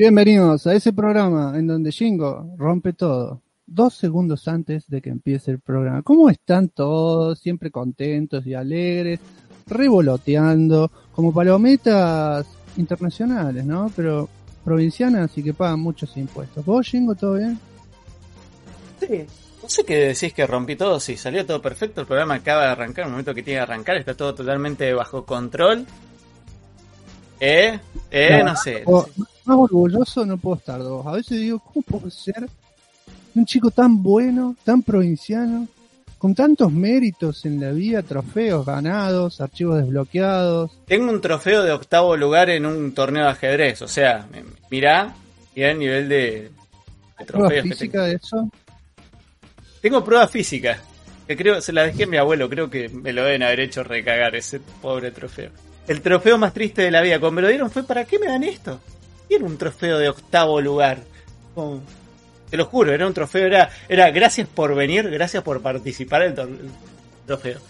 [0.00, 3.42] Bienvenidos a ese programa en donde Jingo rompe todo.
[3.66, 6.00] Dos segundos antes de que empiece el programa.
[6.00, 7.38] ¿Cómo están todos?
[7.38, 9.20] Siempre contentos y alegres,
[9.66, 12.46] revoloteando, como palometas
[12.78, 13.92] internacionales, ¿no?
[13.94, 14.26] Pero
[14.64, 16.64] provincianas y que pagan muchos impuestos.
[16.64, 17.58] ¿Vos, Jingo, todo bien?
[19.00, 19.26] Sí.
[19.62, 22.68] No sé qué decís que rompí todo, sí, salió todo perfecto, el programa acaba de
[22.68, 25.84] arrancar, el momento que tiene que arrancar, está todo totalmente bajo control.
[27.38, 27.78] Eh,
[28.10, 28.82] eh, no, sé.
[29.50, 31.04] Más orgulloso no puedo estar dos.
[31.04, 32.48] A veces digo, ¿cómo puedo ser
[33.34, 35.66] un chico tan bueno, tan provinciano,
[36.18, 40.70] con tantos méritos en la vida, trofeos ganados, archivos desbloqueados?
[40.86, 44.28] Tengo un trofeo de octavo lugar en un torneo de ajedrez, o sea,
[44.70, 45.16] mirá,
[45.56, 46.50] y el nivel de,
[47.18, 47.64] de trofeos.
[47.64, 48.48] física de eso?
[49.82, 50.80] Tengo prueba física,
[51.26, 53.82] que creo, se la dejé a mi abuelo, creo que me lo deben haber hecho
[53.82, 55.50] recagar ese pobre trofeo.
[55.88, 58.26] El trofeo más triste de la vida, cuando me lo dieron fue, ¿para qué me
[58.26, 58.78] dan esto?
[59.30, 60.98] Era un trofeo de octavo lugar.
[62.50, 66.38] te lo juro, era un trofeo, era, era gracias por venir, gracias por participar en
[66.38, 66.70] el
[67.26, 67.60] trofeo.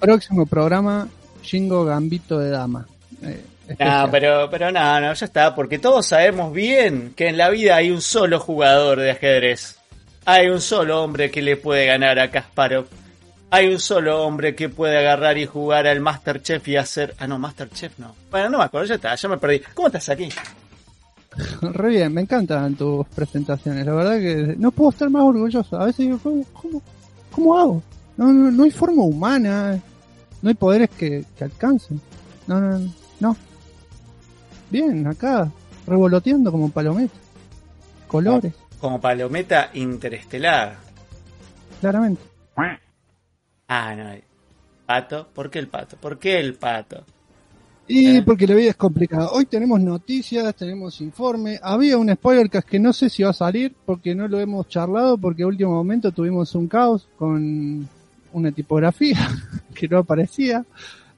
[0.00, 1.08] Próximo programa,
[1.40, 2.86] Jingo Gambito de Dama.
[3.22, 3.44] Eh,
[3.78, 7.76] no, pero, pero no, no, ya está, porque todos sabemos bien que en la vida
[7.76, 9.78] hay un solo jugador de ajedrez.
[10.26, 12.86] Hay un solo hombre que le puede ganar a Kasparov.
[13.50, 17.14] Hay un solo hombre que puede agarrar y jugar al Masterchef y hacer.
[17.18, 18.16] Ah, no, Masterchef no.
[18.30, 19.60] Bueno, no me acuerdo, ya está, ya me perdí.
[19.74, 20.28] ¿Cómo estás aquí?
[21.62, 23.84] Re bien, me encantan tus presentaciones.
[23.86, 25.80] La verdad que no puedo estar más orgulloso.
[25.80, 26.18] A veces digo,
[26.52, 26.82] ¿cómo,
[27.30, 27.82] cómo, hago?
[28.16, 29.80] No, no, no hay forma humana.
[30.42, 32.00] No hay poderes que, que alcancen.
[32.46, 33.36] No, no, no.
[34.70, 35.50] Bien, acá,
[35.86, 37.14] revoloteando como palometa.
[38.08, 40.76] Colores como palometa interestelar.
[41.80, 42.20] Claramente.
[43.66, 44.10] Ah, no.
[44.84, 45.96] Pato, ¿por qué el pato?
[45.96, 47.02] ¿Por qué el pato?
[47.86, 48.22] Y ¿Eh?
[48.22, 49.30] porque la vida es complicada.
[49.30, 51.58] Hoy tenemos noticias, tenemos informe.
[51.62, 55.18] Había un spoiler que no sé si va a salir porque no lo hemos charlado
[55.18, 57.86] porque a último momento tuvimos un caos con
[58.32, 59.28] una tipografía
[59.74, 60.64] que no aparecía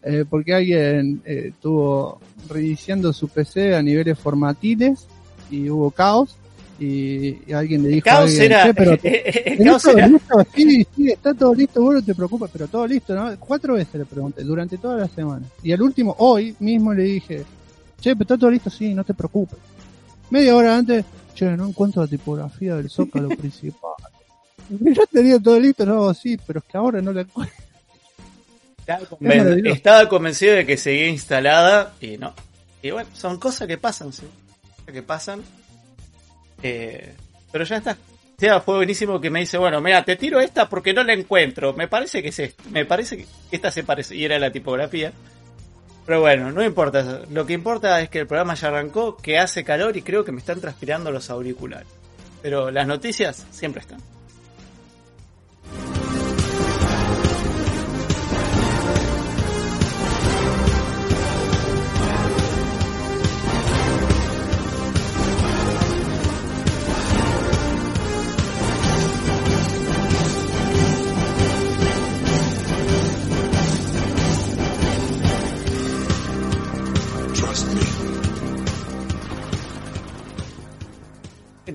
[0.03, 5.07] eh, porque alguien eh, estuvo reiniciando su PC a niveles formatiles
[5.51, 6.37] y hubo caos
[6.79, 10.09] y, alguien le dijo caos era, pero el caos era...
[10.09, 10.47] Listo?
[10.55, 13.39] Sí, sí, está todo listo, vos no te preocupes, pero todo listo, ¿no?
[13.39, 15.47] Cuatro veces le pregunté, durante toda la semana.
[15.63, 17.45] Y al último, hoy mismo le dije,
[18.01, 19.59] che, pero está todo listo, sí, no te preocupes.
[20.31, 21.05] Media hora antes,
[21.35, 23.95] che, no encuentro la tipografía del zócalo principal.
[24.69, 27.67] Ya tenía todo listo, no, sí, pero es que ahora no la encuentro.
[29.65, 32.35] Estaba, convencido de que seguía instalada y no.
[32.83, 34.25] Y bueno, son cosas que pasan, sí.
[34.87, 35.43] Que pasan
[36.63, 37.15] eh,
[37.53, 37.97] pero ya está.
[38.39, 41.73] sea, fue buenísimo que me dice, bueno, mira, te tiro esta porque no la encuentro.
[41.73, 42.55] Me parece que es.
[42.71, 44.15] Me parece que esta se parece.
[44.15, 45.13] Y era la tipografía.
[46.05, 47.23] Pero bueno, no importa.
[47.31, 50.33] Lo que importa es que el programa ya arrancó, que hace calor y creo que
[50.33, 51.89] me están transpirando los auriculares.
[52.43, 54.01] Pero las noticias siempre están.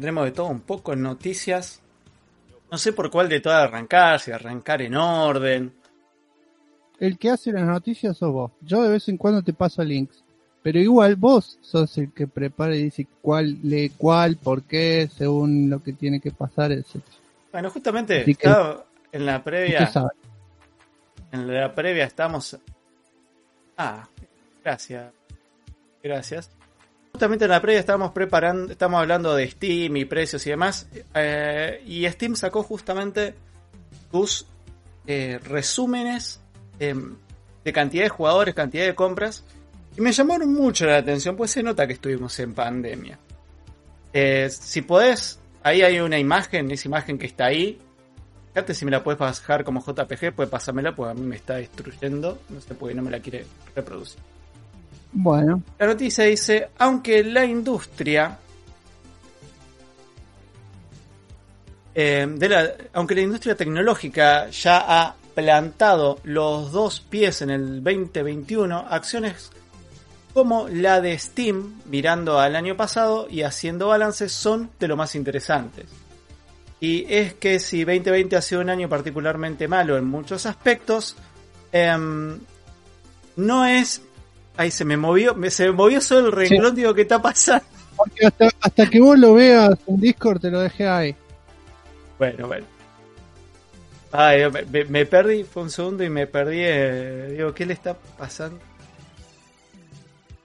[0.01, 1.80] Tenemos de todo un poco en noticias.
[2.69, 5.74] No sé por cuál de todas arrancar, si arrancar en orden.
[7.00, 8.51] El que hace las noticias sos vos.
[8.62, 10.24] Yo de vez en cuando te paso links.
[10.63, 15.69] Pero igual vos sos el que prepara y dice cuál lee cuál, por qué, según
[15.69, 16.97] lo que tiene que pasar, etc.
[17.51, 18.24] Bueno, justamente
[19.12, 19.92] en la previa.
[21.31, 22.57] En la previa estamos.
[23.77, 24.07] Ah,
[24.63, 25.12] gracias.
[26.04, 26.51] Gracias.
[27.11, 30.87] Justamente en la previa estábamos preparando, estamos hablando de Steam y precios y demás.
[31.13, 33.35] Eh, y Steam sacó justamente
[34.11, 34.47] tus
[35.07, 36.41] eh, resúmenes
[36.79, 37.15] em,
[37.63, 39.43] de cantidad de jugadores, cantidad de compras.
[39.97, 43.19] Y me llamaron mucho la atención, pues se nota que estuvimos en pandemia.
[44.13, 47.77] Eh, si podés, ahí hay una imagen, esa imagen que está ahí.
[48.53, 51.55] Fíjate si me la puedes bajar como JPG, pues pasármela, porque a mí me está
[51.55, 52.39] destruyendo.
[52.49, 54.19] No sé por qué no me la quiere reproducir.
[55.13, 55.61] Bueno.
[55.77, 58.38] La noticia dice, aunque la industria...
[61.93, 67.83] Eh, de la, aunque la industria tecnológica ya ha plantado los dos pies en el
[67.83, 69.51] 2021, acciones
[70.33, 75.15] como la de Steam, mirando al año pasado y haciendo balances, son de lo más
[75.15, 75.85] interesantes.
[76.79, 81.15] Y es que si 2020 ha sido un año particularmente malo en muchos aspectos,
[81.71, 82.39] em,
[83.35, 84.01] no es
[84.61, 87.65] Ahí se me movió, me, se me movió solo el renglón, digo, ¿qué está pasando?
[87.95, 91.15] Porque hasta, que vos lo veas en Discord te lo dejé ahí.
[92.19, 92.67] Bueno, bueno.
[94.11, 94.43] Ay,
[94.87, 96.59] me, perdí, fue un segundo y me perdí.
[96.59, 98.59] Eh, digo, ¿qué le está pasando?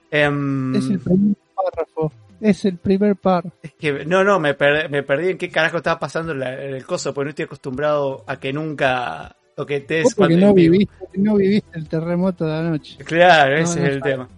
[0.09, 2.11] Em, es el primer párrafo.
[2.41, 3.43] Es el primer par.
[3.61, 4.55] Es que, no, no, me,
[4.89, 8.39] me perdí en qué carajo estaba pasando en el coso, porque no estoy acostumbrado a
[8.39, 12.97] que nunca toquetes porque no viviste, no viviste el terremoto de anoche.
[13.03, 14.29] Claro, ese es el tema.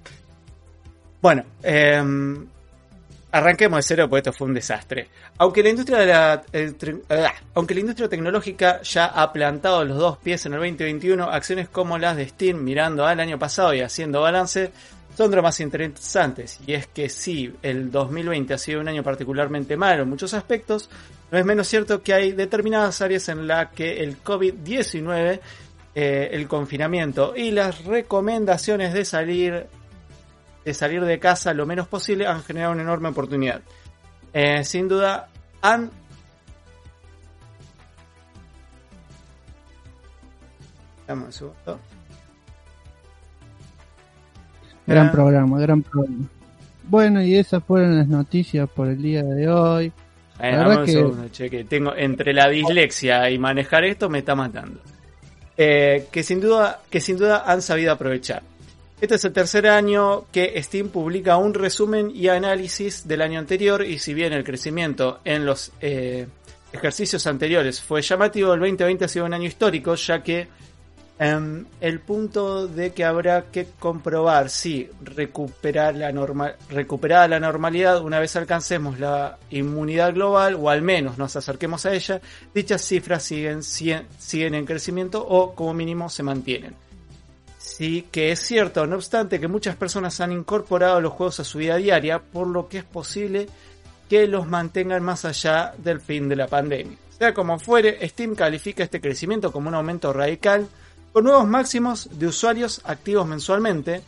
[1.21, 2.47] Bueno, em,
[3.29, 5.09] arranquemos de cero porque esto fue un desastre.
[5.39, 6.43] Aunque la industria de la,
[7.09, 11.67] ah, aunque la industria tecnológica ya ha plantado los dos pies en el 2021, acciones
[11.67, 14.71] como las de Steam mirando al año pasado y haciendo balance
[15.17, 16.61] son de más interesantes.
[16.65, 20.89] Y es que si el 2020 ha sido un año particularmente malo en muchos aspectos,
[21.31, 25.39] no es menos cierto que hay determinadas áreas en las que el COVID-19,
[25.95, 29.67] eh, el confinamiento y las recomendaciones de salir
[30.65, 33.61] de salir de casa lo menos posible han generado una enorme oportunidad.
[34.33, 35.29] Eh, sin duda
[35.61, 35.89] han
[44.85, 46.25] Gran programa, gran programa.
[46.83, 49.93] Bueno, y esas fueron las noticias por el día de hoy.
[50.39, 51.65] Que...
[51.65, 54.79] tengo entre la dislexia y manejar esto me está matando.
[55.57, 58.41] Eh, que sin duda, que sin duda han sabido aprovechar.
[59.01, 63.85] Este es el tercer año que Steam publica un resumen y análisis del año anterior
[63.85, 66.27] y si bien el crecimiento en los eh,
[66.73, 70.47] ejercicios anteriores fue llamativo, el 2020 ha sido un año histórico ya que
[71.21, 78.01] Em, el punto de que habrá que comprobar si recuperar la normal, recuperada la normalidad
[78.01, 82.21] una vez alcancemos la inmunidad global o al menos nos acerquemos a ella,
[82.55, 86.73] dichas cifras siguen, siguen en crecimiento o como mínimo se mantienen.
[87.57, 91.57] Sí que es cierto, no obstante, que muchas personas han incorporado los juegos a su
[91.57, 93.49] vida diaria, por lo que es posible
[94.09, 96.97] que los mantengan más allá del fin de la pandemia.
[97.09, 100.69] Sea como fuere, Steam califica este crecimiento como un aumento radical
[101.11, 104.01] con nuevos máximos de usuarios activos mensualmente.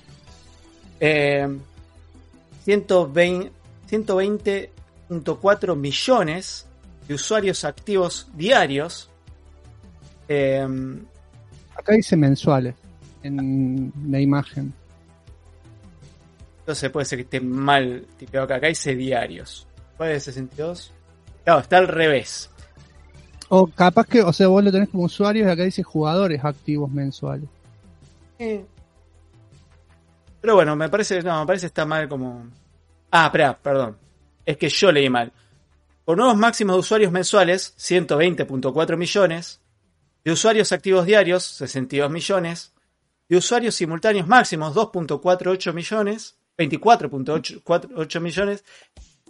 [0.99, 3.49] 120.4
[3.89, 6.65] eh, millones
[7.07, 9.09] de usuarios activos diarios.
[10.27, 10.67] Eh,
[11.75, 12.75] Acá dice mensuales
[13.23, 14.73] en la imagen.
[16.59, 18.55] Entonces puede ser que esté mal tipeado acá.
[18.55, 19.67] Acá dice diarios.
[19.97, 20.93] ¿Cuál es 62?
[21.43, 22.49] Claro, está al revés.
[23.53, 26.89] O capaz que, o sea, vos lo tenés como usuario y acá dice jugadores activos
[26.89, 27.49] mensuales.
[28.37, 28.65] Pero
[30.55, 32.45] bueno, me parece, no, me parece está mal como...
[33.11, 33.97] Ah, espera, perdón.
[34.45, 35.33] Es que yo leí mal.
[36.05, 39.59] Por nuevos máximos de usuarios mensuales, 120.4 millones.
[40.23, 42.73] De usuarios activos diarios, 62 millones.
[43.27, 46.37] De usuarios simultáneos máximos, 2.48 millones.
[46.57, 48.63] 24.8 millones.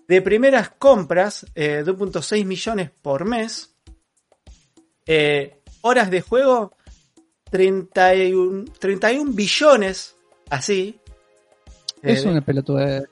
[0.08, 3.72] De primeras compras, eh, 2.6 millones por mes.
[5.06, 6.76] Eh, horas de juego,
[7.50, 10.16] 31, 31 billones,
[10.50, 11.00] así.
[12.02, 13.04] Es una pelotuda.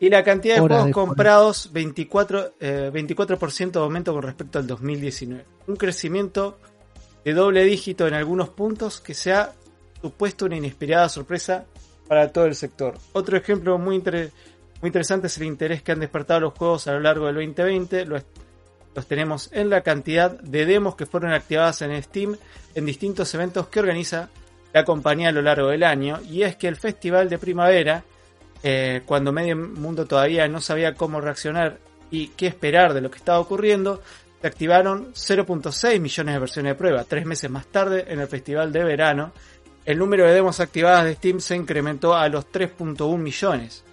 [0.00, 5.44] Y la cantidad de juegos comprados, 24, 24% eh, de aumento con respecto al 2019.
[5.66, 6.58] Un crecimiento
[7.22, 9.52] de doble dígito en algunos puntos que se ha
[10.00, 11.66] supuesto una inesperada sorpresa
[12.08, 12.96] para todo el sector.
[13.12, 17.00] Otro ejemplo muy, muy interesante es el interés que han despertado los juegos a lo
[17.00, 18.06] largo del 2020.
[18.06, 18.16] Lo,
[18.94, 22.36] los tenemos en la cantidad de demos que fueron activadas en Steam
[22.74, 24.28] en distintos eventos que organiza
[24.72, 26.20] la compañía a lo largo del año.
[26.28, 28.04] Y es que el festival de primavera,
[28.62, 31.78] eh, cuando medio mundo todavía no sabía cómo reaccionar
[32.10, 34.02] y qué esperar de lo que estaba ocurriendo,
[34.40, 37.04] se activaron 0.6 millones de versiones de prueba.
[37.04, 39.32] Tres meses más tarde, en el festival de verano,
[39.84, 43.84] el número de demos activadas de Steam se incrementó a los 3.1 millones.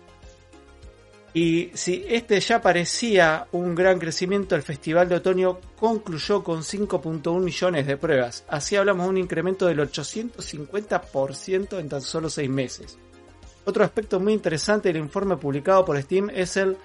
[1.39, 7.39] Y si este ya parecía un gran crecimiento, el Festival de Otoño concluyó con 5.1
[7.39, 8.43] millones de pruebas.
[8.47, 12.97] Así hablamos de un incremento del 850% en tan solo 6 meses.
[13.65, 16.75] Otro aspecto muy interesante del informe publicado por Steam es el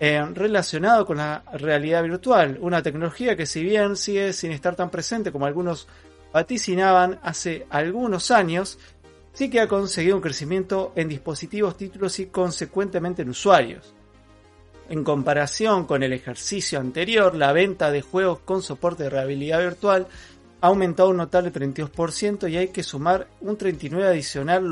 [0.00, 4.88] eh, relacionado con la realidad virtual, una tecnología que si bien sigue sin estar tan
[4.88, 5.86] presente como algunos
[6.32, 8.78] vaticinaban hace algunos años,
[9.34, 13.97] sí que ha conseguido un crecimiento en dispositivos, títulos y consecuentemente en usuarios.
[14.88, 20.06] En comparación con el ejercicio anterior, la venta de juegos con soporte de realidad virtual
[20.62, 24.66] ha aumentado un notable 32% y hay que sumar un 39% adicional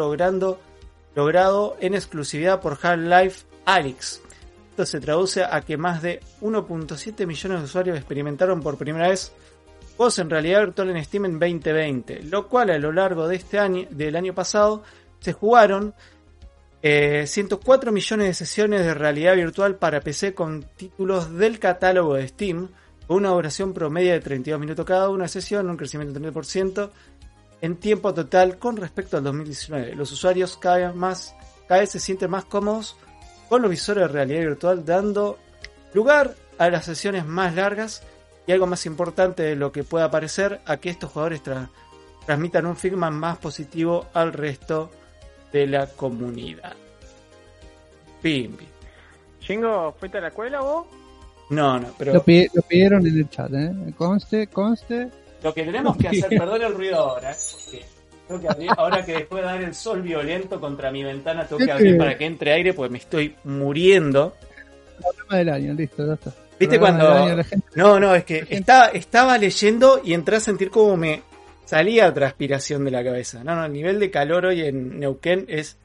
[1.15, 4.23] logrado en exclusividad por Half-Life Alyx.
[4.71, 9.33] Esto se traduce a que más de 1.7 millones de usuarios experimentaron por primera vez
[9.97, 13.59] juegos en realidad virtual en Steam en 2020, lo cual a lo largo de este
[13.59, 14.83] año, del año pasado,
[15.21, 15.95] se jugaron
[17.27, 22.69] 104 millones de sesiones de realidad virtual para PC con títulos del catálogo de Steam,
[23.07, 26.91] con una duración promedio de 32 minutos cada una sesión, un crecimiento del 30%
[27.61, 29.95] en tiempo total con respecto al 2019.
[29.95, 31.35] Los usuarios cada vez, más,
[31.67, 32.97] cada vez se sienten más cómodos
[33.49, 35.39] con los visores de realidad virtual, dando
[35.95, 38.03] lugar a las sesiones más largas
[38.47, 41.43] y algo más importante de lo que pueda parecer, a que estos jugadores
[42.27, 45.06] transmitan un feedback más positivo al resto de
[45.53, 46.75] la comunidad.
[48.21, 48.67] Pimbi.
[49.41, 50.87] Chingo, ¿fuiste a la escuela vos?
[51.51, 52.15] No, no, pero.
[52.15, 53.73] Lo, pidieron en el chat, ¿eh?
[53.97, 55.09] Conste, conste.
[55.43, 57.85] Lo que tenemos que hacer, perdón el ruido ahora, ¿eh?
[58.27, 61.71] porque que ahora que después de dar el sol violento contra mi ventana, tengo que
[61.71, 64.35] abrir para que entre aire, porque me estoy muriendo.
[65.01, 66.33] Problema del año, listo, ya está.
[66.59, 67.37] ¿Viste cuando.?
[67.77, 71.23] No, no, es que estaba, estaba leyendo y entré a sentir como me
[71.67, 73.45] salía transpiración de la cabeza.
[73.45, 75.77] No, no, el nivel de calor hoy en Neuquén es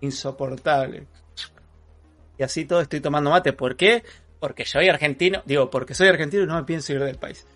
[0.00, 1.06] insoportable.
[2.38, 3.52] Y así todo estoy tomando mate.
[3.52, 4.02] ¿Por qué?
[4.40, 5.42] Porque soy argentino.
[5.44, 7.46] Digo, porque soy argentino y no me pienso ir del país.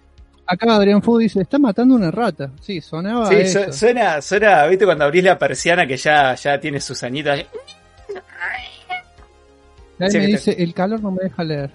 [0.45, 2.51] Acá Adrián Fu dice, está matando una rata.
[2.61, 7.01] Sí, sonaba Sí, suena, suena, viste cuando abrís la persiana que ya, ya tiene sus
[7.05, 7.33] añitos.
[10.01, 11.71] Ahí me dice, el calor no me deja leer.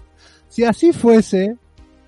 [0.48, 1.56] si así fuese,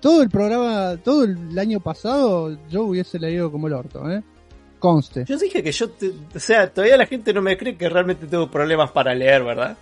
[0.05, 4.21] todo el programa, todo el año pasado, yo hubiese leído como el orto, ¿eh?
[4.77, 5.25] Conste.
[5.27, 8.51] Yo dije que yo, o sea, todavía la gente no me cree que realmente tengo
[8.51, 9.75] problemas para leer, ¿verdad?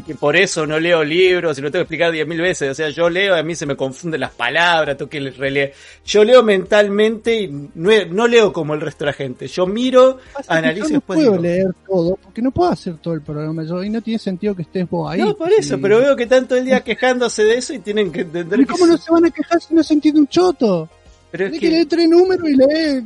[0.00, 2.70] Y que por eso no leo libros y lo tengo que explicar diez mil veces.
[2.70, 5.74] O sea, yo leo, a mí se me confunden las palabras, tengo que releer.
[6.06, 9.46] Yo leo mentalmente y no, leo como el resto de la gente.
[9.46, 11.18] Yo miro, analizo y después.
[11.18, 14.18] No puedo leer todo, porque no puedo hacer todo el programa yo y no tiene
[14.18, 15.20] sentido que estés vos ahí.
[15.20, 18.22] No, por eso, pero veo que tanto el día quejándose de eso y tienen que
[18.22, 20.88] entender ¿Y cómo no se van a quejar si no se entiende un choto?
[21.30, 21.58] Pero es que...
[21.58, 23.02] que leer tres números y leer.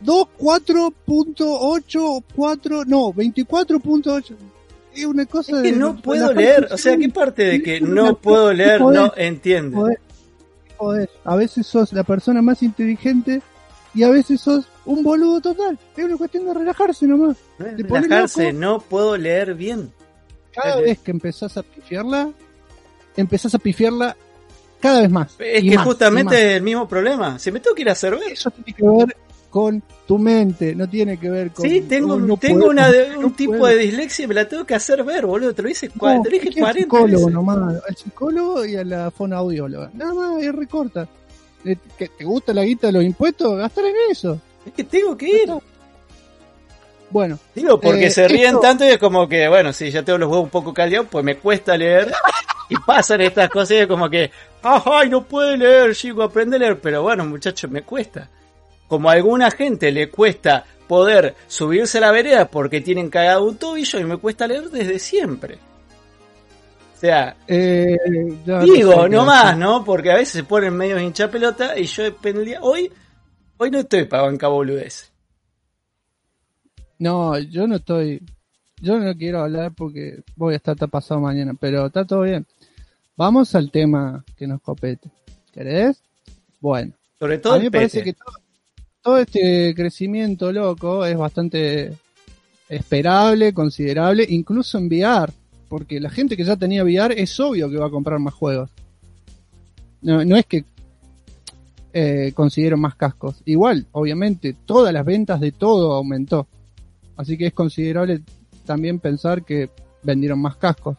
[0.00, 4.34] 2, 4.8, 4, no, 24.8
[4.94, 6.68] es una cosa que no puedo leer.
[6.70, 9.98] O sea, ¿qué parte de que no puedo leer no entiende?
[10.76, 13.40] Joder, a veces sos la persona más inteligente
[13.94, 15.78] y a veces sos un boludo total.
[15.96, 17.36] Es una cuestión de relajarse nomás.
[17.58, 19.92] relajarse, no puedo leer bien.
[20.52, 22.30] Cada vez que empezás a pifiarla,
[23.16, 24.16] empezás a pifiarla
[24.80, 25.34] cada vez más.
[25.38, 27.38] Es que justamente es el mismo problema.
[27.38, 29.16] Si me tengo que ir a hacer Eso tiene que ver
[29.54, 31.64] con tu mente, no tiene que ver con.
[31.64, 35.26] Sí, tengo, tengo una, un tipo de dislexia y me la tengo que hacer ver,
[35.26, 35.54] boludo.
[35.54, 39.12] Te lo hice, no, te lo dije 40 psicólogo nomás, al psicólogo y a la
[39.12, 39.92] fonoaudióloga.
[39.94, 41.06] Nada más, es recorta.
[41.64, 43.56] Eh, ¿Que ¿Te gusta la guita de los impuestos?
[43.56, 44.40] Gastar en eso.
[44.66, 45.52] Es que tengo que ir.
[47.10, 47.38] Bueno.
[47.54, 50.30] Digo, porque eh, se ríen tanto y es como que, bueno, si ya tengo los
[50.30, 52.12] huevos un poco caldeados, pues me cuesta leer.
[52.68, 54.32] y pasan estas cosas y es como que,
[54.62, 56.80] ay, no puedo leer, chico, aprende a leer.
[56.80, 58.28] Pero bueno, muchachos, me cuesta
[58.94, 63.56] como a alguna gente le cuesta poder subirse a la vereda porque tienen cagado un
[63.56, 65.58] tobillo y me cuesta leer desde siempre.
[66.94, 67.96] O sea, eh,
[68.62, 69.84] digo, no más, ¿no?
[69.84, 72.60] Porque a veces se ponen medio hincha pelota y yo dependía.
[72.62, 72.88] Hoy,
[73.56, 75.10] hoy no estoy para banca boludez.
[77.00, 78.24] No, yo no estoy.
[78.80, 82.46] Yo no quiero hablar porque voy a estar pasado mañana, pero está todo bien.
[83.16, 85.10] Vamos al tema que nos copete.
[85.52, 86.00] ¿Querés?
[86.60, 86.92] Bueno.
[87.18, 88.43] Sobre todo a mí me parece que todo,
[89.04, 91.92] todo este crecimiento loco es bastante
[92.70, 95.30] esperable, considerable, incluso en VR,
[95.68, 98.70] porque la gente que ya tenía VR es obvio que va a comprar más juegos.
[100.00, 100.64] No, es que
[101.92, 103.42] eh, consiguieron más cascos.
[103.44, 106.46] Igual, obviamente, todas las ventas de todo aumentó.
[107.16, 108.22] Así que es considerable
[108.64, 109.68] también pensar que
[110.02, 110.96] vendieron más cascos.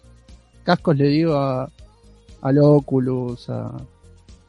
[0.63, 1.71] Cascos le digo a,
[2.41, 3.75] al Oculus, a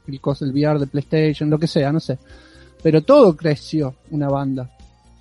[0.07, 2.19] el, el VR de PlayStation, lo que sea, no sé
[2.83, 4.71] pero todo creció una banda.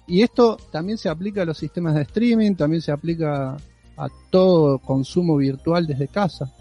[0.08, 3.58] Y esto también se aplica a los sistemas de streaming, también se aplica
[3.98, 6.52] a todo consumo virtual desde casa.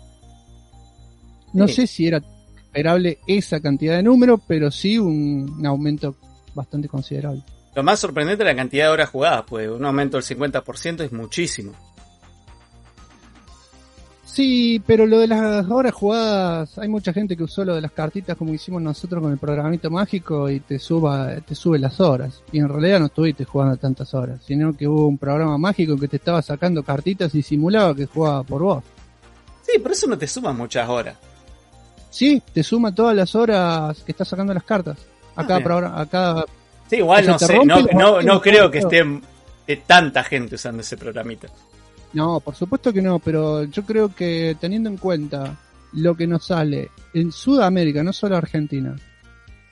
[1.53, 2.21] No sé si era
[2.57, 6.17] esperable esa cantidad de números, pero sí un, un, aumento
[6.55, 7.43] bastante considerable.
[7.75, 11.13] Lo más sorprendente es la cantidad de horas jugadas, pues un aumento del 50% es
[11.13, 11.73] muchísimo.
[14.35, 17.93] Sí, pero lo de las horas jugadas, hay mucha gente que usó lo de las
[17.93, 22.43] cartitas como hicimos nosotros con el programito mágico y te suba, te sube las horas.
[22.51, 26.09] Y en realidad no estuviste jugando tantas horas, sino que hubo un programa mágico que
[26.09, 28.85] te estaba sacando cartitas y simulaba que jugaba por vos.
[29.63, 31.17] Sí, por eso no te suma muchas horas.
[32.11, 34.99] Sí, te suma todas las horas que estás sacando las cartas.
[35.37, 36.45] A ah, cada programa, a cada...
[36.91, 39.05] Sí, igual no sé, no, no, no creo que esté
[39.87, 41.47] tanta gente usando ese programita.
[42.15, 45.59] No, por supuesto que no, pero yo creo que teniendo en cuenta
[45.93, 48.95] lo que nos sale en Sudamérica, no solo Argentina,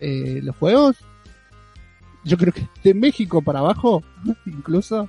[0.00, 0.96] eh, los juegos,
[2.24, 4.02] yo creo que de México para abajo,
[4.46, 5.08] incluso,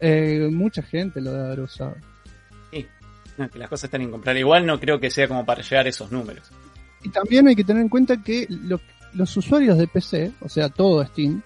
[0.00, 1.94] eh, mucha gente lo debe haber usado.
[2.72, 2.86] Sí,
[3.52, 4.40] que las cosas están incomprables.
[4.40, 6.50] Igual no creo que sea como para llegar a esos números.
[7.04, 8.48] Y también hay que tener en cuenta que
[9.14, 11.42] los usuarios de PC, o sea, todo Steam,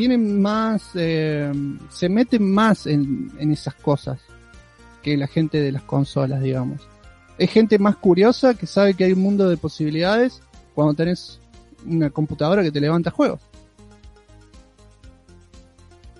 [0.00, 1.52] tienen más, eh,
[1.90, 4.18] se meten más en, en esas cosas
[5.02, 6.80] que la gente de las consolas, digamos.
[7.36, 10.40] Es gente más curiosa que sabe que hay un mundo de posibilidades
[10.74, 11.38] cuando tenés
[11.86, 13.42] una computadora que te levanta juegos.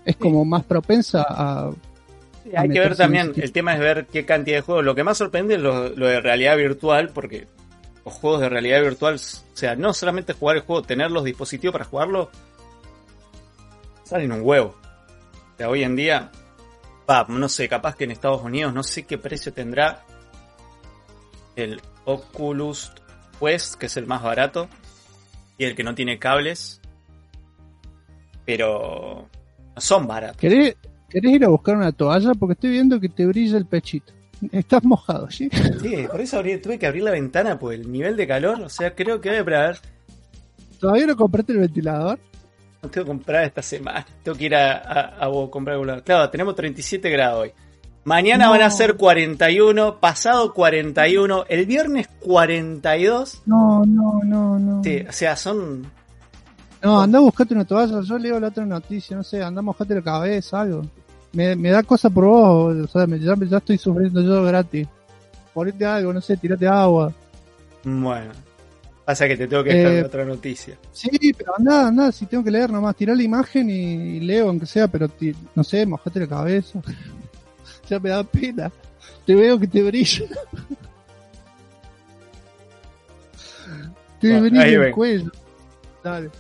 [0.05, 1.71] Es como más propensa a...
[2.55, 4.85] hay que ver también, el tema es ver qué cantidad de juegos.
[4.85, 7.47] Lo que más sorprende es lo, de realidad virtual, porque
[8.05, 11.73] los juegos de realidad virtual, o sea, no solamente jugar el juego, tener los dispositivos
[11.73, 12.31] para jugarlo,
[14.11, 14.75] salen un huevo.
[15.55, 16.33] O sea, hoy en día,
[17.29, 20.05] no sé, capaz que en Estados Unidos, no sé qué precio tendrá
[21.55, 22.93] el Oculus
[23.39, 24.69] Quest, que es el más barato,
[25.59, 26.81] y el que no tiene cables.
[28.45, 29.29] Pero
[29.77, 30.39] no son baratos.
[30.39, 30.75] ¿Querés,
[31.13, 32.33] ir a buscar una toalla?
[32.35, 34.13] Porque estoy viendo que te brilla el pechito.
[34.51, 35.49] Estás mojado, ¿sí?
[35.81, 38.61] Sí, por eso tuve que abrir la ventana por el nivel de calor.
[38.63, 39.79] O sea, creo que a ver.
[40.81, 42.19] ¿Todavía no compraste el ventilador?
[42.83, 44.07] No tengo que comprar esta semana.
[44.23, 47.53] Tengo que ir a, a, a comprar algún Claro, tenemos 37 grados hoy.
[48.05, 53.43] Mañana van a ser 41, pasado 41, el viernes 42.
[53.45, 54.83] No, no, no, no.
[54.83, 55.87] Sí, o sea, son.
[56.83, 58.01] No, anda a buscarte una toalla.
[58.01, 60.83] Yo leo la otra noticia, no sé, anda a mojarte la cabeza, algo.
[61.33, 64.89] Me, me da cosa por vos, o sea, ya, ya estoy sufriendo yo gratis.
[65.53, 67.13] Ponete algo, no sé, tirate agua.
[67.85, 68.33] Bueno,
[69.11, 70.79] pasa que te tengo que dejar eh, otra noticia.
[70.93, 74.67] Sí, pero anda, anda, si tengo que leer nomás, tirá la imagen y, leo aunque
[74.67, 75.11] sea, pero
[75.55, 76.81] no sé, mojate la cabeza
[77.89, 78.71] ya me da pena.
[79.27, 80.27] Te veo que te brilla.
[84.21, 85.33] te brilla el cuello.
[86.05, 86.31] Dale.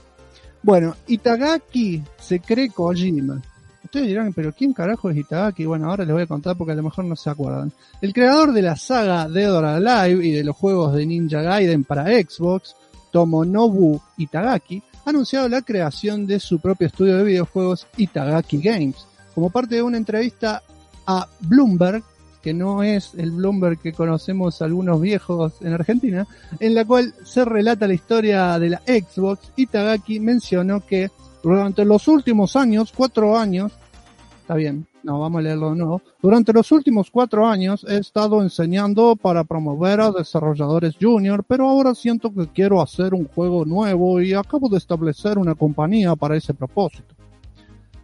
[0.63, 3.43] Bueno, Itagaki se cree Kojima.
[3.91, 5.65] Ustedes dirán, pero ¿quién carajo es Itagaki?
[5.65, 7.73] Bueno, ahora les voy a contar porque a lo mejor no se acuerdan.
[8.01, 11.83] El creador de la saga Dead or Alive y de los juegos de Ninja Gaiden
[11.83, 12.77] para Xbox,
[13.11, 19.09] Tomonobu Itagaki, ha anunciado la creación de su propio estudio de videojuegos Itagaki Games.
[19.35, 20.63] Como parte de una entrevista
[21.05, 22.05] a Bloomberg,
[22.41, 26.29] que no es el Bloomberg que conocemos algunos viejos en Argentina,
[26.61, 31.11] en la cual se relata la historia de la Xbox y Tagaki mencionó que
[31.43, 33.73] durante los últimos años, cuatro años,
[34.41, 38.43] está bien, no, vamos a leerlo de nuevo, durante los últimos cuatro años he estado
[38.43, 44.21] enseñando para promover a desarrolladores junior, pero ahora siento que quiero hacer un juego nuevo
[44.21, 47.15] y acabo de establecer una compañía para ese propósito.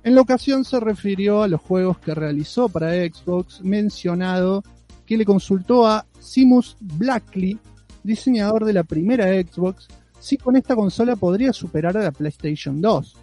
[0.02, 4.62] En la ocasión se refirió a los juegos que realizó para Xbox, mencionado
[5.04, 7.58] que le consultó a Simus Blackley,
[8.04, 9.88] diseñador de la primera Xbox,
[10.20, 13.16] si con esta consola podría superar a la PlayStation 2.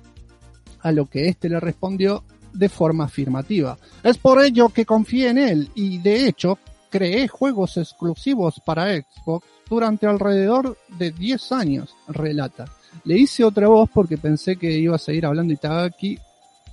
[0.84, 3.78] A lo que éste le respondió de forma afirmativa.
[4.04, 9.48] Es por ello que confié en él y de hecho creé juegos exclusivos para Xbox
[9.68, 12.66] durante alrededor de 10 años, relata.
[13.06, 16.20] Le hice otra voz porque pensé que iba a seguir hablando Itagaki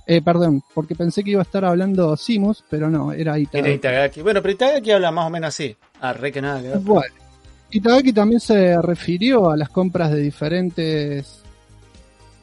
[0.05, 4.21] eh, perdón, porque pensé que iba a estar hablando Simus, pero no, era Itagaki.
[4.21, 5.75] Bueno, pero Itagaki habla más o menos así.
[5.99, 7.13] Ah, re que nada Bueno,
[7.69, 11.43] Itagaki también se refirió a las compras de diferentes...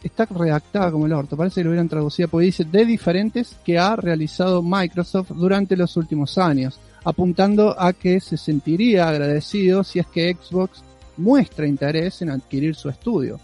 [0.03, 3.79] Está redactada como el orto, parece que lo hubieran traducido, porque dice de diferentes que
[3.79, 10.07] ha realizado Microsoft durante los últimos años, apuntando a que se sentiría agradecido si es
[10.07, 10.83] que Xbox
[11.17, 13.41] muestra interés en adquirir su estudio.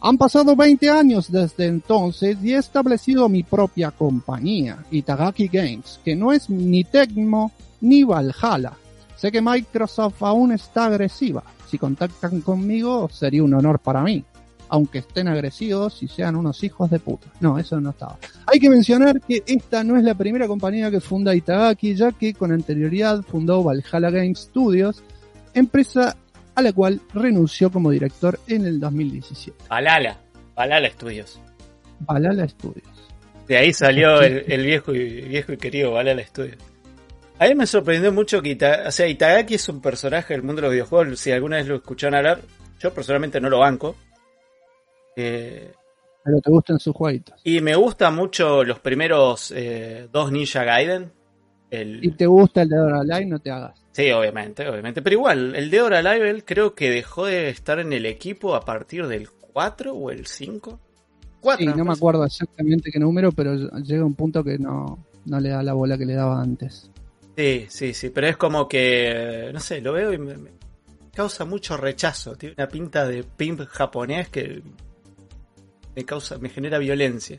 [0.00, 6.14] Han pasado 20 años desde entonces y he establecido mi propia compañía, Itagaki Games, que
[6.14, 8.74] no es ni Tecmo ni Valhalla.
[9.16, 11.42] Sé que Microsoft aún está agresiva.
[11.68, 14.22] Si contactan conmigo sería un honor para mí,
[14.68, 17.28] aunque estén agresivos y sean unos hijos de puta.
[17.40, 18.18] No, eso no estaba.
[18.46, 22.34] Hay que mencionar que esta no es la primera compañía que funda Itagaki, ya que
[22.34, 25.02] con anterioridad fundó Valhalla Games Studios,
[25.54, 26.16] empresa
[26.54, 29.64] a la cual renunció como director en el 2017.
[29.68, 30.18] Balala,
[30.54, 31.38] Balala Studios.
[32.00, 32.86] Balala Studios.
[33.46, 36.58] De ahí salió el, viejo, y, viejo y querido Balala Studios.
[37.38, 40.68] A mí me sorprendió mucho que o sea, Itagaki es un personaje del mundo de
[40.68, 41.20] los videojuegos.
[41.20, 42.40] Si alguna vez lo escucharon hablar,
[42.80, 43.94] yo personalmente no lo banco.
[45.16, 45.72] Eh,
[46.22, 47.40] Pero te gustan sus jueguitos.
[47.42, 51.10] Y me gustan mucho los primeros eh, dos Ninja Gaiden.
[51.70, 52.04] El...
[52.04, 53.86] Y te gusta el de Live, no te hagas.
[53.92, 55.02] Sí, obviamente, obviamente.
[55.02, 58.60] Pero igual, el de Dora Live creo que dejó de estar en el equipo a
[58.60, 60.78] partir del 4 o el 5.
[61.40, 65.40] 4, sí, no me acuerdo exactamente qué número, pero llega un punto que no, no
[65.40, 66.90] le da la bola que le daba antes.
[67.36, 70.34] Sí, sí, sí, pero es como que, no sé, lo veo y me,
[71.14, 72.36] causa mucho rechazo.
[72.36, 74.62] Tiene una pinta de pimp japonés que
[75.96, 77.38] me causa, me genera violencia.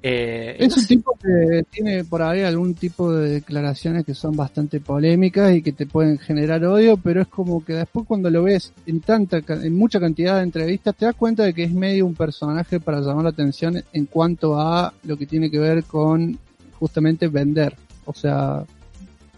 [0.00, 4.78] Eh, es un tipo que tiene por ahí algún tipo de declaraciones que son bastante
[4.80, 8.72] polémicas y que te pueden generar odio, pero es como que después cuando lo ves
[8.86, 12.14] en tanta, en mucha cantidad de entrevistas, te das cuenta de que es medio un
[12.14, 16.38] personaje para llamar la atención en cuanto a lo que tiene que ver con
[16.78, 17.74] justamente vender.
[18.04, 18.64] O sea,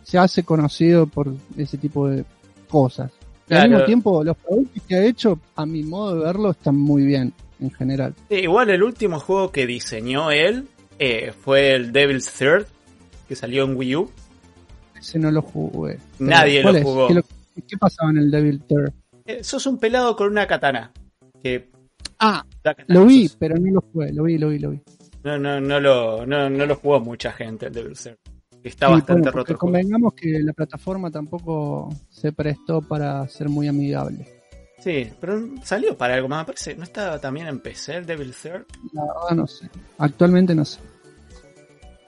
[0.04, 2.24] se hace conocido por ese tipo de
[2.68, 3.10] cosas.
[3.48, 7.02] al mismo tiempo, los productos que ha hecho, a mi modo de verlo, están muy
[7.04, 8.14] bien en general.
[8.28, 10.68] igual el último juego que diseñó él
[10.98, 12.66] eh, fue el Devil's Third,
[13.28, 14.10] que salió en Wii U.
[14.98, 15.98] Ese no lo jugué.
[16.18, 17.08] Nadie lo jugó.
[17.08, 18.92] ¿Qué, pasaba en el Devil's Third?
[19.24, 20.92] Eh, sos un pelado con una katana.
[21.42, 21.70] Que
[22.18, 22.44] ah,
[22.88, 24.12] lo vi, pero no lo jugué.
[24.12, 24.80] Lo vi, lo vi, lo vi.
[25.24, 28.18] No, no, no lo, no, no lo jugó mucha gente el Devil's Third.
[28.62, 29.56] Está bastante roto.
[29.56, 34.26] Convengamos que la plataforma tampoco se prestó para ser muy amigable.
[34.80, 36.46] Sí, pero salió para algo más.
[36.46, 38.64] Parece, ¿no estaba también en PC el Devil Third?
[38.92, 39.68] Verdad no sé.
[39.98, 40.80] Actualmente no sé.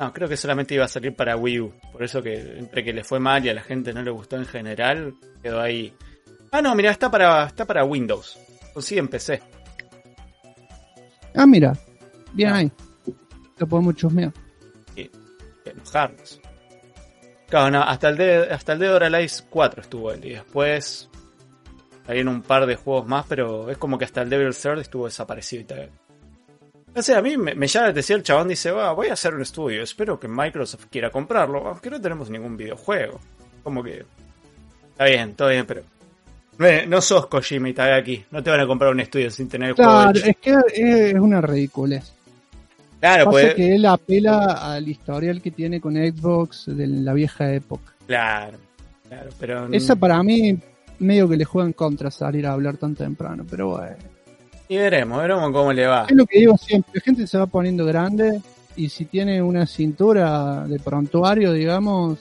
[0.00, 1.74] No, creo que solamente iba a salir para Wii U.
[1.92, 4.37] Por eso que entre que le fue mal y a la gente no le gustó
[4.37, 5.94] en general, quedó ahí.
[6.50, 8.38] Ah, no, mira, está para, está para Windows.
[8.74, 9.40] O sí en PC.
[11.37, 11.74] Ah, mira.
[12.32, 12.72] Bien ahí.
[13.58, 14.32] Lo podemos chusmear.
[14.94, 15.11] Sí,
[15.66, 16.40] enojarnos.
[17.48, 19.11] Claro, no, hasta el de, hasta el de Dora
[19.50, 20.24] 4 estuvo él.
[20.24, 21.11] Y después
[22.08, 25.06] en un par de juegos más, pero es como que hasta el Devil Third estuvo
[25.06, 25.90] desaparecido y tal.
[26.94, 29.34] No sé, a mí me, llama la atención el chabón dice, va, voy a hacer
[29.34, 33.18] un estudio, espero que Microsoft quiera comprarlo, aunque no tenemos ningún videojuego.
[33.62, 34.04] Como que...
[34.90, 35.82] Está bien, todo bien, pero...
[36.86, 39.74] No sos Kojima y aquí, no te van a comprar un estudio sin tener el
[39.74, 42.12] claro, es que es una ridiculez.
[43.00, 43.54] Claro, pues...
[43.54, 47.94] que él apela al historial que tiene con Xbox de la vieja época.
[48.06, 48.58] Claro,
[49.08, 49.72] claro, pero...
[49.72, 50.60] Esa para mí
[51.02, 53.96] medio que le juegan contra salir a hablar tan temprano, pero bueno.
[54.68, 56.06] Y veremos, veremos cómo le va.
[56.08, 58.40] Es lo que digo siempre, la gente se va poniendo grande
[58.76, 62.20] y si tiene una cintura de prontuario, digamos,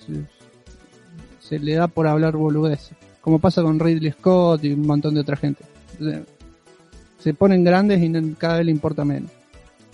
[1.40, 2.98] se le da por hablar boludeces.
[3.22, 5.64] Como pasa con Ridley Scott y un montón de otra gente.
[7.20, 9.32] Se ponen grandes y cada vez le importa menos.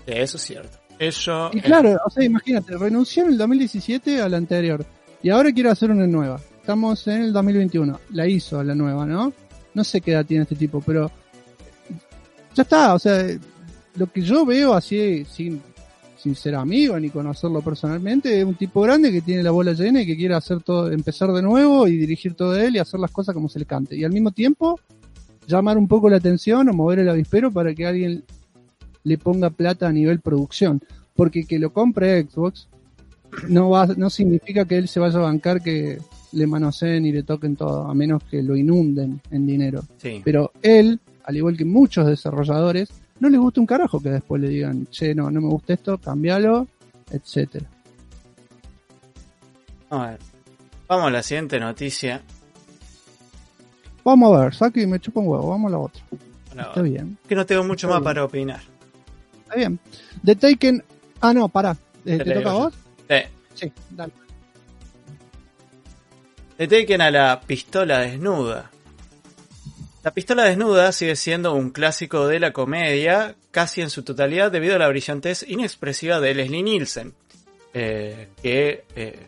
[0.05, 0.77] Eso es cierto.
[0.97, 4.83] Eso y claro, o sea, imagínate, renunció en el 2017 a la anterior
[5.21, 7.97] y ahora quiere hacer una nueva estamos en el 2021.
[8.11, 9.31] La hizo la nueva, ¿no?
[9.73, 11.09] No sé qué edad tiene este tipo, pero
[12.53, 13.25] ya está, o sea,
[13.95, 15.61] lo que yo veo así, sin,
[16.17, 20.01] sin ser amigo ni conocerlo personalmente, es un tipo grande que tiene la bola llena
[20.01, 23.11] y que quiere hacer todo, empezar de nuevo y dirigir todo él y hacer las
[23.11, 23.95] cosas como se le cante.
[23.95, 24.77] Y al mismo tiempo,
[25.47, 28.25] llamar un poco la atención o mover el avispero para que alguien
[29.05, 30.81] le ponga plata a nivel producción.
[31.15, 32.67] Porque que lo compre Xbox
[33.47, 35.99] no va, no significa que él se vaya a bancar que
[36.31, 39.83] le manoseen y le toquen todo, a menos que lo inunden en dinero.
[40.23, 44.49] Pero él, al igual que muchos desarrolladores, no le gusta un carajo que después le
[44.49, 46.67] digan, che, no, no me gusta esto, cambialo,
[47.11, 47.65] etcétera.
[49.89, 50.19] A ver,
[50.87, 52.21] vamos a la siguiente noticia.
[54.03, 56.03] Vamos a ver, Saki me chupa un huevo, vamos a la otra.
[56.51, 57.17] Está bien.
[57.27, 58.61] Que no tengo mucho más para opinar.
[59.43, 59.79] Está bien.
[60.23, 60.83] The Taken.
[61.21, 61.77] Ah, no, pará.
[62.03, 62.73] ¿Te, toca a vos?
[63.09, 63.15] Sí.
[63.53, 64.13] Sí, dale.
[66.57, 68.71] Deteken a la pistola desnuda.
[70.03, 74.75] La pistola desnuda sigue siendo un clásico de la comedia, casi en su totalidad debido
[74.75, 77.13] a la brillantez inexpresiva de Leslie Nielsen,
[77.73, 79.27] eh, que eh,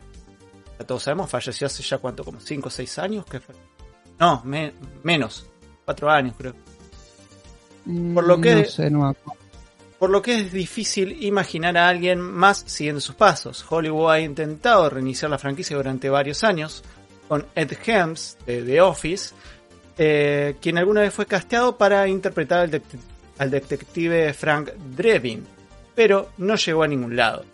[0.88, 3.56] todos sabemos falleció hace ya cuánto, como 5 o 6 años, que fue?
[4.20, 4.42] No,
[5.04, 5.46] menos,
[5.86, 6.56] 4 años creo.
[7.86, 8.68] Mm, por lo que,
[10.00, 13.66] por lo que es difícil imaginar a alguien más siguiendo sus pasos.
[13.70, 16.84] Hollywood ha intentado reiniciar la franquicia durante varios años,
[17.30, 19.34] con Ed Helms de The Office,
[19.98, 22.70] eh, quien alguna vez fue casteado para interpretar
[23.38, 25.46] al, detective Frank Drebin,
[25.94, 27.46] pero no llegó a ningún lado.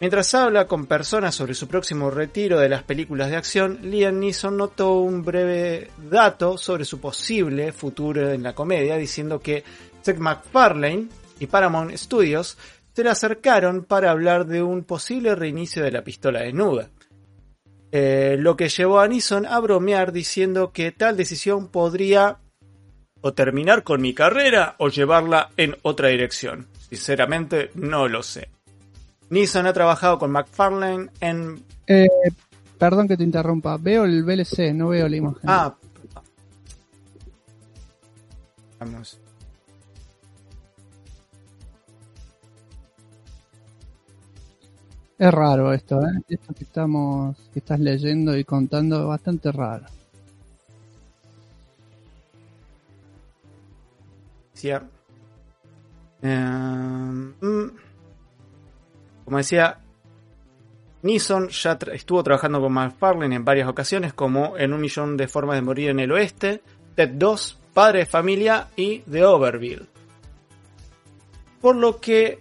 [0.00, 4.56] Mientras habla con personas sobre su próximo retiro de las películas de acción, Liam Neeson
[4.56, 9.62] notó un breve dato sobre su posible futuro en la comedia, diciendo que
[10.00, 11.06] Seth MacFarlane
[11.38, 12.56] y Paramount Studios
[12.92, 16.88] se le acercaron para hablar de un posible reinicio de la pistola desnuda.
[17.94, 22.38] Eh, lo que llevó a Nison a bromear diciendo que tal decisión podría
[23.20, 26.66] o terminar con mi carrera o llevarla en otra dirección.
[26.88, 28.48] Sinceramente no lo sé.
[29.30, 31.62] Nison ha trabajado con McFarlane en...
[31.86, 32.08] Eh,
[32.78, 35.42] perdón que te interrumpa, veo el VLC, no veo la imagen.
[35.44, 35.74] Ah.
[38.80, 39.21] Vamos.
[45.22, 46.20] Es raro esto, ¿eh?
[46.28, 49.84] Esto que estamos, que estás leyendo y contando bastante raro.
[56.22, 56.36] Eh,
[57.40, 57.68] mm.
[59.24, 59.78] Como decía,
[61.02, 65.54] Neeson ya estuvo trabajando con McFarlane en varias ocasiones, como en Un Millón de Formas
[65.54, 66.64] de Morir en el Oeste,
[66.96, 69.86] Ted 2, Padre de Familia y The Overville.
[71.60, 72.40] Por lo que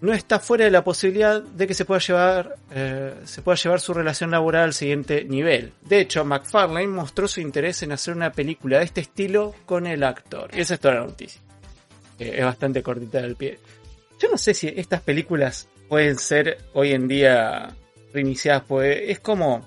[0.00, 3.80] no está fuera de la posibilidad de que se pueda llevar, eh, se pueda llevar
[3.80, 5.72] su relación laboral al siguiente nivel.
[5.82, 10.02] De hecho, McFarlane mostró su interés en hacer una película de este estilo con el
[10.02, 10.50] actor.
[10.54, 11.40] Y esa es toda la noticia.
[12.18, 13.58] Eh, es bastante cortita del pie.
[14.18, 17.74] Yo no sé si estas películas pueden ser hoy en día
[18.12, 19.66] reiniciadas, pues es como...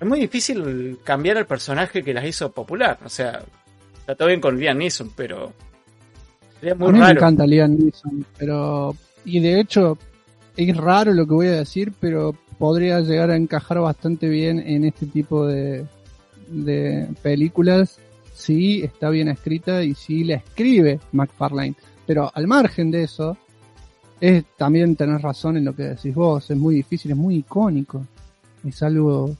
[0.00, 2.98] Es muy difícil cambiar al personaje que las hizo popular.
[3.04, 3.42] O sea,
[4.00, 5.54] está todo bien con Liam Neeson, pero
[6.70, 8.94] a mí me encanta Liam Neeson, pero.
[9.24, 9.98] Y de hecho,
[10.56, 14.84] es raro lo que voy a decir, pero podría llegar a encajar bastante bien en
[14.84, 15.84] este tipo de,
[16.48, 17.98] de películas
[18.34, 21.74] si está bien escrita y si la escribe McFarlane.
[22.06, 23.36] Pero al margen de eso,
[24.20, 28.06] es también tener razón en lo que decís vos, es muy difícil, es muy icónico.
[28.66, 29.34] Es algo,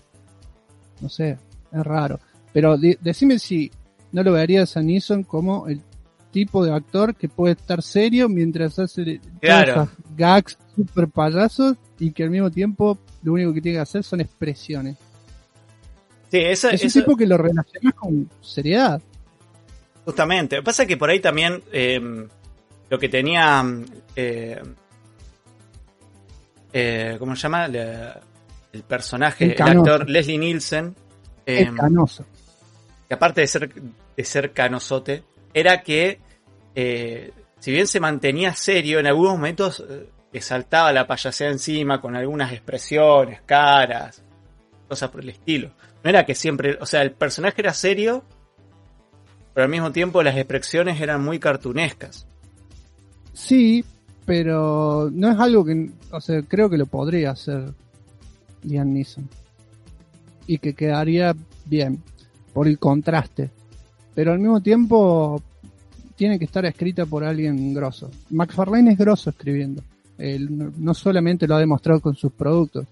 [1.01, 1.39] no sé,
[1.73, 2.19] es raro.
[2.53, 3.71] Pero decime si
[4.13, 5.81] no lo verías a Neeson como el
[6.37, 9.23] tipo de actor que puede estar serio mientras hace
[10.15, 14.21] gags super payasos y que al mismo tiempo lo único que tiene que hacer son
[14.21, 14.99] expresiones.
[16.31, 19.01] Sí, eso, es un tipo que lo relacionas con seriedad.
[20.05, 20.57] Justamente.
[20.57, 22.29] Lo que pasa es que por ahí también eh,
[22.91, 23.65] lo que tenía.
[24.15, 24.61] Eh,
[26.71, 27.65] eh, ¿Cómo se llama?
[27.65, 30.95] el personaje, el, actor Leslie Nielsen.
[31.47, 32.27] Canoso.
[33.09, 35.23] Que aparte de ser, de ser canosote,
[35.55, 36.26] era que
[36.77, 42.03] eh, si bien se mantenía serio, en algunos momentos eh, le saltaba la payasea encima
[42.03, 44.23] con algunas expresiones, caras,
[44.87, 45.71] cosas por el estilo.
[46.05, 48.23] No era que siempre, o sea, el personaje era serio,
[49.55, 52.27] pero al mismo tiempo las expresiones eran muy cartunescas.
[53.33, 53.83] Sí,
[54.27, 57.73] pero no es algo que, o sea, creo que lo podría hacer
[58.65, 59.31] Liam Neeson.
[60.47, 61.35] Y que quedaría
[61.65, 62.03] bien,
[62.53, 63.51] por el contraste.
[64.15, 65.43] Pero al mismo tiempo
[66.17, 68.11] tiene que estar escrita por alguien grosso.
[68.31, 69.83] McFarlane es grosso escribiendo.
[70.19, 72.87] Él no solamente lo ha demostrado con sus productos.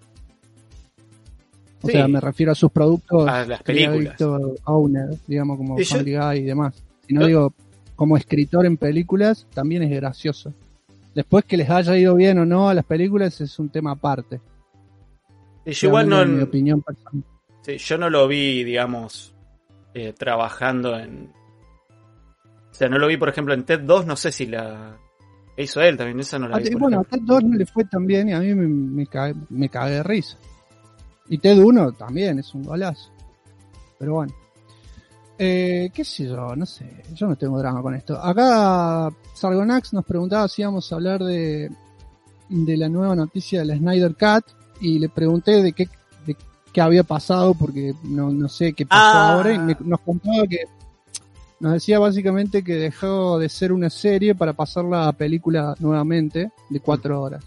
[1.82, 3.28] O sea, me refiero a sus productos.
[3.28, 4.16] A las películas.
[4.64, 6.74] Owner, digamos, como Family Guy y demás.
[7.06, 7.52] Sino digo,
[7.96, 10.52] como escritor en películas, también es gracioso.
[11.14, 14.40] Después que les haya ido bien o no a las películas es un tema aparte.
[15.64, 16.24] yo igual no.
[16.24, 17.24] mi opinión personal.
[17.62, 19.34] Sí, yo no lo vi, digamos,
[19.94, 21.30] eh, trabajando en,
[22.74, 24.98] o sea, no lo vi, por ejemplo, en TED 2, no sé si la
[25.56, 26.74] hizo él también, esa no la ah, vi.
[26.74, 29.36] Bueno, a TED 2 no le fue tan bien y a mí me, me, cagué,
[29.48, 30.36] me de risa.
[31.28, 33.12] Y TED 1 también es un golazo.
[33.96, 34.34] Pero bueno.
[35.38, 38.20] Eh, qué sé yo, no sé, yo no tengo drama con esto.
[38.20, 41.70] Acá Sargonax nos preguntaba si íbamos a hablar de,
[42.48, 44.44] de la nueva noticia de la Snyder Cat
[44.80, 45.88] y le pregunté de qué,
[46.26, 46.36] de
[46.72, 49.34] qué había pasado porque no, no sé qué pasó ah.
[49.34, 50.64] ahora y nos contaba que
[51.64, 56.80] nos decía básicamente que dejó de ser una serie para pasarla a película nuevamente de
[56.80, 57.42] cuatro horas.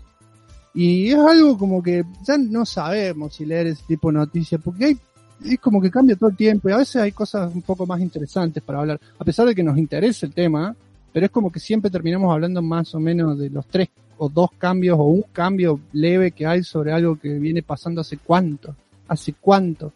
[0.74, 4.86] Y es algo como que ya no sabemos si leer ese tipo de noticias, porque
[4.86, 4.98] hay,
[5.46, 8.02] es como que cambia todo el tiempo y a veces hay cosas un poco más
[8.02, 10.76] interesantes para hablar, a pesar de que nos interese el tema,
[11.14, 14.50] pero es como que siempre terminamos hablando más o menos de los tres o dos
[14.58, 18.76] cambios o un cambio leve que hay sobre algo que viene pasando hace cuánto,
[19.08, 19.94] hace cuánto.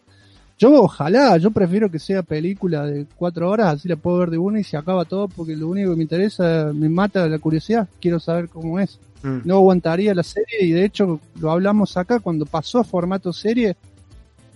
[0.58, 4.38] Yo ojalá, yo prefiero que sea película de cuatro horas, así la puedo ver de
[4.38, 7.88] una y se acaba todo porque lo único que me interesa, me mata la curiosidad,
[8.00, 8.98] quiero saber cómo es.
[9.22, 9.38] Mm.
[9.44, 13.76] No aguantaría la serie y de hecho lo hablamos acá cuando pasó a formato serie,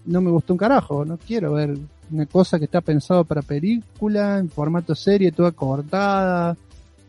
[0.05, 1.77] no me gustó un carajo, no quiero ver
[2.11, 6.57] una cosa que está pensado para película, en formato serie, toda cortada.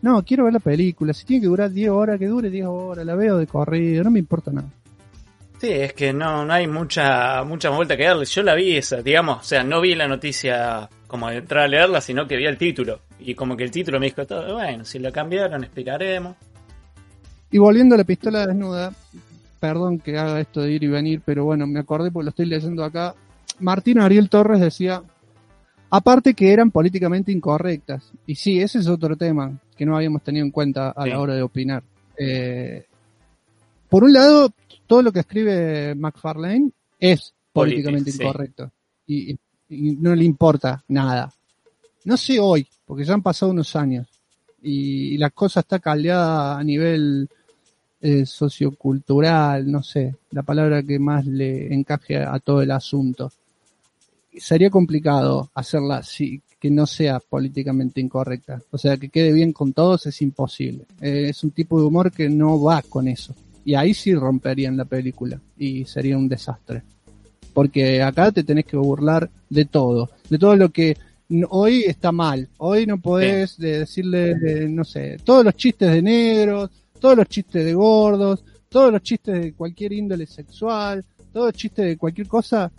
[0.00, 3.04] No, quiero ver la película, si tiene que durar 10 horas, que dure 10 horas,
[3.04, 4.68] la veo de corrido, no me importa nada.
[5.60, 8.24] Sí, es que no, no hay mucha, mucha vuelta que darle.
[8.24, 11.68] Yo la vi esa, digamos, o sea, no vi la noticia como de entrar a
[11.68, 13.00] leerla, sino que vi el título.
[13.18, 16.36] Y como que el título me dijo todo, bueno, si la cambiaron, explicaremos.
[17.50, 18.92] Y volviendo a la pistola desnuda,
[19.58, 22.46] perdón que haga esto de ir y venir, pero bueno, me acordé porque lo estoy
[22.46, 23.14] leyendo acá.
[23.58, 25.02] Martín Ariel Torres decía,
[25.90, 28.12] aparte que eran políticamente incorrectas.
[28.26, 31.34] Y sí, ese es otro tema que no habíamos tenido en cuenta a la hora
[31.34, 31.82] de opinar.
[32.16, 32.84] Eh,
[33.88, 34.52] por un lado,
[34.86, 38.70] todo lo que escribe McFarlane es políticamente incorrecto
[39.06, 39.36] y,
[39.70, 41.30] no le importa nada.
[42.04, 44.08] No sé hoy, porque ya han pasado unos años
[44.62, 47.28] y, la cosa está caldeada a nivel
[48.00, 53.30] eh, sociocultural, no sé, la palabra que más le encaje a, todo el asunto.
[54.36, 58.62] Sería complicado hacerla así, que no sea políticamente incorrecta.
[58.70, 60.86] O sea, que quede bien con todos es imposible.
[61.00, 63.34] Eh, es un tipo de humor que no va con eso
[63.68, 66.84] Y ahí sí romperían la película y sería un desastre.
[67.52, 70.96] Porque acá te tenés que burlar de todo, de todo lo que
[71.50, 72.48] hoy está mal.
[72.56, 77.74] Hoy no podés decirle, no sé, todos los chistes de negros, todos los chistes de
[77.74, 82.72] gordos, todos los chistes de cualquier índole sexual, todos los chistes de cualquier cosa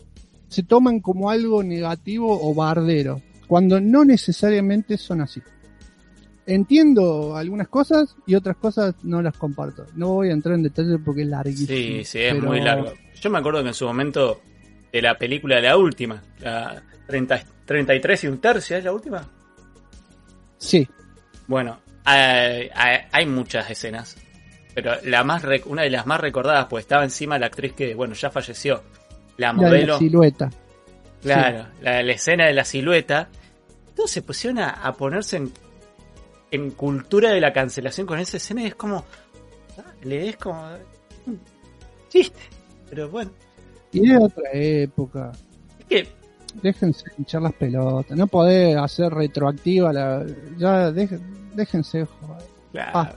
[0.47, 5.39] se toman como algo negativo o bardero, cuando no necesariamente son así.
[6.50, 9.86] Entiendo algunas cosas y otras cosas no las comparto.
[9.96, 11.68] No voy a entrar en detalle porque es larguísimo.
[11.68, 12.92] Sí, sí, es muy largo.
[13.22, 14.42] Yo me acuerdo que en su momento
[14.92, 19.30] de la película de la última, la 30, 33 y un tercio, ¿es la última?
[20.58, 20.88] Sí.
[21.48, 24.18] Bueno, hay, muchas escenas,
[24.74, 28.16] pero la más una de las más recordadas, pues estaba encima la actriz que, bueno,
[28.16, 28.84] ya falleció,
[29.38, 29.94] la modelo.
[29.94, 30.50] La, silueta.
[31.22, 33.30] Claro, la, escena de la silueta.
[33.96, 35.52] Todos se pusieron a, ponerse en,
[36.76, 39.06] cultura de la cancelación con esa escena y es como.
[40.04, 40.68] Le es como.
[42.10, 42.40] chiste.
[42.90, 43.32] Pero bueno.
[43.92, 45.32] Y de otra época.
[45.80, 46.08] Es que.
[46.62, 48.18] Déjense hinchar las pelotas.
[48.18, 50.26] No podés hacer retroactiva la.
[50.58, 52.44] Ya, déjense joder.
[52.72, 53.16] Claro.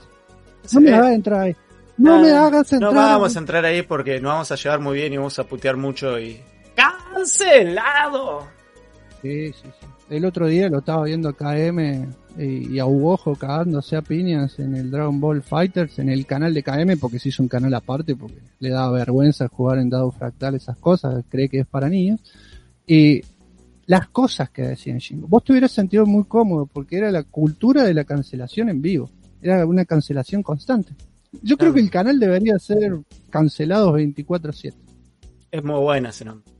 [0.72, 1.56] No me hagas entrar ahí.
[1.96, 2.92] No, me hagas entrar.
[2.92, 5.44] No vamos a entrar ahí porque no vamos a llevar muy bien y vamos a
[5.44, 6.40] putear mucho y.
[6.74, 8.46] ¡Cancelado!
[9.22, 9.86] Sí, sí, sí.
[10.10, 14.90] El otro día lo estaba viendo KM y, a Ugojo cagándose a piñas en el
[14.90, 18.38] Dragon Ball Fighters, en el canal de KM, porque se hizo un canal aparte, porque
[18.60, 22.20] le daba vergüenza jugar en dado fractal, esas cosas, cree que es para niños.
[22.86, 23.20] Y
[23.86, 25.26] las cosas que decían Shingo.
[25.28, 29.10] Vos te hubieras sentido muy cómodo porque era la cultura de la cancelación en vivo.
[29.40, 30.94] Era una cancelación constante.
[31.42, 32.98] Yo creo que el canal debería ser
[33.30, 34.74] cancelado 24-7.
[35.50, 36.50] Es muy buena ese nombre.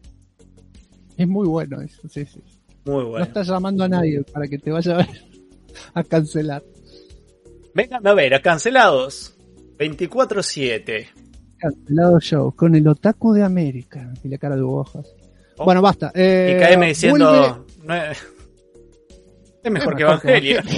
[1.16, 2.40] Es muy bueno eso, sí, sí.
[2.84, 3.18] Muy bueno.
[3.18, 5.31] No estás llamando a nadie para que te vaya a ver
[5.94, 6.62] a cancelar.
[7.74, 9.34] Vengan a ver, a cancelados
[9.78, 11.08] 24-7.
[11.58, 15.06] Cancelado show, con el otaku de América y la cara de hojas.
[15.58, 15.64] Oh.
[15.64, 16.10] Bueno, basta.
[16.14, 17.66] Eh, y KM diciendo.
[19.62, 19.70] es...
[19.70, 20.62] mejor que Evangelia.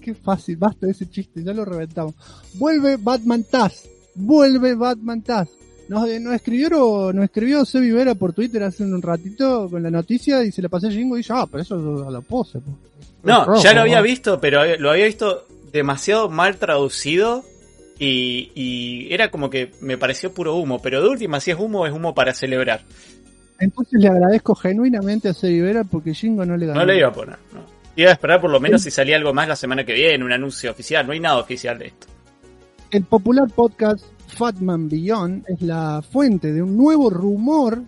[0.00, 2.14] Qué fácil, basta ese chiste, ya lo reventamos.
[2.54, 3.86] Vuelve Batman Taz.
[4.14, 5.50] Vuelve Batman Taz.
[5.90, 10.44] Nos, nos escribió, nos escribió Sebi Vera por Twitter hace un ratito con la noticia
[10.44, 12.60] y se le pasé a Jingo y dice, ah, pero eso es a la pose.
[13.24, 17.42] No, ya lo había visto, pero lo había visto demasiado mal traducido
[17.98, 21.92] y, era como que me pareció puro humo, pero de última, si es humo, es
[21.92, 22.82] humo para celebrar.
[23.58, 26.78] Entonces le agradezco genuinamente a Vera porque Jingo no le ganó.
[26.78, 27.62] No le iba a poner, no.
[27.96, 30.32] Iba a esperar por lo menos si salía algo más la semana que viene, un
[30.32, 31.04] anuncio oficial.
[31.04, 32.06] No hay nada oficial de esto.
[32.92, 37.82] El popular podcast Fatman Beyond es la fuente de un nuevo rumor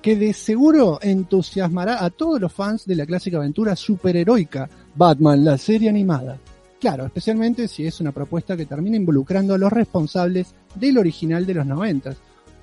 [0.00, 5.58] que de seguro entusiasmará a todos los fans de la clásica aventura superheroica Batman, la
[5.58, 6.38] serie animada.
[6.80, 11.54] Claro, especialmente si es una propuesta que termina involucrando a los responsables del original de
[11.54, 12.14] los 90.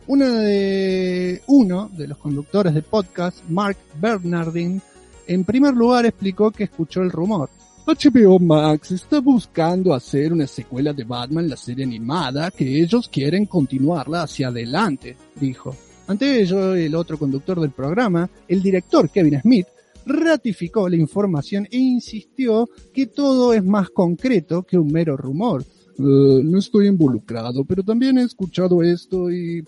[0.08, 4.82] Uno de, uno de los conductores del podcast, Mark Bernardin,
[5.28, 7.50] en primer lugar explicó que escuchó el rumor.
[7.86, 13.46] HBO Max está buscando hacer una secuela de Batman, la serie animada, que ellos quieren
[13.46, 15.76] continuarla hacia adelante, dijo.
[16.08, 19.68] Ante ello, el otro conductor del programa, el director Kevin Smith,
[20.04, 25.62] ratificó la información e insistió que todo es más concreto que un mero rumor.
[25.62, 29.64] Eh, no estoy involucrado, pero también he escuchado esto y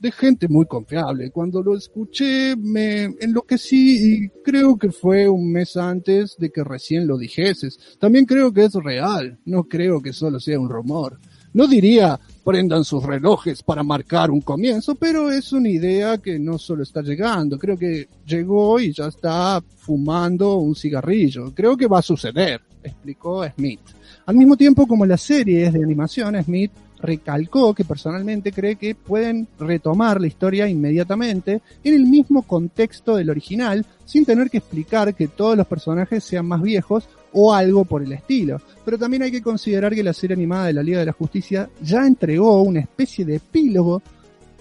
[0.00, 1.30] de gente muy confiable.
[1.30, 7.06] Cuando lo escuché me enloquecí y creo que fue un mes antes de que recién
[7.06, 7.78] lo dijeses.
[7.98, 11.18] También creo que es real, no creo que solo sea un rumor.
[11.52, 16.58] No diría prendan sus relojes para marcar un comienzo, pero es una idea que no
[16.58, 21.52] solo está llegando, creo que llegó y ya está fumando un cigarrillo.
[21.54, 23.80] Creo que va a suceder, explicó Smith.
[24.26, 26.72] Al mismo tiempo como la serie es de animación, Smith
[27.02, 33.30] recalcó que personalmente cree que pueden retomar la historia inmediatamente en el mismo contexto del
[33.30, 38.02] original, sin tener que explicar que todos los personajes sean más viejos o algo por
[38.02, 38.60] el estilo.
[38.84, 41.68] Pero también hay que considerar que la serie animada de la Liga de la Justicia
[41.82, 44.02] ya entregó una especie de epílogo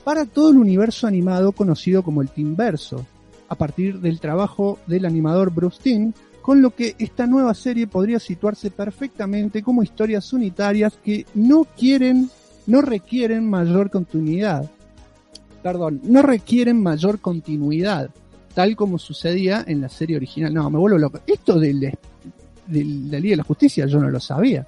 [0.04, 3.06] para todo el universo animado conocido como el Teamverso,
[3.48, 8.20] a partir del trabajo del animador Bruce Timm, con lo que esta nueva serie podría
[8.20, 12.30] situarse perfectamente como historias unitarias que no quieren,
[12.68, 14.70] no requieren mayor continuidad.
[15.62, 18.10] Perdón, no requieren mayor continuidad,
[18.54, 20.54] tal como sucedía en la serie original.
[20.54, 21.20] No, me vuelvo loco.
[21.28, 21.80] Esto del
[22.70, 24.66] de la Liga de la Justicia, yo no lo sabía.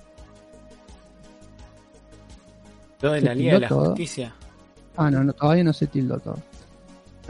[3.02, 4.36] ¿Lo de la Liga de la Justicia?
[4.98, 6.38] Ah, no, no, todavía no se tildó todo.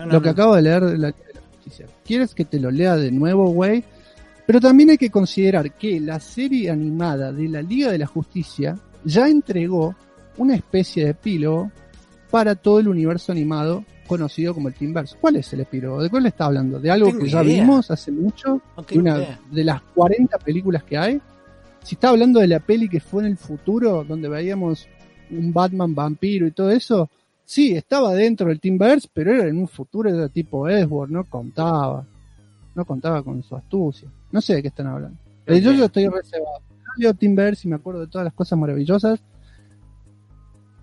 [0.05, 1.85] lo que acabo de leer de la Liga de la Justicia.
[2.03, 3.83] ¿Quieres que te lo lea de nuevo, güey?
[4.51, 8.77] Pero también hay que considerar que la serie animada de la Liga de la Justicia
[9.05, 9.95] ya entregó
[10.35, 11.71] una especie de epílogo
[12.29, 15.15] para todo el universo animado conocido como el Teamverse.
[15.21, 16.03] ¿Cuál es el epílogo?
[16.03, 16.81] ¿De cuál le está hablando?
[16.81, 18.61] ¿De algo que ya vimos hace mucho?
[18.89, 21.21] de, una, de las 40 películas que hay.
[21.81, 24.85] Si está hablando de la peli que fue en el futuro, donde veíamos
[25.29, 27.09] un Batman vampiro y todo eso,
[27.45, 32.05] sí, estaba dentro del Teamverse, pero era en un futuro de tipo Edward, no contaba.
[32.75, 34.09] No contaba con su astucia.
[34.31, 35.17] No sé de qué están hablando.
[35.47, 36.61] Yo, yo estoy reservado.
[36.97, 39.19] Leo Teamverse y me acuerdo de todas las cosas maravillosas.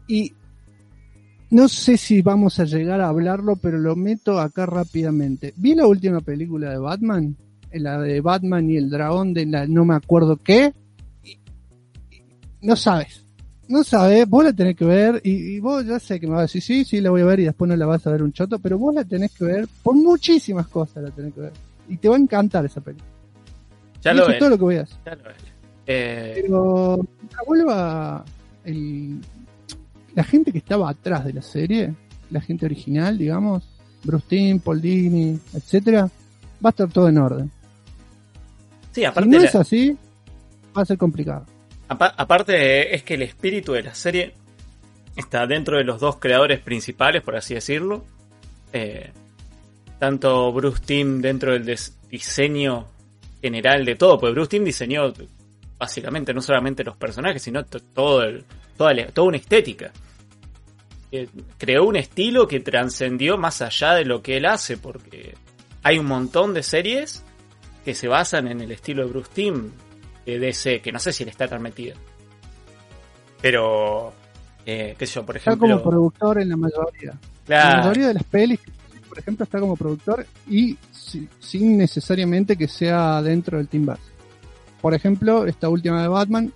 [0.07, 0.32] Y
[1.51, 5.55] no sé si vamos a llegar a hablarlo, pero lo meto acá rápidamente.
[5.57, 7.36] Vi la última película de Batman,
[7.72, 10.72] la de Batman y el dragón de la no me acuerdo qué.
[12.61, 13.28] No sabes
[13.68, 16.43] no sabes, vos la tenés que ver y, vos ya sé que me vas a
[16.43, 18.32] decir, sí, sí, la voy a ver y después no la vas a ver un
[18.32, 21.53] choto, pero vos la tenés que ver por muchísimas cosas la tenés que ver.
[21.89, 23.09] Y te va a encantar esa película.
[24.03, 24.99] Ya lo eso es todo lo que hacer.
[25.05, 25.30] Ya lo
[25.86, 26.41] eh...
[26.43, 26.99] Pero
[27.47, 28.24] vuelva
[28.64, 29.20] el,
[30.14, 31.95] la gente que estaba atrás de la serie,
[32.30, 33.64] la gente original, digamos,
[34.05, 36.03] Bruce Timm, Paul Dini, etcétera,
[36.64, 37.51] va a estar todo en orden.
[38.93, 39.97] Sí, aparte si no es así,
[40.76, 41.47] va a ser complicado
[41.89, 44.34] aparte es que el espíritu de la serie
[45.16, 48.05] está dentro de los dos creadores principales, por así decirlo.
[48.72, 49.11] Eh,
[49.99, 51.79] tanto Bruce Timm dentro del
[52.09, 52.87] diseño
[53.43, 55.13] general de todo, porque Bruce Timm diseñó
[55.79, 58.45] básicamente no solamente los personajes, sino todo el,
[58.77, 59.93] toda, toda una estética.
[61.11, 65.35] Eh, creó un estilo que trascendió más allá de lo que él hace, porque
[65.83, 67.25] hay un montón de series
[67.85, 69.71] que se basan en el estilo de Bruce Timm
[70.27, 71.97] de DC, que no sé si le está tan metido.
[73.41, 74.13] Pero,
[74.67, 75.67] eh, qué sé yo, por ejemplo.
[75.67, 77.19] Está como productor en la mayoría.
[77.47, 78.61] La mayoría de las pelis,
[79.09, 80.77] por ejemplo, está como productor y
[81.41, 84.01] sin necesariamente que sea dentro del Team Bass.
[84.81, 86.53] Por ejemplo, esta última de Batman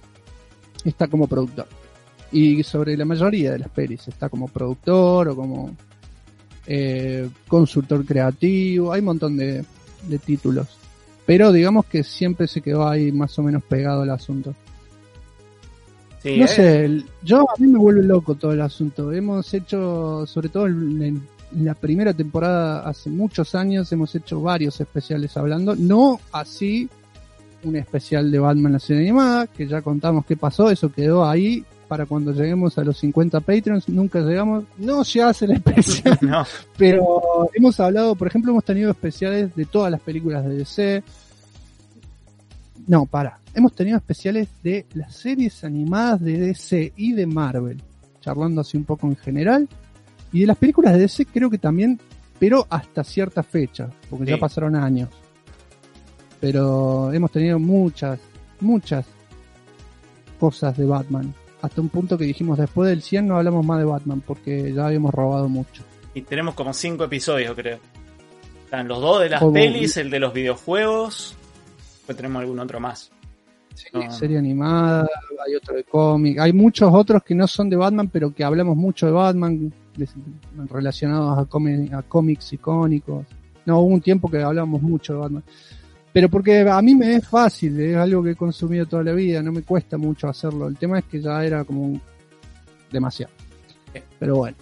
[0.85, 1.67] está como productor.
[2.31, 5.77] Y sobre la mayoría de las pelis está como productor o como
[6.67, 8.93] eh, consultor creativo.
[8.93, 9.65] Hay un montón de
[10.25, 10.83] títulos.
[11.25, 14.55] Pero digamos que siempre se quedó ahí más o menos pegado el asunto.
[16.25, 16.49] no eh.
[16.49, 19.13] sé, yo a mí me vuelve loco todo el asunto.
[19.13, 21.23] Hemos hecho, sobre todo en,
[21.57, 25.75] la primera temporada, hace muchos años, hemos hecho varios especiales hablando.
[25.77, 26.89] No así
[27.65, 31.65] un especial de Batman la serie animada, que ya contamos qué pasó, eso quedó ahí
[31.89, 36.19] para cuando lleguemos a los 50 Patreons, nunca llegamos, no se hace el especial,
[36.77, 41.05] pero hemos hablado, por ejemplo, hemos tenido especiales de todas las películas de DC,
[42.87, 47.83] no, para, hemos tenido especiales de las series animadas de DC y de Marvel,
[48.21, 49.69] charlando así un poco en general,
[50.33, 52.01] y de las películas de DC creo que también,
[52.39, 55.09] pero hasta cierta fecha, porque ya pasaron años.
[56.41, 58.19] Pero hemos tenido muchas,
[58.61, 59.07] muchas
[60.41, 63.85] cosas de Batman hasta un punto que dijimos después del 100 no hablamos más de
[63.85, 65.83] Batman porque ya habíamos robado mucho.
[66.13, 67.79] Y tenemos como 5 episodios, creo.
[68.65, 71.37] Están los dos de las pelis, el de los videojuegos.
[71.79, 73.11] Después tenemos algún otro más.
[73.75, 75.09] Sí, serie animada,
[75.47, 76.39] hay otro de cómic.
[76.41, 79.73] Hay muchos otros que no son de Batman, pero que hablamos mucho de Batman
[80.71, 83.27] relacionados a, cómics icónicos.
[83.65, 85.45] No, hubo un tiempo que hablábamos mucho de Batman.
[86.13, 89.43] Pero porque a mí me es fácil, es algo que he consumido toda la vida,
[89.43, 90.69] no me cuesta mucho hacerlo.
[90.69, 91.99] El tema es que ya era como
[92.91, 93.33] demasiado.
[94.19, 94.57] Pero bueno.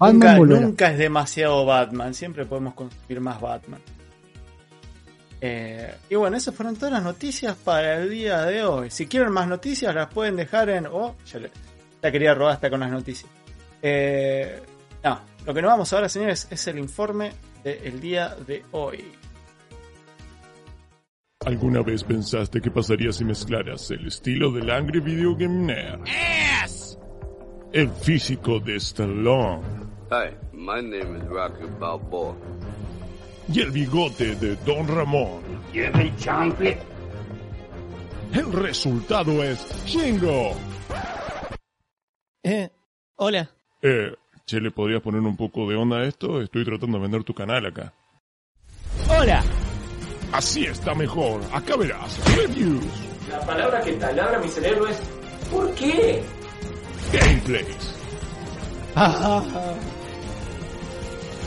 [0.00, 3.80] nunca, es demasiado Batman, siempre podemos consumir más Batman.
[5.40, 8.90] Eh, y bueno, esas fueron todas las noticias para el día de hoy.
[8.90, 10.86] Si quieren más noticias, las pueden dejar en.
[10.86, 11.40] Oh, ya
[12.00, 13.30] la quería robar hasta con las noticias.
[13.86, 14.62] Eh,
[15.02, 17.32] no, lo que nos vamos ahora, señores, es el informe
[17.62, 19.04] del día de hoy.
[21.44, 26.00] ¿Alguna vez pensaste qué pasaría si mezclaras el estilo del Angry Video Game Nerd?
[27.74, 29.62] El físico de Stallone.
[30.10, 32.34] Hi, my name is Rocky Balboa.
[33.52, 35.42] Y el bigote de Don Ramón.
[38.32, 40.52] El resultado es Chingo.
[42.42, 42.70] Eh,
[43.16, 43.50] hola.
[43.86, 44.16] Eh,
[44.46, 46.40] che, ¿le podrías poner un poco de onda a esto?
[46.40, 47.92] Estoy tratando de vender tu canal acá.
[49.10, 49.44] Hola.
[50.32, 51.42] Así está mejor.
[51.52, 52.18] Acá verás.
[52.34, 52.82] Reviews.
[53.28, 54.98] La palabra que taladra mi cerebro es
[55.50, 56.22] ¿Por qué?
[57.12, 57.94] Gameplays.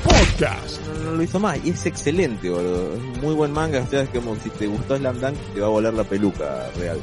[0.03, 0.87] Podcast.
[1.05, 2.93] No, lo hizo más y es excelente, boludo.
[2.93, 3.81] Es muy buen manga.
[3.81, 6.69] O sea, es como si te gustó Slam Dunk, te va a volar la peluca
[6.77, 7.01] real.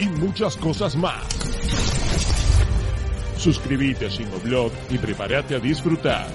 [0.00, 1.22] Y muchas cosas más.
[3.38, 6.26] Suscríbete a Blog y prepárate a disfrutar.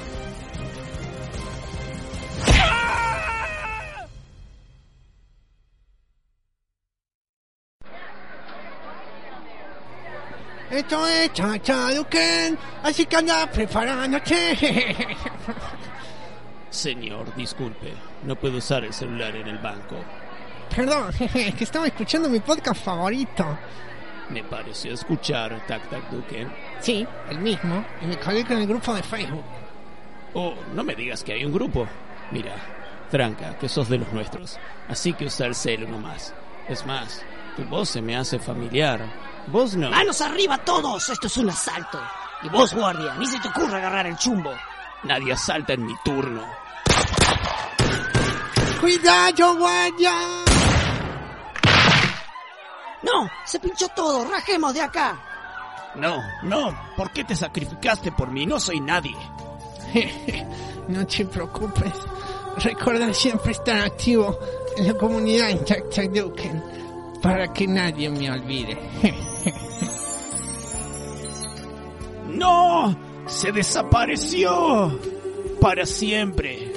[10.71, 14.95] Esto es Chacha Duken, así que anda preparándote.
[16.69, 17.93] Señor, disculpe,
[18.23, 19.97] no puedo usar el celular en el banco.
[20.73, 23.45] Perdón, es que estaba escuchando mi podcast favorito.
[24.29, 26.51] Me pareció escuchar Tac Tac Duken.
[26.83, 29.45] Sí, el mismo, y me cagué con el grupo de Facebook.
[30.33, 31.87] Oh, no me digas que hay un grupo.
[32.29, 32.57] Mira,
[33.09, 34.59] tranca, que sos de los nuestros,
[34.89, 36.33] así que usa el celo nomás.
[36.67, 37.23] Es más,
[37.55, 38.99] tu voz se me hace familiar.
[39.47, 39.91] Vos no.
[39.91, 41.07] ¡Manos arriba todos!
[41.07, 42.01] Esto es un asalto.
[42.41, 44.51] Y vos, guardia, ni se te ocurra agarrar el chumbo.
[45.03, 46.45] Nadie asalta en mi turno.
[48.81, 50.11] ¡Cuidado, guardia!
[53.03, 53.29] ¡No!
[53.45, 54.29] ¡Se pinchó todo!
[54.29, 55.32] ¡Rajemos de acá!
[55.95, 56.75] No, no.
[56.97, 58.45] ¿Por qué te sacrificaste por mí?
[58.45, 59.15] No soy nadie.
[60.87, 61.93] no te preocupes.
[62.57, 64.37] Recuerda siempre estar activo
[64.77, 66.63] en la comunidad en Duken
[67.21, 68.77] para que nadie me olvide.
[72.27, 72.95] ¡No!
[73.27, 74.99] ¡Se desapareció!
[75.61, 76.72] Para siempre.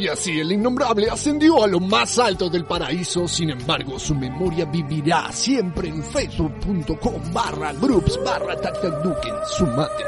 [0.00, 4.64] Y así el innombrable ascendió a lo más alto del paraíso, sin embargo su memoria
[4.64, 10.06] vivirá siempre en facebook.com barra groups barra tactacduken, su madre.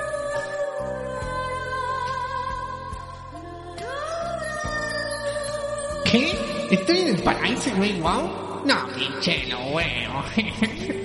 [6.10, 6.38] ¿Qué?
[6.70, 8.62] ¿Estoy en el paraíso Green Wow?
[8.64, 10.94] No, pinche, no veo.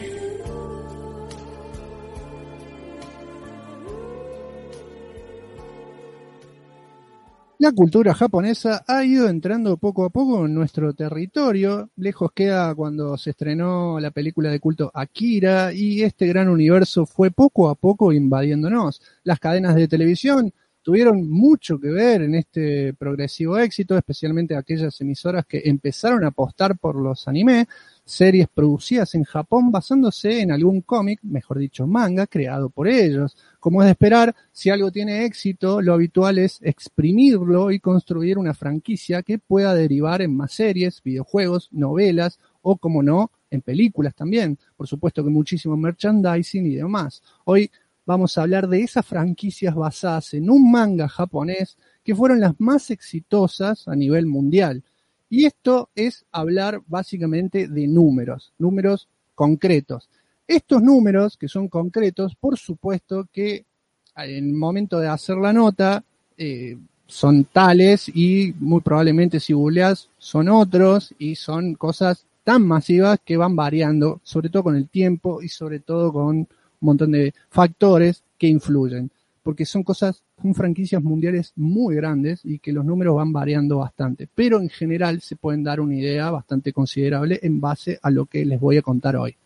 [7.59, 11.89] La cultura japonesa ha ido entrando poco a poco en nuestro territorio.
[11.95, 17.31] Lejos queda cuando se estrenó la película de culto Akira y este gran universo fue
[17.31, 19.01] poco a poco invadiéndonos.
[19.23, 20.53] Las cadenas de televisión
[20.83, 26.77] tuvieron mucho que ver en este progresivo éxito, especialmente aquellas emisoras que empezaron a apostar
[26.77, 27.67] por los anime,
[28.07, 33.35] series producidas en Japón basándose en algún cómic, mejor dicho manga, creado por ellos.
[33.59, 38.53] Como es de esperar, si algo tiene éxito, lo habitual es exprimirlo y construir una
[38.53, 44.57] franquicia que pueda derivar en más series, videojuegos, novelas o, como no, en películas también.
[44.77, 47.21] Por supuesto que muchísimo merchandising y demás.
[47.43, 47.69] Hoy
[48.05, 52.89] vamos a hablar de esas franquicias basadas en un manga japonés que fueron las más
[52.89, 54.81] exitosas a nivel mundial.
[55.29, 60.09] Y esto es hablar básicamente de números, números concretos.
[60.47, 63.65] Estos números, que son concretos, por supuesto que
[64.15, 66.03] en el momento de hacer la nota
[66.37, 73.19] eh, son tales y muy probablemente si googleas son otros y son cosas tan masivas
[73.25, 76.47] que van variando, sobre todo con el tiempo y sobre todo con un
[76.79, 79.11] montón de factores que influyen,
[79.47, 84.27] porque son cosas, son franquicias mundiales muy grandes y que los números van variando bastante,
[84.35, 88.43] pero en general se pueden dar una idea bastante considerable en base a lo que
[88.43, 89.37] les voy a contar hoy.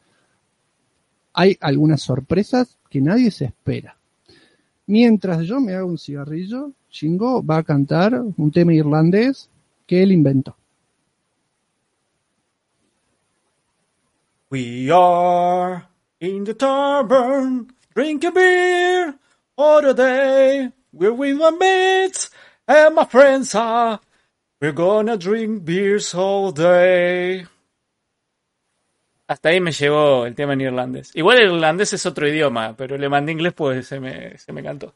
[1.33, 3.95] Hay algunas sorpresas que nadie se espera.
[4.87, 9.51] Mientras yo me hago un cigarrillo, Shingo va a cantar un tema irlandés
[9.85, 10.57] que él inventó.
[14.49, 15.83] We are
[16.19, 19.13] In the tavern, drink a beer,
[19.61, 22.29] all day, we're with my mates
[22.67, 23.99] and my friends are.
[24.59, 27.45] We're gonna drink beers all day.
[29.27, 31.11] Hasta ahí me llegó el tema en irlandés.
[31.15, 34.61] Igual el irlandés es otro idioma, pero le mandé inglés pues se me, se me
[34.61, 34.93] cantó.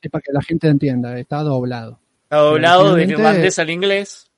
[0.00, 2.00] Es para que la gente entienda, está doblado.
[2.22, 4.30] Está doblado del irlandés al inglés.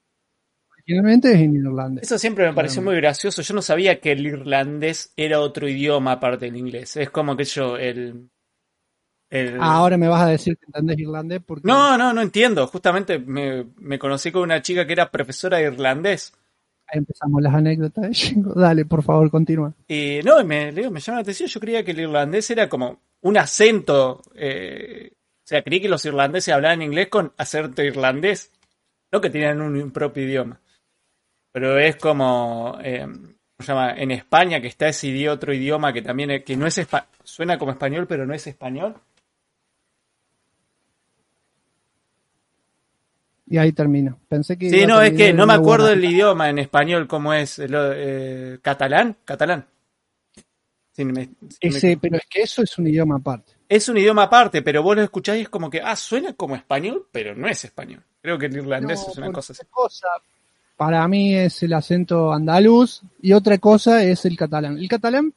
[0.85, 2.05] Finalmente es en irlandés.
[2.05, 3.43] Eso siempre me pareció muy gracioso.
[3.43, 6.97] Yo no sabía que el irlandés era otro idioma aparte del inglés.
[6.97, 8.29] Es como que yo, el.
[9.31, 11.67] Ah, ahora me vas a decir que entendés irlandés porque.
[11.67, 12.67] No, no, no entiendo.
[12.67, 16.33] Justamente me, conocí con una chica que era profesora de irlandés.
[16.87, 18.33] Ahí empezamos las anécdotas.
[18.55, 19.75] Dale, por favor, continúa.
[19.89, 21.49] Y no, me, me llama la atención.
[21.49, 24.23] Yo creía que el irlandés era como un acento.
[24.35, 28.53] Eh, o sea, creí que los irlandeses hablaban inglés con acento irlandés.
[29.11, 30.61] No que tenían un propio idioma
[31.57, 33.07] pero es como, eh,
[33.59, 33.93] se llama?
[33.93, 36.79] En España que está ese otro idioma que también que no es
[37.25, 38.95] suena como español, pero no es español.
[43.49, 44.19] Y ahí termino.
[44.29, 44.71] Pensé que.
[44.71, 47.61] Sí, no, es que no me acuerdo del idioma en español, cómo es.
[47.61, 49.17] Eh, ¿Catalán?
[49.25, 49.67] Catalán.
[51.61, 53.53] Ese, Pero es que eso es un idioma aparte.
[53.69, 56.57] Es un idioma aparte, pero vos lo escucháis y es como que, ah, suena como
[56.57, 58.03] español, pero no es español.
[58.23, 59.63] Creo que el irlandés es una cosa así.
[59.71, 60.07] Cosa,
[60.77, 64.79] para mí es el acento andaluz y otra cosa es el catalán.
[64.79, 65.35] El catalán,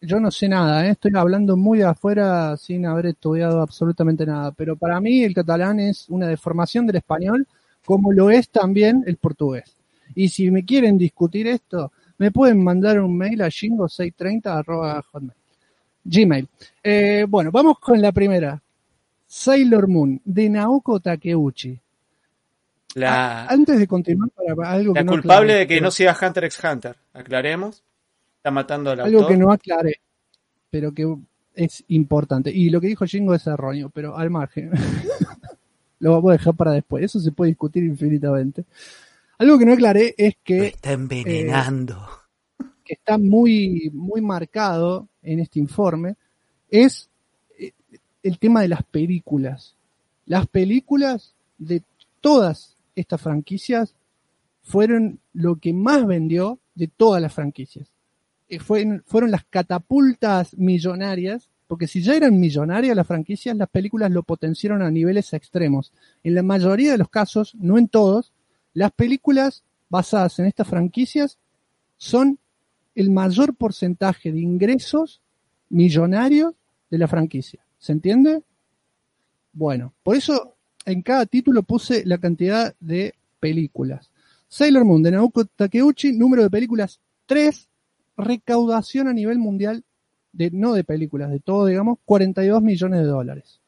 [0.00, 0.90] yo no sé nada, ¿eh?
[0.90, 5.80] estoy hablando muy de afuera sin haber estudiado absolutamente nada, pero para mí el catalán
[5.80, 7.46] es una deformación del español
[7.84, 9.74] como lo es también el portugués.
[10.14, 15.32] Y si me quieren discutir esto, me pueden mandar un mail a jingo630 hotmail.
[16.04, 16.48] Gmail.
[16.82, 18.60] Eh, bueno, vamos con la primera.
[19.26, 21.78] Sailor Moon, de Naoko Takeuchi.
[22.94, 26.16] La, Antes de continuar, para algo la que no culpable aclaré, de que no siga
[26.20, 26.96] Hunter x Hunter.
[27.12, 27.82] Aclaremos.
[28.48, 29.30] Está matando al Algo autor.
[29.30, 30.00] que no aclaré,
[30.70, 31.14] pero que
[31.54, 32.50] es importante.
[32.50, 34.70] Y lo que dijo Jingo es erróneo, pero al margen.
[35.98, 37.04] lo voy a dejar para después.
[37.04, 38.64] Eso se puede discutir infinitamente.
[39.36, 42.08] Algo que no aclaré es Lo que, está envenenando.
[42.82, 46.16] que está muy, muy marcado en este informe
[46.70, 47.10] es
[47.58, 47.72] eh,
[48.22, 49.74] el tema de las películas.
[50.24, 51.82] Las películas de
[52.22, 53.94] todas estas franquicias
[54.62, 57.90] fueron lo que más vendió de todas las franquicias.
[58.48, 64.22] Eh, Fueron, las catapultas millonarias, porque si ya eran millonarias las franquicias, las películas lo
[64.22, 65.92] potenciaron a niveles extremos.
[66.22, 68.32] En la mayoría de los casos, no en todos,
[68.72, 71.38] las películas basadas en estas franquicias
[71.96, 72.38] son
[72.94, 75.20] el mayor porcentaje de ingresos
[75.68, 76.54] millonarios
[76.90, 77.60] de la franquicia.
[77.78, 78.42] ¿Se entiende?
[79.52, 84.10] Bueno, por eso en cada título puse la cantidad de películas.
[84.48, 87.67] Sailor Moon de Naoko Takeuchi, número de películas 3,
[88.18, 89.84] recaudación a nivel mundial,
[90.32, 93.60] de, no de películas, de todo, digamos, 42 millones de dólares.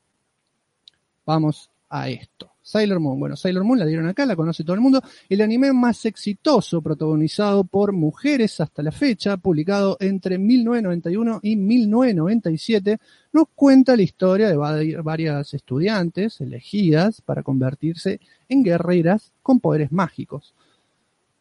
[1.24, 2.50] Vamos a esto.
[2.62, 5.02] Sailor Moon, bueno, Sailor Moon la dieron acá, la conoce todo el mundo.
[5.28, 12.98] El anime más exitoso, protagonizado por mujeres hasta la fecha, publicado entre 1991 y 1997,
[13.32, 19.90] nos cuenta la historia de vari- varias estudiantes elegidas para convertirse en guerreras con poderes
[19.90, 20.54] mágicos,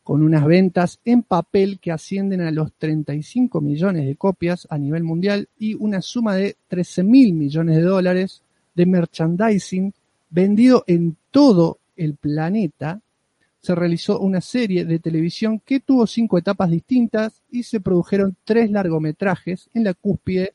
[0.10, 5.04] con unas ventas en papel que ascienden a los 35 millones de copias a nivel
[5.04, 8.42] mundial y una suma de 13 mil millones de dólares
[8.74, 9.94] de merchandising
[10.32, 13.00] vendido en todo el planeta.
[13.62, 18.72] Se realizó una serie de televisión que tuvo cinco etapas distintas y se produjeron tres
[18.72, 20.54] largometrajes en la cúspide de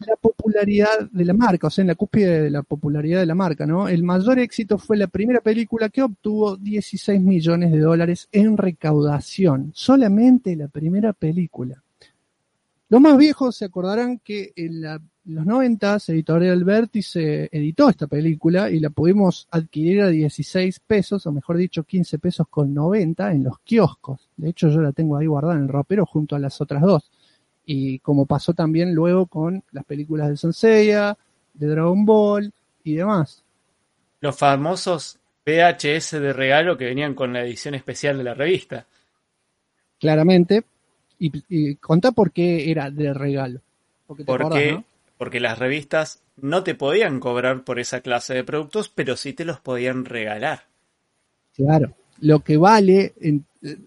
[0.00, 3.34] la popularidad de la marca, o sea, en la cúspide de la popularidad de la
[3.34, 3.88] marca, ¿no?
[3.88, 9.70] El mayor éxito fue la primera película que obtuvo 16 millones de dólares en recaudación,
[9.74, 11.82] solamente la primera película.
[12.88, 18.70] Los más viejos se acordarán que en, la- los 90 Editorial Vértice editó esta película
[18.70, 23.44] y la pudimos adquirir a 16 pesos, o mejor dicho 15 pesos con 90 en
[23.44, 24.28] los kioscos.
[24.36, 27.10] De hecho yo la tengo ahí guardada en el ropero junto a las otras dos.
[27.66, 31.16] Y como pasó también luego con las películas de Senseiya,
[31.54, 32.52] de Dragon Ball
[32.84, 33.42] y demás.
[34.20, 38.88] Los famosos VHS de regalo que venían con la edición especial de la revista.
[39.98, 40.64] Claramente.
[41.18, 43.60] Y, y contá por qué era de regalo.
[44.06, 44.84] Porque te Porque, acordás, ¿no?
[45.16, 49.46] porque las revistas no te podían cobrar por esa clase de productos, pero sí te
[49.46, 50.64] los podían regalar.
[51.54, 51.94] Claro.
[52.20, 53.46] Lo que vale en-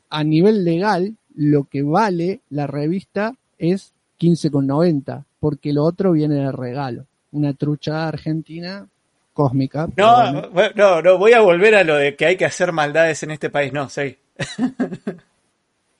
[0.09, 6.51] a nivel legal, lo que vale la revista es 15,90, porque lo otro viene de
[6.51, 7.05] regalo.
[7.31, 8.87] Una trucha argentina
[9.33, 9.87] cósmica.
[9.95, 10.71] No, bueno.
[10.75, 13.49] no, no, voy a volver a lo de que hay que hacer maldades en este
[13.49, 13.71] país.
[13.73, 14.17] No, sí.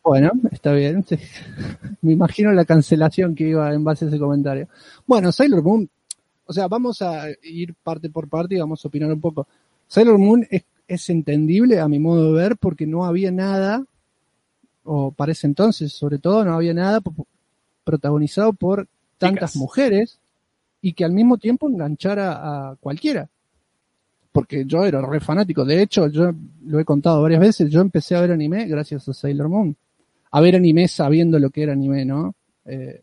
[0.03, 1.03] Bueno, está bien.
[1.03, 1.17] sí.
[2.01, 4.69] Me imagino la cancelación que iba en base a ese comentario.
[5.05, 5.89] Bueno, Sailor Moon,
[6.45, 9.45] o sea, vamos a ir parte por parte y vamos a opinar un poco.
[9.85, 13.83] Sailor Moon es, es entendible a mi modo de ver porque no había nada,
[14.85, 17.01] o para ese entonces sobre todo, no había nada
[17.87, 18.85] protagonizado por
[19.17, 19.55] tantas Chicas.
[19.55, 20.19] mujeres
[20.81, 23.29] y que al mismo tiempo enganchara a cualquiera.
[24.33, 25.63] Porque yo era re fanático.
[25.63, 26.31] De hecho, yo
[26.65, 29.75] lo he contado varias veces, yo empecé a ver anime gracias a Sailor Moon.
[30.31, 32.35] A ver anime sabiendo lo que era anime, ¿no?
[32.65, 33.01] Eh,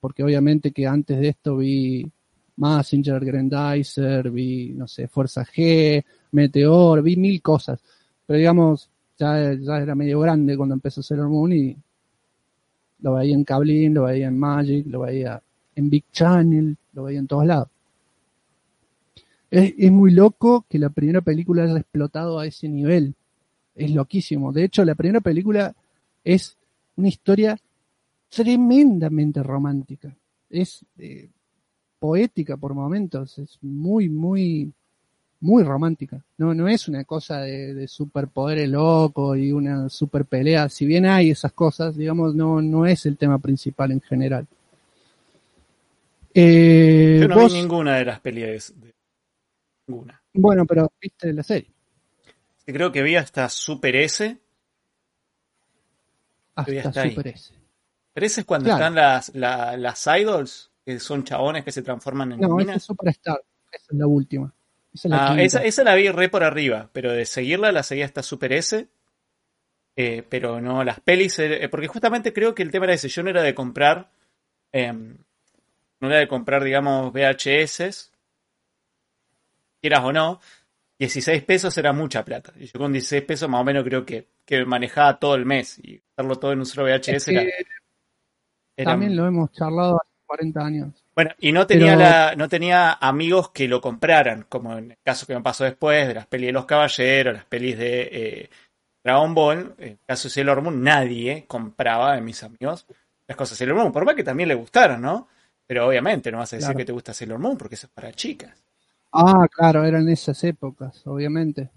[0.00, 2.04] porque obviamente que antes de esto vi
[2.56, 7.78] Massinger, Grandizer, vi, no sé, Fuerza G, Meteor, vi mil cosas.
[8.26, 11.76] Pero digamos, ya, ya era medio grande cuando empezó Sailor Moon y
[13.04, 15.42] lo veía en Cablin, lo veía en Magic, lo veía
[15.76, 17.68] en Big Channel, lo veía en todos lados.
[19.50, 23.14] Es, es muy loco que la primera película haya explotado a ese nivel.
[23.74, 24.52] Es loquísimo.
[24.52, 25.74] De hecho, la primera película
[26.24, 26.56] es
[26.96, 27.58] una historia
[28.30, 30.16] tremendamente romántica.
[30.48, 31.28] Es eh,
[31.98, 33.38] poética por momentos.
[33.38, 34.72] Es muy, muy,
[35.44, 36.24] muy romántica.
[36.38, 40.68] No, no es una cosa de, de superpoderes loco y una super pelea.
[40.70, 44.46] Si bien hay esas cosas, digamos, no, no es el tema principal en general.
[46.32, 48.72] Eh, Yo no vos- vi ninguna de las peleas.
[48.80, 48.94] de-
[49.86, 50.20] Ninguna.
[50.32, 51.70] Bueno, pero viste la serie.
[52.64, 54.38] Sí, Creo que vi hasta Super S.
[56.54, 57.10] Hasta hasta ahí.
[57.10, 57.52] Super S.
[58.14, 58.78] Pero ese es cuando Claro.
[58.82, 62.76] están las, la- las idols, que son chabones que se transforman en No, minas.
[62.78, 63.42] es Superstar.
[63.70, 64.52] Esa es la última.
[64.94, 67.82] Esa es la Ah, esa, esa la vi re por arriba, pero de seguirla la
[67.82, 68.88] seguí hasta Super S.
[69.96, 73.28] Eh, pero no, las pelis, eh, porque justamente creo que el tema de la decisión
[73.28, 74.10] era de comprar,
[74.72, 75.16] em,
[76.00, 78.10] no era de comprar, digamos, VHS,
[79.80, 80.40] quieras o no,
[80.98, 82.52] 16 pesos era mucha plata.
[82.56, 85.78] Y yo con 16 pesos más o menos creo que, que manejaba todo el mes
[85.78, 87.28] y hacerlo todo en un solo VHS
[88.76, 91.03] era, También lo hemos charlado hace 40 años.
[91.14, 95.26] Bueno, y no tenía, la, no tenía amigos que lo compraran, como en el caso
[95.26, 98.50] que me pasó después de las pelis de los caballeros, las pelis de eh,
[99.02, 102.86] Dragon Ball, en el caso de Sailor Moon, nadie compraba de mis amigos
[103.26, 105.28] las cosas de Sailor Moon, por más que también le gustaron, ¿no?
[105.66, 108.12] Pero obviamente no vas a decir que te gusta Sailor Moon porque eso es para
[108.12, 108.52] chicas.
[109.12, 111.70] Ah, claro, eran esas épocas, obviamente.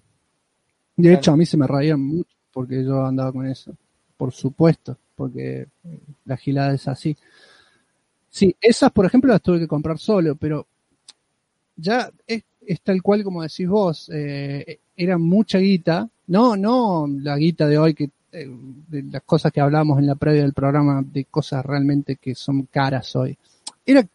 [0.96, 3.78] De hecho, a mí se me raían mucho porque yo andaba con eso.
[4.18, 5.68] Por supuesto, porque
[6.26, 7.16] la gilada es así.
[8.38, 10.68] Sí, esas, por ejemplo, las tuve que comprar solo, pero
[11.76, 12.44] ya es,
[12.84, 17.96] tal cual como decís vos, eh, era mucha guita, no, no la guita de hoy
[17.96, 18.48] que eh,
[18.90, 22.68] de las cosas que hablábamos en la previa del programa, de cosas realmente que son
[22.72, 23.36] caras hoy.
[23.84, 24.08] Era,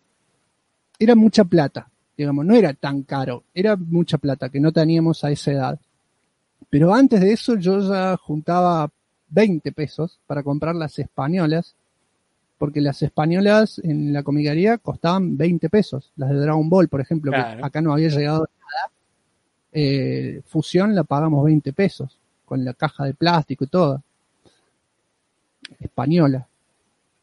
[1.01, 5.33] era mucha plata, digamos, no era tan caro, era mucha plata que no teníamos a
[5.33, 5.81] esa edad.
[6.71, 8.89] Pero antes de eso yo ya juntaba
[9.31, 11.75] 20 pesos para comprar las españolas
[12.63, 17.33] porque las españolas en la comicaría costaban 20 pesos, las de Dragon Ball, por ejemplo,
[17.33, 18.93] que acá no había llegado nada.
[19.73, 24.01] Eh, Fusión la pagamos 20 pesos, con la caja de plástico y todo.
[25.81, 26.47] Española.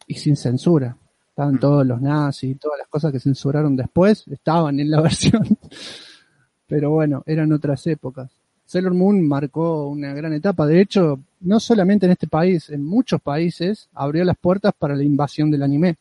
[0.08, 0.98] Y sin censura.
[1.30, 1.60] Estaban mm.
[1.60, 5.58] todos los nazis y todas las cosas que censuraron después, estaban en la versión.
[6.68, 8.30] Pero bueno, eran otras épocas.
[8.66, 10.68] Sailor Moon marcó una gran etapa.
[10.68, 15.04] De hecho, no solamente en este país, en muchos países abrió las puertas para la
[15.04, 15.96] invasión del anime.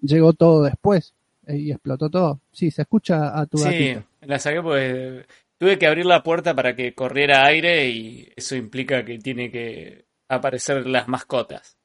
[0.00, 1.14] Llegó todo después
[1.46, 2.40] eh, y explotó todo.
[2.52, 5.26] Sí, se escucha a tu Sí, la saqué pues
[5.58, 10.04] tuve que abrir la puerta para que corriera aire y eso implica que tiene que
[10.28, 11.78] aparecer las mascotas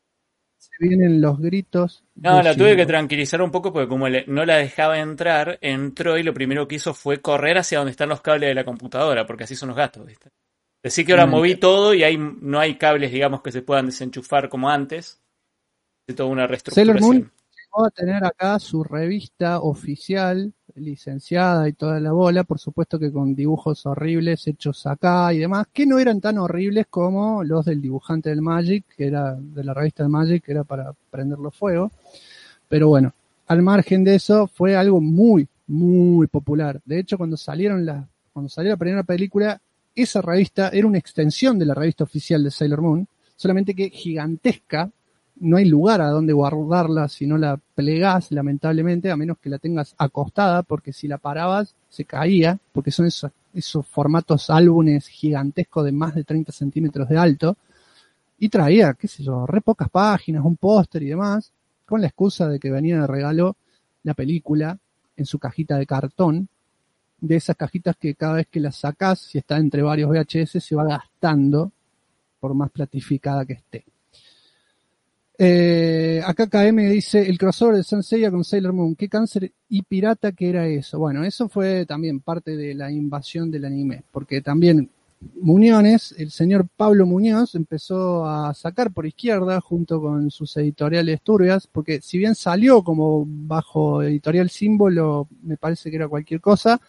[0.79, 2.03] vienen los gritos.
[2.15, 6.23] No, la tuve que tranquilizar un poco porque como no la dejaba entrar, entró y
[6.23, 9.45] lo primero que hizo fue correr hacia donde están los cables de la computadora, porque
[9.45, 10.29] así son los gatos, ¿viste?
[10.83, 14.49] Decir que ahora moví todo y ahí no hay cables, digamos, que se puedan desenchufar
[14.49, 15.21] como antes.
[16.05, 17.31] De toda una reestructuración
[17.81, 23.33] a tener acá su revista oficial, licenciada y toda la bola, por supuesto que con
[23.33, 28.29] dibujos horribles hechos acá y demás, que no eran tan horribles como los del dibujante
[28.29, 31.91] del Magic, que era de la revista del Magic, que era para prenderlo fuego.
[32.69, 33.13] Pero bueno,
[33.47, 36.79] al margen de eso, fue algo muy, muy popular.
[36.85, 39.59] De hecho, cuando salieron las, cuando salió la primera película,
[39.95, 44.89] esa revista era una extensión de la revista oficial de Sailor Moon, solamente que gigantesca,
[45.37, 49.57] no hay lugar a donde guardarla si no la plegás, lamentablemente, a menos que la
[49.57, 55.85] tengas acostada, porque si la parabas se caía, porque son esos, esos formatos álbumes gigantescos
[55.85, 57.57] de más de 30 centímetros de alto,
[58.39, 61.51] y traía, qué sé yo, re pocas páginas, un póster y demás,
[61.85, 63.55] con la excusa de que venía de regalo
[64.03, 64.77] la película
[65.15, 66.49] en su cajita de cartón,
[67.23, 70.75] de esas cajitas que cada vez que las sacas, si está entre varios VHS, se
[70.75, 71.71] va gastando
[72.37, 73.85] por más platificada que esté.
[75.37, 80.33] Eh, acá KM dice el crossover de Senseiya con Sailor Moon, qué cáncer y pirata
[80.33, 80.99] que era eso.
[80.99, 84.89] Bueno, eso fue también parte de la invasión del anime, porque también
[85.41, 91.67] Muñones, el señor Pablo Muñoz empezó a sacar por izquierda junto con sus editoriales turbias,
[91.67, 96.81] porque si bien salió como bajo editorial símbolo, me parece que era cualquier cosa,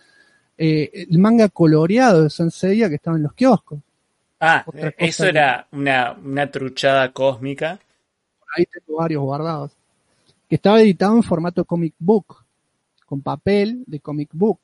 [0.58, 3.80] eh, el manga coloreado de Senseiya que estaba en los kioscos.
[4.40, 4.64] Ah,
[4.98, 7.78] eso era una, una truchada cósmica
[8.56, 9.72] ahí tengo varios guardados,
[10.48, 12.44] que estaba editado en formato comic book,
[13.06, 14.60] con papel de comic book.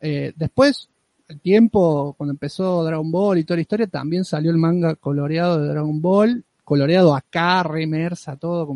[0.00, 0.88] Eh, después,
[1.28, 5.60] el tiempo, cuando empezó Dragon Ball y toda la historia, también salió el manga coloreado
[5.60, 8.74] de Dragon Ball, coloreado acá, remersa, todo,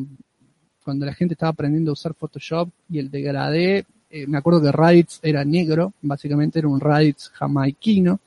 [0.84, 4.70] cuando la gente estaba aprendiendo a usar Photoshop y el degradé, eh, me acuerdo que
[4.70, 8.20] Raditz era negro, básicamente era un Raditz jamaiquino,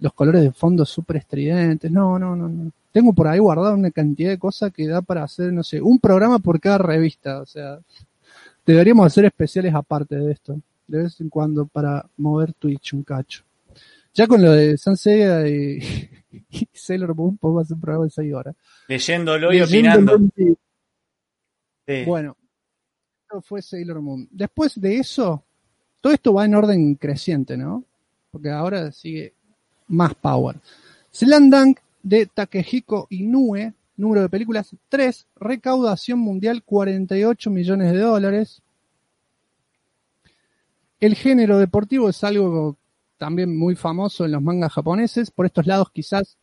[0.00, 3.90] los colores de fondo súper estridentes, no, no, no, no tengo por ahí guardado una
[3.90, 7.40] cantidad de cosas que da para hacer, no sé, un programa por cada revista.
[7.40, 7.78] O sea,
[8.66, 13.44] deberíamos hacer especiales aparte de esto, de vez en cuando, para mover Twitch un cacho.
[14.12, 15.78] Ya con lo de Sanseiya y,
[16.50, 18.56] y Sailor Moon, podemos hacer un programa de 6 horas.
[18.88, 20.18] Leyéndolo y opinando.
[22.06, 22.36] Bueno,
[23.42, 24.28] fue Sailor Moon.
[24.30, 25.44] Después de eso,
[26.00, 27.84] todo esto va en orden creciente, ¿no?
[28.30, 29.34] Porque ahora sigue
[29.88, 30.56] más power.
[31.12, 38.62] Slandang de Takehiko Inoue, número de películas 3, recaudación mundial 48 millones de dólares.
[40.98, 42.76] El género deportivo es algo
[43.18, 46.38] también muy famoso en los mangas japoneses, por estos lados quizás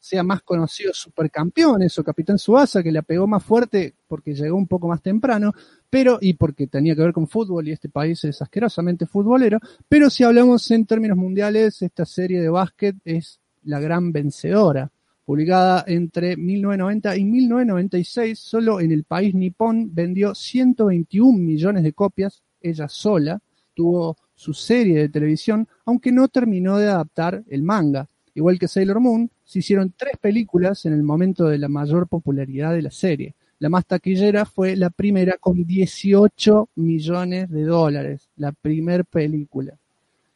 [0.00, 4.66] sea más conocido Supercampeones o Capitán Suasa, que la pegó más fuerte porque llegó un
[4.66, 5.52] poco más temprano,
[5.90, 10.08] pero, y porque tenía que ver con fútbol y este país es asquerosamente futbolero, pero
[10.08, 14.90] si hablamos en términos mundiales, esta serie de básquet es la gran vencedora.
[15.24, 22.42] Publicada entre 1990 y 1996, solo en el país nipón vendió 121 millones de copias,
[22.60, 23.38] ella sola,
[23.74, 28.08] tuvo su serie de televisión, aunque no terminó de adaptar el manga.
[28.34, 32.72] Igual que Sailor Moon, se hicieron tres películas en el momento de la mayor popularidad
[32.72, 33.34] de la serie.
[33.58, 39.74] La más taquillera fue la primera con 18 millones de dólares, la primer película.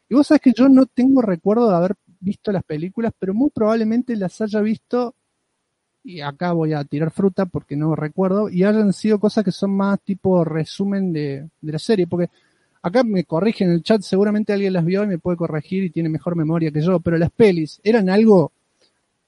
[0.07, 3.49] Y vos sabés que yo no tengo recuerdo de haber visto las películas, pero muy
[3.49, 5.15] probablemente las haya visto,
[6.03, 9.75] y acá voy a tirar fruta porque no recuerdo, y hayan sido cosas que son
[9.75, 12.29] más tipo resumen de, de la serie, porque
[12.85, 15.89] acá me corrigen en el chat, seguramente alguien las vio y me puede corregir y
[15.89, 18.51] tiene mejor memoria que yo, pero las pelis eran algo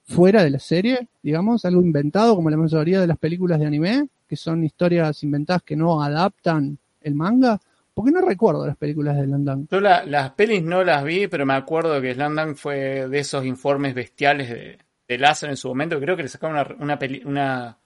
[0.04, 4.10] fuera de la serie, digamos, algo inventado como la mayoría de las películas de anime,
[4.30, 7.60] que son historias inventadas que no adaptan el manga,
[7.96, 9.68] porque no recuerdo las películas de Landang.
[9.72, 13.96] Yo las pelis no las vi, pero me acuerdo que Landang fue de esos informes
[13.96, 14.78] bestiales de,
[15.08, 16.00] de Láser en su momento.
[16.00, 17.78] Creo que le sacaron una, una,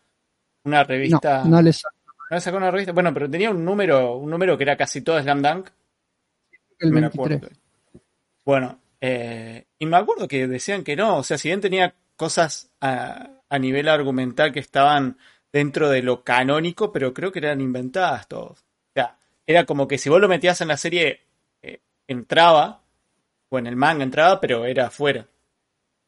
[0.66, 1.46] una, revista.
[1.46, 2.01] No, no le sacaron
[2.54, 2.94] una revista.
[2.94, 5.70] Bueno, pero tenía un número, un número que era casi todo Slam Dunk.
[6.80, 7.42] El 23.
[8.46, 11.18] Bueno, eh, y me acuerdo que decían que no.
[11.18, 13.30] O sea, si bien tenía cosas a,
[13.60, 15.18] nivel argumental que estaban
[15.52, 18.60] dentro de lo canónico, pero creo que eran inventadas todos.
[18.60, 21.22] O sea, era como que si vos lo metías en la serie,
[21.62, 22.82] eh, entraba,
[23.50, 25.28] o en el manga entraba, pero era afuera.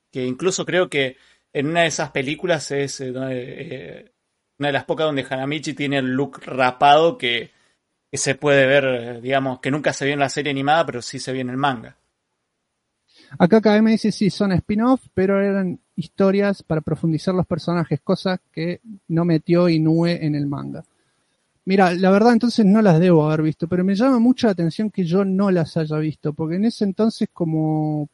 [0.09, 1.17] Que incluso creo que
[1.51, 4.12] en una de esas películas es eh,
[4.60, 7.51] una de las pocas donde Hanamichi tiene el look rapado que,
[8.12, 11.32] se puede ver, digamos, que nunca se vio en la serie animada, pero sí se
[11.32, 11.95] vio en el manga.
[13.39, 18.82] Acá KM dice sí, son spin-off, pero eran historias para profundizar los personajes, cosas que
[19.08, 20.84] no metió Inoue en el manga.
[21.66, 24.91] Mira, la verdad entonces no las debo haber visto, pero me llama mucho la atención
[24.91, 28.10] que yo no las haya visto, porque en ese entonces como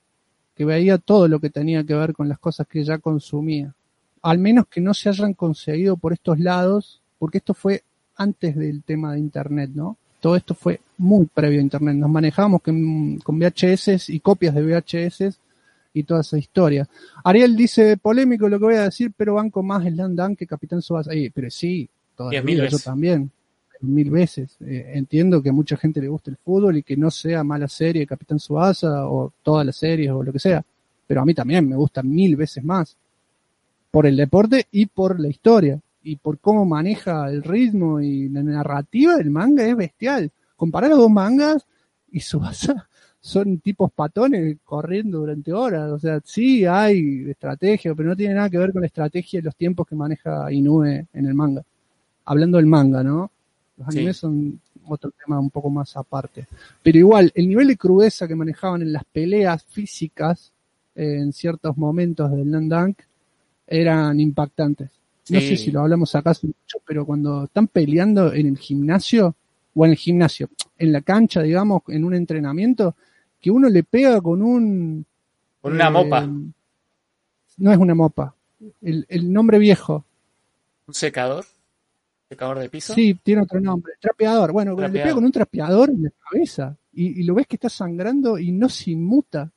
[0.56, 3.74] que veía todo lo que tenía que ver con las cosas que ya consumía.
[4.22, 7.84] Al menos que no se hayan conseguido por estos lados, porque esto fue
[8.16, 9.98] antes del tema de internet, ¿no?
[10.20, 11.96] Todo esto fue muy previo a internet.
[11.96, 15.40] Nos manejábamos con, con VHS y copias de VHS
[15.94, 16.88] y toda esa historia.
[17.24, 20.82] Ariel dice, polémico lo que voy a decir, pero banco más el Landán que Capitán
[20.82, 21.12] Subasa.
[21.34, 23.32] pero sí, todavía yo también,
[23.82, 24.58] mil veces.
[24.62, 27.68] Eh, entiendo que a mucha gente le gusta el fútbol y que no sea mala
[27.68, 30.64] serie Capitán Subasa o todas las series o lo que sea,
[31.08, 32.96] pero a mí también me gusta mil veces más.
[33.92, 38.44] Por el deporte y por la historia y por cómo maneja el ritmo y la
[38.44, 40.32] narrativa del manga es bestial.
[40.56, 41.66] Comparar los dos mangas
[42.12, 42.88] y Subasa
[43.20, 45.92] son tipos patones corriendo durante horas.
[45.92, 49.44] O sea, sí hay estrategia, pero no tiene nada que ver con la estrategia y
[49.44, 51.64] los tiempos que maneja Inoue en el manga.
[52.26, 53.32] Hablando del manga, ¿no?
[53.78, 56.48] Los animes son otro tema un poco más aparte.
[56.82, 60.52] Pero igual, el nivel de crudeza que manejaban en las peleas físicas
[60.96, 62.96] eh, en ciertos momentos del Nandang
[63.70, 64.90] eran impactantes.
[65.30, 69.36] No sé si lo hablamos acá mucho, pero cuando están peleando en el gimnasio,
[69.76, 72.96] o en el gimnasio, en la cancha, digamos, en un entrenamiento,
[73.40, 75.06] que uno le pega con un...
[75.62, 76.24] Con una mopa.
[76.24, 76.30] Eh,
[77.58, 78.34] no es una mopa.
[78.82, 80.04] El, el nombre viejo.
[80.88, 81.46] ¿Un secador?
[82.28, 82.94] ¿Secador de piso?
[82.94, 83.94] Sí, tiene otro nombre.
[84.00, 84.52] Trapeador.
[84.52, 86.76] Bueno, le pega con un trapeador en la cabeza.
[86.92, 89.52] Y, y, lo ves que está sangrando y no se inmuta.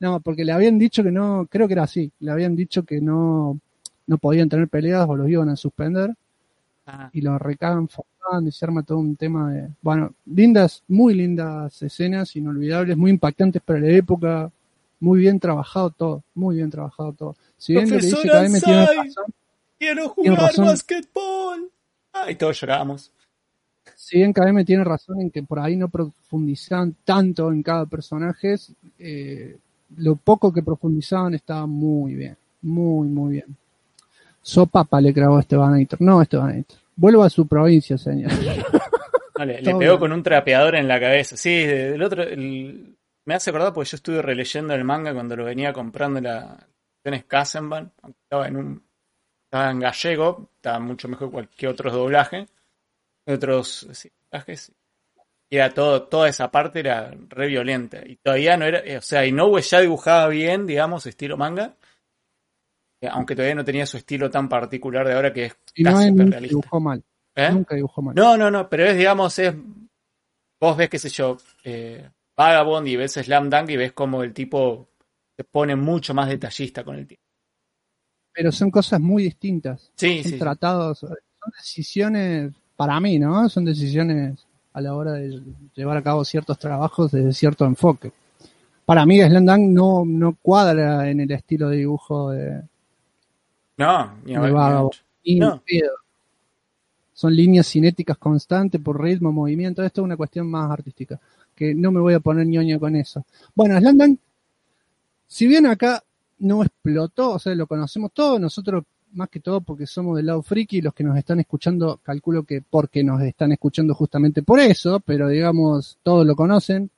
[0.00, 2.10] No, porque le habían dicho que no, creo que era así.
[2.20, 3.60] Le habían dicho que no,
[4.06, 6.14] no podían tener peleas o los iban a suspender.
[6.86, 7.10] Ah.
[7.12, 7.88] Y lo recagan
[8.42, 13.60] y se arma todo un tema de, bueno, lindas, muy lindas escenas, inolvidables, muy impactantes
[13.62, 14.50] para la época,
[15.00, 17.36] muy bien trabajado todo, muy bien trabajado todo.
[17.56, 19.34] Si bien le dice que tiene razón,
[19.78, 21.70] quiero jugar basquetbol.
[22.12, 23.10] Ay, todos lloramos.
[23.96, 28.56] Si bien KM tiene razón en que por ahí no profundizaban tanto en cada personaje,
[28.98, 29.58] eh,
[29.96, 33.56] lo poco que profundizaban estaba muy bien, muy, muy bien.
[34.42, 36.64] Sopapa le grabó a Esteban No, Esteban
[36.96, 38.30] Vuelva a su provincia, señor.
[39.46, 41.36] le pegó con un trapeador en la cabeza.
[41.36, 42.24] Sí, el otro.
[43.24, 46.66] me hace acordar porque yo estuve releyendo el manga cuando lo venía comprando en la
[47.04, 47.92] en Kassenban.
[48.22, 48.82] Estaba en un.
[49.44, 52.46] Estaba en gallego, estaba mucho mejor que cualquier otro doblaje.
[53.26, 53.88] Otros
[54.30, 54.72] doblajes.
[55.50, 58.06] Y era todo, toda esa parte era re violenta.
[58.06, 58.98] Y todavía no era.
[58.98, 61.76] O sea, Inoue ya dibujaba bien, digamos, estilo manga
[63.08, 66.26] aunque todavía no tenía su estilo tan particular de ahora que es y casi no
[66.26, 66.48] realista.
[66.48, 67.02] dibujó mal.
[67.34, 67.50] ¿Eh?
[67.50, 68.14] Nunca dibujó mal.
[68.14, 69.54] No, no, no, pero es, digamos, es.
[70.60, 74.34] Vos ves, qué sé yo, eh, Vagabond y ves Slam Dunk y ves como el
[74.34, 74.88] tipo
[75.36, 77.24] se pone mucho más detallista con el tiempo.
[78.32, 79.90] pero son cosas muy distintas.
[79.96, 80.38] Sí, son sí.
[80.38, 81.16] tratados, son
[81.56, 83.48] decisiones, para mí, ¿no?
[83.48, 85.40] Son decisiones a la hora de
[85.74, 88.12] llevar a cabo ciertos trabajos desde cierto enfoque.
[88.84, 92.62] Para mí, Slandang no, no cuadra en el estilo de dibujo de,
[93.76, 95.62] No, de No.
[97.12, 99.82] Son líneas cinéticas constantes por ritmo, movimiento.
[99.82, 101.20] Esto es una cuestión más artística.
[101.54, 103.24] Que no me voy a poner ñoño con eso.
[103.54, 104.18] Bueno, Slandang,
[105.26, 106.02] si bien acá
[106.38, 110.42] no explotó, o sea, lo conocemos todos, nosotros más que todo porque somos del lado
[110.42, 114.60] friki y los que nos están escuchando, calculo que porque nos están escuchando justamente por
[114.60, 116.90] eso, pero digamos, todos lo conocen.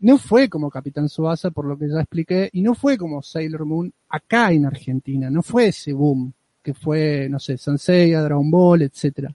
[0.00, 3.64] No fue como Capitán Subasa, por lo que ya expliqué, y no fue como Sailor
[3.64, 6.32] Moon acá en Argentina, no fue ese boom
[6.62, 9.34] que fue, no sé, Sanseiya, Dragon Ball, etcétera.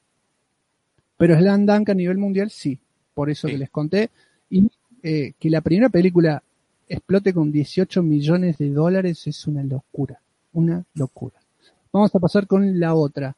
[1.17, 2.77] Pero Slam Dunk a nivel mundial sí,
[3.13, 3.53] por eso Sí.
[3.53, 4.09] que les conté.
[4.49, 4.69] Y
[5.03, 6.41] eh, que la primera película
[6.87, 10.19] explote con 18 millones de dólares es una locura,
[10.53, 11.38] una locura.
[11.91, 13.35] Vamos a pasar con la otra.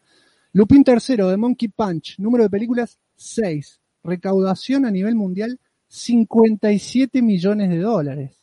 [0.54, 7.70] Lupin tercero de Monkey Punch, número de películas 6, recaudación a nivel mundial 57 millones
[7.70, 8.42] de dólares.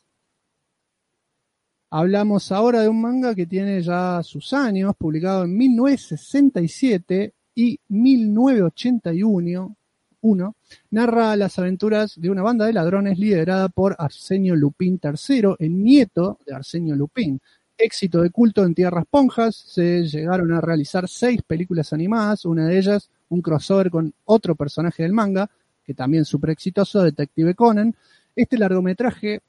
[1.91, 9.75] Hablamos ahora de un manga que tiene ya sus años, publicado en 1967 y 1981.
[10.21, 10.55] Uno,
[10.91, 16.37] narra las aventuras de una banda de ladrones liderada por Arsenio Lupin III, el nieto
[16.45, 17.39] de Arsenio Lupin.
[17.79, 22.77] Éxito de culto en Tierras Ponjas, se llegaron a realizar seis películas animadas, una de
[22.77, 25.49] ellas un crossover con otro personaje del manga,
[25.85, 27.95] que también súper exitoso, Detective Conan.
[28.35, 29.41] Este largometraje,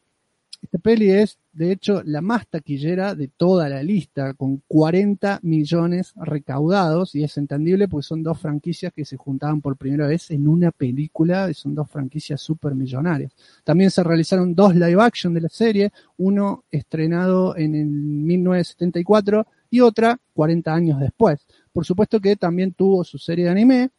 [0.62, 6.12] esta peli es de hecho la más taquillera de toda la lista, con 40 millones
[6.16, 10.46] recaudados, y es entendible porque son dos franquicias que se juntaban por primera vez en
[10.46, 13.32] una película, y son dos franquicias súper millonarias.
[13.64, 19.80] También se realizaron dos live action de la serie, uno estrenado en el 1974 y
[19.80, 21.46] otra 40 años después.
[21.72, 23.90] Por supuesto que también tuvo su serie de anime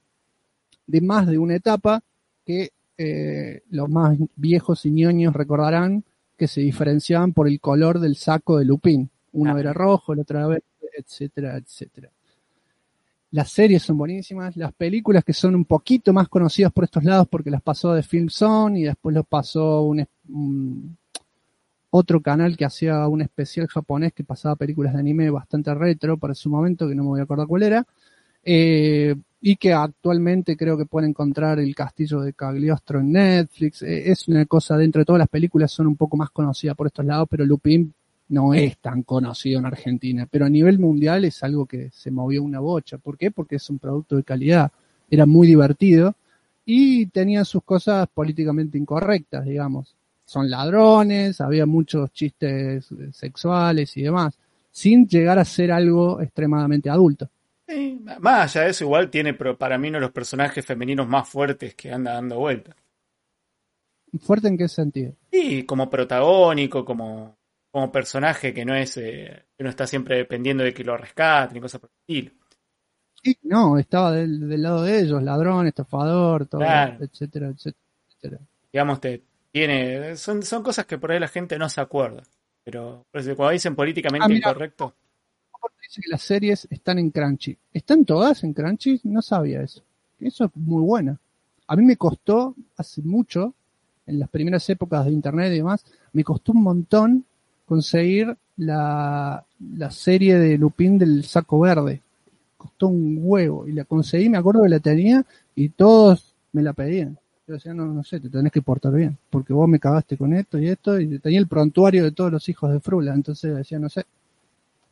[0.86, 2.02] de más de una etapa
[2.46, 6.04] que eh, los más viejos y ñoños recordarán
[6.42, 9.08] que se diferenciaban por el color del saco de Lupin.
[9.34, 9.60] Uno Ah.
[9.60, 10.64] era rojo, el otro era verde,
[10.98, 12.10] etcétera, etcétera.
[13.30, 17.28] Las series son buenísimas, las películas que son un poquito más conocidas por estos lados
[17.30, 20.98] porque las pasó de Film Zone y después los pasó un, un-
[21.92, 26.34] otro canal que hacía un especial japonés que pasaba películas de anime bastante retro para
[26.34, 27.86] su momento, que no me voy a acordar cuál era.
[28.44, 33.82] Eh, y que actualmente creo que pueden encontrar el castillo de Cagliostro en Netflix.
[33.82, 36.88] Eh, es una cosa, dentro de todas las películas son un poco más conocidas por
[36.88, 37.92] estos lados, pero Lupin
[38.30, 40.28] no es tan conocido en Argentina.
[40.30, 43.00] Pero a nivel mundial es algo que se movió una bocha.
[43.00, 43.32] ¿Por qué?
[43.32, 44.72] Porque es un producto de calidad.
[45.10, 46.16] Era muy divertido
[46.64, 49.96] y tenía sus cosas políticamente incorrectas, digamos.
[50.24, 54.36] Son ladrones, había muchos chistes sexuales y demás,
[54.72, 57.28] sin llegar a ser algo extremadamente adulto.
[57.72, 61.08] Sí, más allá de eso, igual tiene pero para mí uno de los personajes femeninos
[61.08, 62.76] más fuertes que anda dando vueltas.
[64.20, 65.14] ¿Fuerte en qué sentido?
[65.32, 67.38] Sí, como protagónico, como,
[67.72, 71.56] como personaje que no es eh, que no está siempre dependiendo de que lo rescaten
[71.58, 72.38] y cosas por el estilo.
[73.24, 76.98] Sí, no, estaba del, del lado de ellos, ladrón, estafador, todo, Claro.
[77.06, 78.42] etcétera, etcétera, etcétera.
[78.74, 82.24] Digamos, te tiene son, son cosas que por ahí la gente no se acuerda.
[82.64, 84.54] Pero por eso, cuando dicen políticamente Ah, mira.
[85.82, 87.58] Dice que las series están en Crunchy.
[87.74, 89.02] ¿Están todas en Crunchy?
[89.04, 89.82] No sabía eso.
[90.20, 91.20] Eso es muy buena.
[91.68, 93.54] A mí me costó hace mucho,
[94.06, 97.26] en las primeras épocas de internet y demás, me costó un montón
[97.66, 99.46] conseguir la,
[99.76, 102.02] la serie de Lupin del saco verde.
[102.58, 106.74] Costó un huevo y la conseguí, me acuerdo que la tenía y todos me la
[106.74, 107.18] pedían.
[107.48, 110.34] Yo decía, no, no sé, te tenés que portar bien, porque vos me cagaste con
[110.34, 113.80] esto y esto, y tenía el prontuario de todos los hijos de Frula, entonces decía,
[113.80, 114.06] no sé,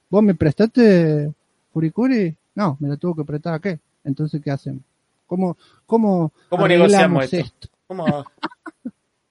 [0.10, 1.32] ¿Vos me prestaste
[1.72, 2.36] Furikuri?
[2.56, 3.80] No, me la tuvo que prestar a qué.
[4.04, 4.82] Entonces, ¿qué hacemos?
[5.28, 7.68] ¿Cómo, cómo, ¿cómo negociamos esto?
[7.88, 8.26] ¿Cómo vamos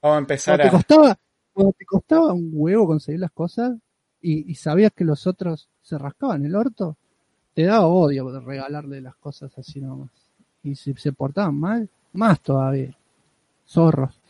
[0.02, 0.78] a empezar Cuando te a...
[0.78, 1.18] costaba,
[1.52, 3.76] cuando te costaba un huevo conseguir las cosas
[4.20, 6.96] y, y sabías que los otros se rascaban el orto,
[7.54, 10.10] te daba odio de regalarle las cosas así nomás.
[10.62, 12.96] Y si se portaban mal, más todavía.
[13.66, 14.20] Zorros.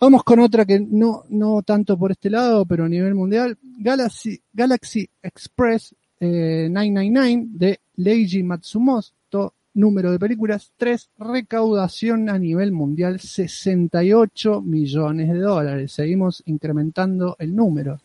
[0.00, 3.58] Vamos con otra que no, no tanto por este lado, pero a nivel mundial.
[3.62, 12.72] Galaxy, Galaxy Express eh, 999 de Leiji Matsumoto, número de películas 3, recaudación a nivel
[12.72, 15.92] mundial 68 millones de dólares.
[15.92, 18.00] Seguimos incrementando el número.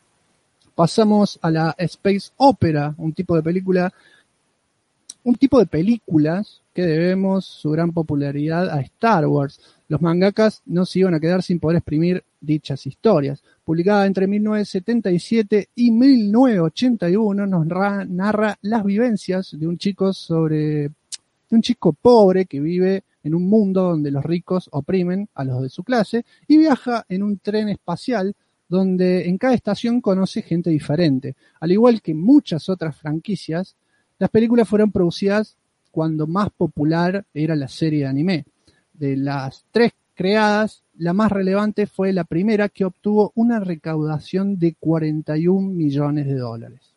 [0.75, 3.93] Pasamos a la Space Opera, un tipo de película,
[5.23, 9.61] un tipo de películas que debemos su gran popularidad a Star Wars.
[9.87, 13.43] Los mangakas no se iban a quedar sin poder exprimir dichas historias.
[13.63, 20.91] publicada entre 1977 y 1981, nos narra las vivencias de un chico sobre
[21.49, 25.61] de un chico pobre que vive en un mundo donde los ricos oprimen a los
[25.61, 28.35] de su clase y viaja en un tren espacial
[28.67, 31.35] donde en cada estación conoce gente diferente.
[31.59, 33.75] Al igual que muchas otras franquicias,
[34.17, 35.55] las películas fueron producidas
[35.91, 38.45] cuando más popular era la serie de anime.
[38.97, 44.75] De las tres creadas, la más relevante fue la primera que obtuvo una recaudación de
[44.79, 46.95] 41 millones de dólares.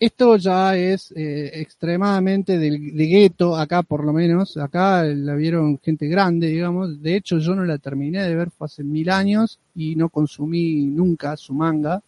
[0.00, 6.08] Esto ya es eh, extremadamente de, gueto, acá por lo menos, acá la vieron gente
[6.08, 7.02] grande, digamos.
[7.02, 10.86] De hecho, yo no la terminé de ver, fue hace mil años y no consumí
[10.86, 12.02] nunca su manga,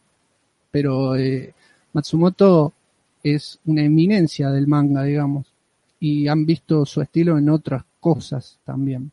[0.71, 1.53] pero eh,
[1.93, 2.73] Matsumoto
[3.23, 5.47] es una eminencia del manga, digamos,
[6.01, 9.13] y han visto su estilo en otras cosas también.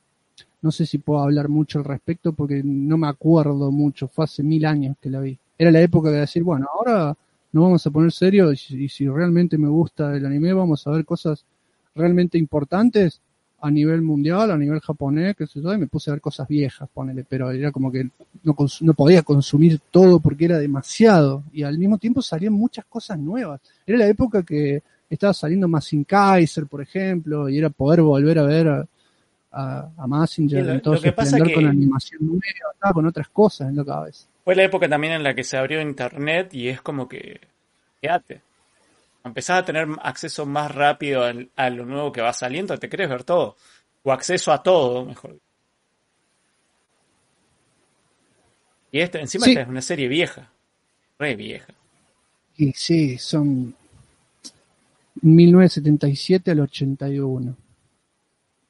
[0.61, 4.41] No sé si puedo hablar mucho al respecto porque no me acuerdo mucho, fue hace
[4.43, 5.37] mil años que la vi.
[5.57, 7.15] Era la época de decir, bueno, ahora
[7.51, 11.05] no vamos a poner serio y, si realmente me gusta el anime vamos a ver
[11.05, 11.45] cosas
[11.95, 13.21] realmente importantes
[13.61, 16.89] a nivel mundial, a nivel japonés, que yo, y me puse a ver cosas viejas,
[16.91, 18.09] ponele, pero era como que
[18.43, 23.19] no, no podía consumir todo porque era demasiado y al mismo tiempo salían muchas cosas
[23.19, 23.61] nuevas.
[23.85, 28.43] Era la época que estaba saliendo Massing Kaiser, por ejemplo, y era poder volver a
[28.43, 28.87] ver a,
[29.51, 32.41] a, a Massinger lo, en todo lo que su pasa que- con animación nueva,
[32.73, 34.27] estaba con otras cosas en la cabeza.
[34.43, 37.39] Fue la época también en la que se abrió internet y es como que.
[38.01, 38.41] Quédate.
[39.23, 43.09] Empezás a tener acceso más rápido al- a lo nuevo que va saliendo, te querés
[43.09, 43.57] ver todo.
[44.03, 45.37] O acceso a todo, mejor.
[48.91, 49.51] Y esta, encima Sí.
[49.51, 50.49] esta es una serie vieja.
[51.19, 51.73] Re vieja.
[52.57, 53.75] Y sí, son
[55.21, 57.55] 1977 al 81.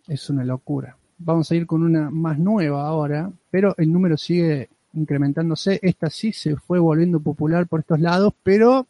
[0.08, 0.97] Es una locura.
[1.18, 5.80] Vamos a ir con una más nueva ahora, pero el número sigue incrementándose.
[5.82, 8.88] Esta sí se fue volviendo popular por estos lados, pero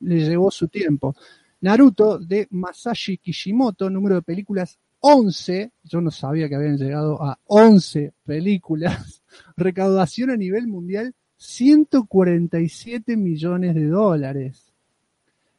[0.00, 1.16] le llevó su tiempo.
[1.60, 5.70] Naruto de Masashi Kishimoto, número de películas 11.
[5.84, 9.22] Yo no sabía que habían llegado a 11 películas.
[9.56, 14.71] Recaudación a nivel mundial 147 millones de dólares.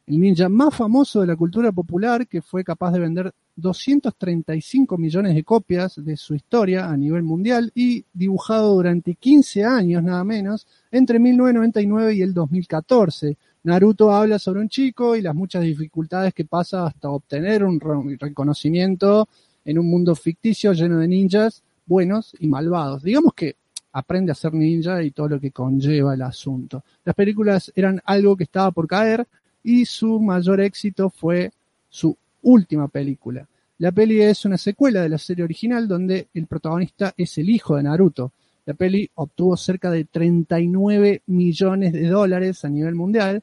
[0.06, 5.34] El ninja más famoso de la cultura popular que fue capaz de vender 235 millones
[5.34, 10.66] de copias de su historia a nivel mundial y dibujado durante 15 años nada menos
[10.90, 13.36] entre 1999 y el 2014.
[13.64, 18.16] Naruto habla sobre un chico y las muchas dificultades que pasa hasta obtener un re-
[18.20, 19.26] reconocimiento
[19.64, 23.02] en un mundo ficticio lleno de ninjas buenos y malvados.
[23.02, 23.56] Digamos que
[23.92, 26.84] aprende a ser ninja y todo lo que conlleva el asunto.
[27.04, 29.26] Las películas eran algo que estaba por caer
[29.64, 31.50] y su mayor éxito fue
[31.88, 33.48] su última película.
[33.78, 37.76] La peli es una secuela de la serie original donde el protagonista es el hijo
[37.76, 38.30] de Naruto.
[38.66, 43.42] La peli obtuvo cerca de 39 millones de dólares a nivel mundial.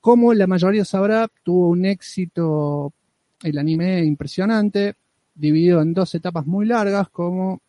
[0.00, 2.92] Como la mayoría sabrá, tuvo un éxito
[3.42, 4.94] el anime impresionante,
[5.34, 7.60] dividido en dos etapas muy largas, como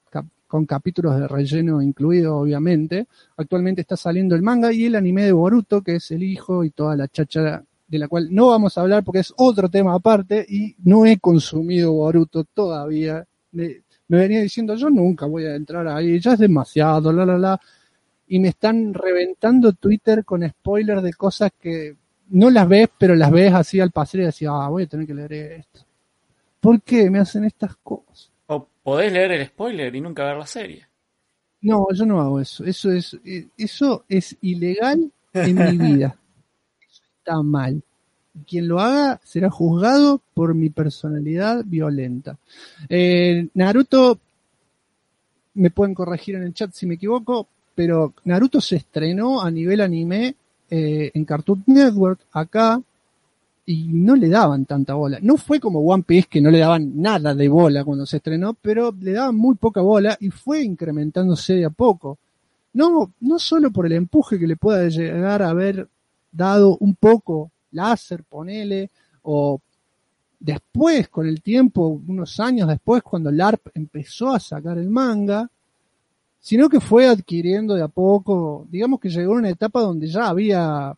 [0.54, 3.08] con capítulos de relleno incluido, obviamente.
[3.38, 6.70] Actualmente está saliendo el manga y el anime de Boruto, que es el hijo y
[6.70, 10.46] toda la cháchara de la cual no vamos a hablar porque es otro tema aparte
[10.48, 13.26] y no he consumido Boruto todavía.
[13.52, 17.38] Me, me venía diciendo, yo nunca voy a entrar ahí, ya es demasiado, la, la,
[17.38, 17.62] la.
[18.28, 21.96] Y me están reventando Twitter con spoilers de cosas que
[22.30, 25.06] no las ves, pero las ves así al pasar y decís, ah, voy a tener
[25.06, 25.82] que leer esto.
[26.60, 28.32] ¿Por qué me hacen estas cosas?
[28.48, 30.88] O podés leer el spoiler y nunca ver la serie.
[31.62, 32.64] No, yo no hago eso.
[32.66, 36.18] Eso es, eh, eso es ilegal en mi vida.
[37.24, 37.82] Está mal.
[38.46, 42.38] Quien lo haga será juzgado por mi personalidad violenta.
[42.90, 44.20] Eh, Naruto,
[45.54, 49.80] me pueden corregir en el chat si me equivoco, pero Naruto se estrenó a nivel
[49.80, 50.36] anime
[50.70, 52.82] eh, en Cartoon Network acá
[53.66, 55.20] y no le daban tanta bola.
[55.22, 58.54] No fue como One Piece que no le daban nada de bola cuando se estrenó,
[58.54, 62.18] pero le daban muy poca bola y fue incrementándose de a poco.
[62.74, 65.88] No, no solo por el empuje que le pueda llegar a haber
[66.34, 68.90] dado un poco láser, ponele,
[69.22, 69.60] o
[70.40, 75.50] después, con el tiempo, unos años después, cuando LARP empezó a sacar el manga,
[76.40, 80.28] sino que fue adquiriendo de a poco, digamos que llegó a una etapa donde ya
[80.28, 80.94] había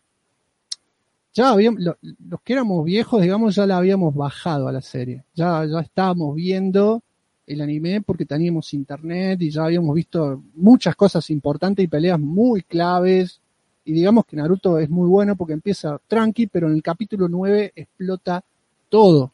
[1.32, 5.24] ya habíamos, lo- los que éramos viejos, digamos, ya la habíamos bajado a la serie.
[5.34, 7.02] Ya, ya estábamos viendo
[7.46, 12.62] el anime porque teníamos internet y ya habíamos visto muchas cosas importantes y peleas muy
[12.62, 13.40] claves.
[13.86, 17.72] Y digamos que Naruto es muy bueno porque empieza tranqui, pero en el capítulo 9
[17.74, 18.42] explota
[18.88, 19.30] todo.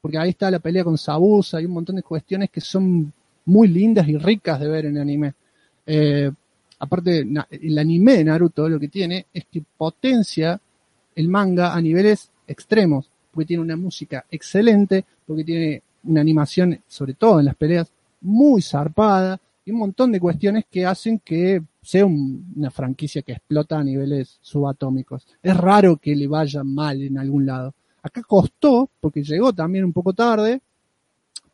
[0.00, 3.12] Porque ahí está la pelea con Sabusa, hay un montón de cuestiones que son
[3.46, 5.34] muy lindas y ricas de ver en anime.
[5.84, 6.30] Eh,
[6.78, 10.60] aparte el anime de Naruto lo que tiene es que potencia
[11.16, 17.14] el manga a niveles extremos, porque tiene una música excelente, porque tiene una animación, sobre
[17.14, 22.04] todo en las peleas, muy zarpada y un montón de cuestiones que hacen que sea
[22.04, 25.26] una franquicia que explota a niveles subatómicos.
[25.42, 27.74] Es raro que le vaya mal en algún lado.
[28.02, 30.60] Acá costó, porque llegó también un poco tarde,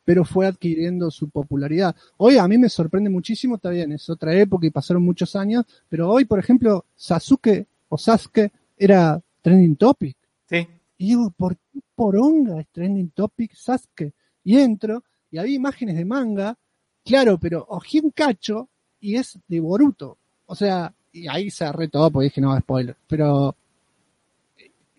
[0.03, 1.95] pero fue adquiriendo su popularidad.
[2.17, 5.63] Hoy a mí me sorprende muchísimo, está bien, es otra época y pasaron muchos años,
[5.87, 10.17] pero hoy, por ejemplo, Sasuke o Sasuke era trending topic.
[10.49, 10.67] Sí.
[10.97, 14.11] Y digo, ¿por qué poronga es trending topic Sasuke?
[14.43, 15.01] Y entro
[15.31, 16.57] y había imágenes de manga,
[17.05, 18.67] claro, pero ojé un cacho
[18.99, 20.17] y es de Boruto.
[20.47, 23.55] O sea, y ahí se todo porque dije, no, spoiler, pero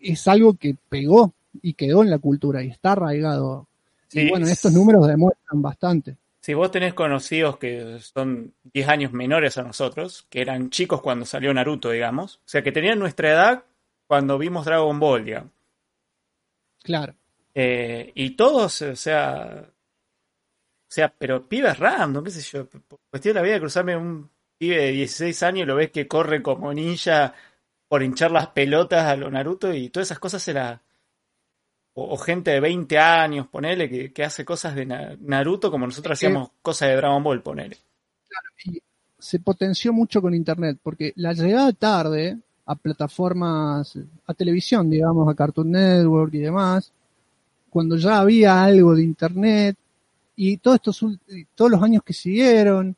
[0.00, 1.32] es algo que pegó
[1.62, 3.66] y quedó en la cultura y está arraigado.
[4.12, 6.16] y bueno, estos números demuestran bastante.
[6.40, 11.24] Si vos tenés conocidos que son 10 años menores a nosotros, que eran chicos cuando
[11.26, 13.64] salió Naruto, digamos, o sea, que tenían nuestra edad
[14.06, 15.50] cuando vimos Dragon Ball, digamos.
[16.82, 17.14] Claro.
[17.52, 22.68] Eh, y todos, o sea, o sea, pero pibes random, qué sé yo,
[23.10, 26.42] cuestión de la vida cruzarme un pibe de 16 años y lo ves que corre
[26.42, 27.34] como ninja
[27.88, 30.82] por hinchar las pelotas a lo Naruto y todas esas cosas se la...
[31.98, 36.90] O, gente de 20 años, ponele, que, hace cosas de Naruto como nosotros hacíamos cosas
[36.90, 37.78] de Dragon Ball, ponele.
[38.28, 38.82] Claro, y
[39.18, 45.34] se potenció mucho con Internet, porque la llegada tarde a plataformas, a televisión, digamos, a
[45.34, 46.92] Cartoon Network y demás,
[47.70, 49.78] cuando ya había algo de Internet,
[50.36, 51.00] y todos estos,
[51.54, 52.94] todos los años que siguieron,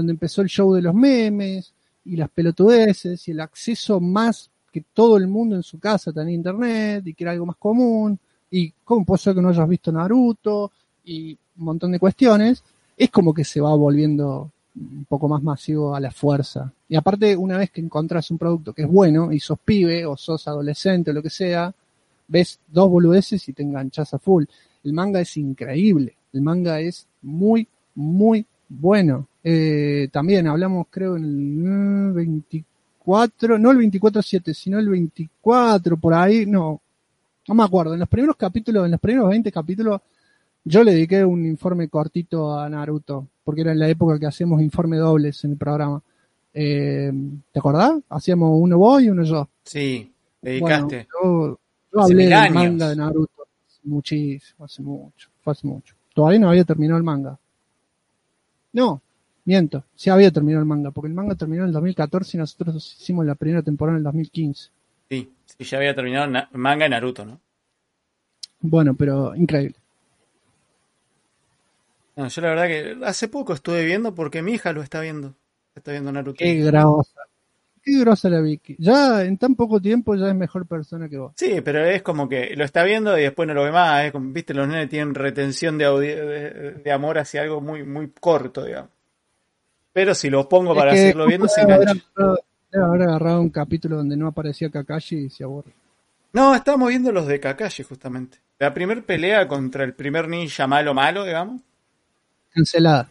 [0.00, 1.72] donde empezó el show de los memes,
[2.04, 6.34] y las pelotudeces y el acceso más que todo el mundo en su casa tenía
[6.34, 8.18] internet y que era algo más común
[8.50, 10.72] y cómo puede ser que no hayas visto Naruto
[11.04, 12.62] y un montón de cuestiones,
[12.96, 16.72] es como que se va volviendo un poco más masivo a la fuerza.
[16.88, 20.16] Y aparte, una vez que encontrás un producto que es bueno y sos pibe o
[20.16, 21.72] sos adolescente o lo que sea,
[22.28, 24.44] ves dos boludeces y te enganchas a full.
[24.84, 26.14] El manga es increíble.
[26.32, 29.26] El manga es muy, muy bueno.
[29.42, 36.46] Eh, también hablamos, creo, en el 24, no el 24-7, sino el 24, por ahí,
[36.46, 36.80] no,
[37.48, 37.94] no me acuerdo.
[37.94, 40.00] En los primeros capítulos, en los primeros 20 capítulos,
[40.64, 44.60] yo le dediqué un informe cortito a Naruto, porque era en la época que hacíamos
[44.60, 46.02] informe dobles en el programa.
[46.52, 47.12] Eh,
[47.52, 47.92] ¿Te acordás?
[48.08, 49.48] Hacíamos uno vos y uno yo.
[49.64, 50.12] Sí,
[50.42, 51.08] dedicaste.
[51.22, 51.58] yo,
[51.94, 53.40] hablé del manga de Naruto
[53.84, 55.94] muchísimo, hace mucho, hace mucho.
[56.14, 57.38] Todavía no había terminado el manga.
[58.72, 59.00] No,
[59.44, 62.96] Miento, sí había terminado el manga, porque el manga terminó en el 2014 y nosotros
[63.00, 64.70] hicimos la primera temporada en el 2015.
[65.08, 67.40] Sí, sí ya había terminado el manga de Naruto, ¿no?
[68.60, 69.76] Bueno, pero increíble.
[72.16, 75.34] No, yo la verdad que hace poco estuve viendo porque mi hija lo está viendo.
[75.74, 76.36] Está viendo Naruto.
[76.38, 77.22] Qué grosa.
[77.82, 78.76] Qué grosa la Vicky.
[78.78, 81.32] Ya en tan poco tiempo ya es mejor persona que vos.
[81.36, 84.12] Sí, pero es como que lo está viendo y después no lo ve más.
[84.12, 88.90] como, Viste, los nenes tienen retención de, de amor hacia algo muy, muy corto, digamos.
[89.92, 91.94] Pero si lo pongo para seguirlo viendo, se engancha.
[92.70, 95.72] Debe haber agarrado un capítulo donde no aparecía Kakashi y se aburre.
[96.32, 98.38] No, estábamos viendo los de Kakashi, justamente.
[98.60, 101.60] La primera pelea contra el primer ninja malo malo, digamos.
[102.50, 103.10] Cancelada.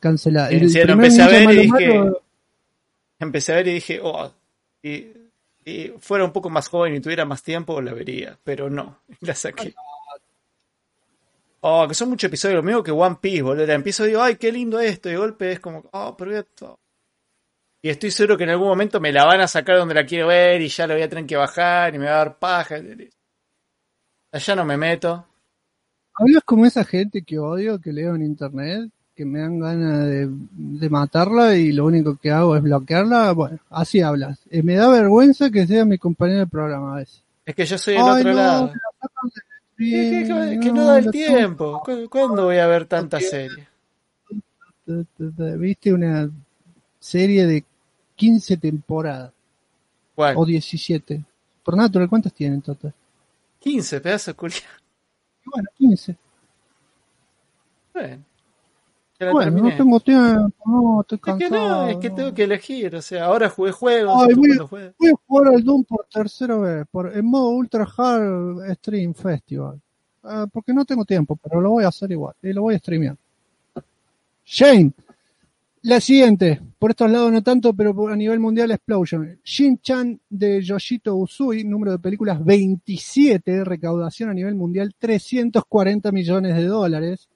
[0.00, 0.50] Cancelada.
[0.50, 2.12] El, empecé a ver y dije.
[3.20, 4.32] Empecé a ver y dije, oh,
[4.82, 5.12] si,
[6.00, 8.36] fuera un poco más joven y tuviera más tiempo, la vería.
[8.42, 9.74] Pero no, la saqué.
[11.66, 13.72] Oh, que son muchos episodios, lo mismo que One Piece, boludo.
[13.72, 15.08] Empiezo y digo, ay, qué lindo esto.
[15.08, 16.78] Y de golpe es como, oh, pero esto.
[17.80, 20.26] Y estoy seguro que en algún momento me la van a sacar donde la quiero
[20.26, 22.76] ver y ya lo voy a tener que bajar y me va a dar paja.
[24.30, 25.26] Allá no me meto.
[26.12, 30.90] Hablas como esa gente que odio, que leo en internet, que me dan ganas de,
[30.90, 33.32] matarla y lo único que hago es bloquearla.
[33.32, 34.38] Bueno, así hablas.
[34.50, 37.24] Eh, me da vergüenza que sea mi compañero de programa a veces.
[37.46, 38.70] Es que yo soy del otro lado.
[39.76, 41.82] Que, no da el tiempo.
[42.08, 43.68] ¿Cuándo voy a ver tanta serie?
[45.58, 46.30] Viste una
[46.98, 47.64] serie de
[48.16, 49.32] 15 temporadas.
[50.14, 50.36] ¿Cuál?
[50.36, 51.24] O 17.
[51.64, 52.94] Por natural, ¿cuántas tienen total?
[53.60, 54.36] 15, pedazo de
[55.44, 56.16] Bueno, 15.
[57.94, 58.24] Bueno.
[59.32, 61.44] Bueno, no tengo tiempo, no, estoy cansado.
[61.44, 64.26] Es que no, es que tengo que elegir, o sea, ahora jugué juegos.
[64.36, 69.80] voy, a jugar al Doom por tercera vez, por, en modo Ultra Hard Stream Festival.
[70.22, 72.78] Ah, porque no tengo tiempo, pero lo voy a hacer igual, y lo voy a
[72.78, 73.16] streamear.
[74.44, 74.92] Shane,
[75.82, 79.38] la siguiente, por estos lados no tanto, pero a nivel mundial Explosion.
[79.44, 86.64] Shin-Chan de Yoshito Usui, número de películas 27, recaudación a nivel mundial 340 millones de
[86.64, 87.28] dólares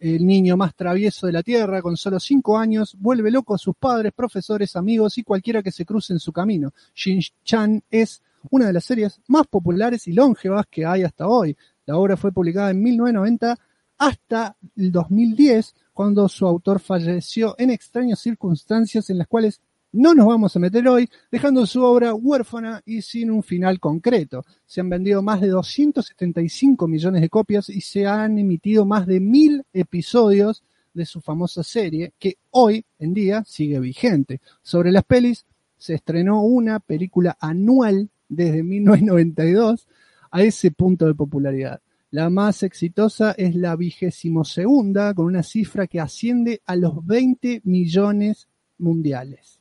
[0.00, 3.74] el niño más travieso de la Tierra, con solo cinco años, vuelve loco a sus
[3.76, 6.72] padres, profesores, amigos y cualquiera que se cruce en su camino.
[6.94, 11.56] Shin-Chan es una de las series más populares y longevas que hay hasta hoy.
[11.86, 13.58] La obra fue publicada en 1990
[13.98, 19.60] hasta el 2010, cuando su autor falleció en extrañas circunstancias en las cuales
[19.92, 24.44] no nos vamos a meter hoy, dejando su obra huérfana y sin un final concreto.
[24.66, 29.20] Se han vendido más de 275 millones de copias y se han emitido más de
[29.20, 30.62] mil episodios
[30.92, 34.40] de su famosa serie, que hoy en día sigue vigente.
[34.62, 35.46] Sobre las pelis,
[35.78, 39.86] se estrenó una película anual desde 1992
[40.30, 41.80] a ese punto de popularidad.
[42.10, 47.62] La más exitosa es la vigésimo segunda, con una cifra que asciende a los 20
[47.64, 48.48] millones
[48.78, 49.57] mundiales.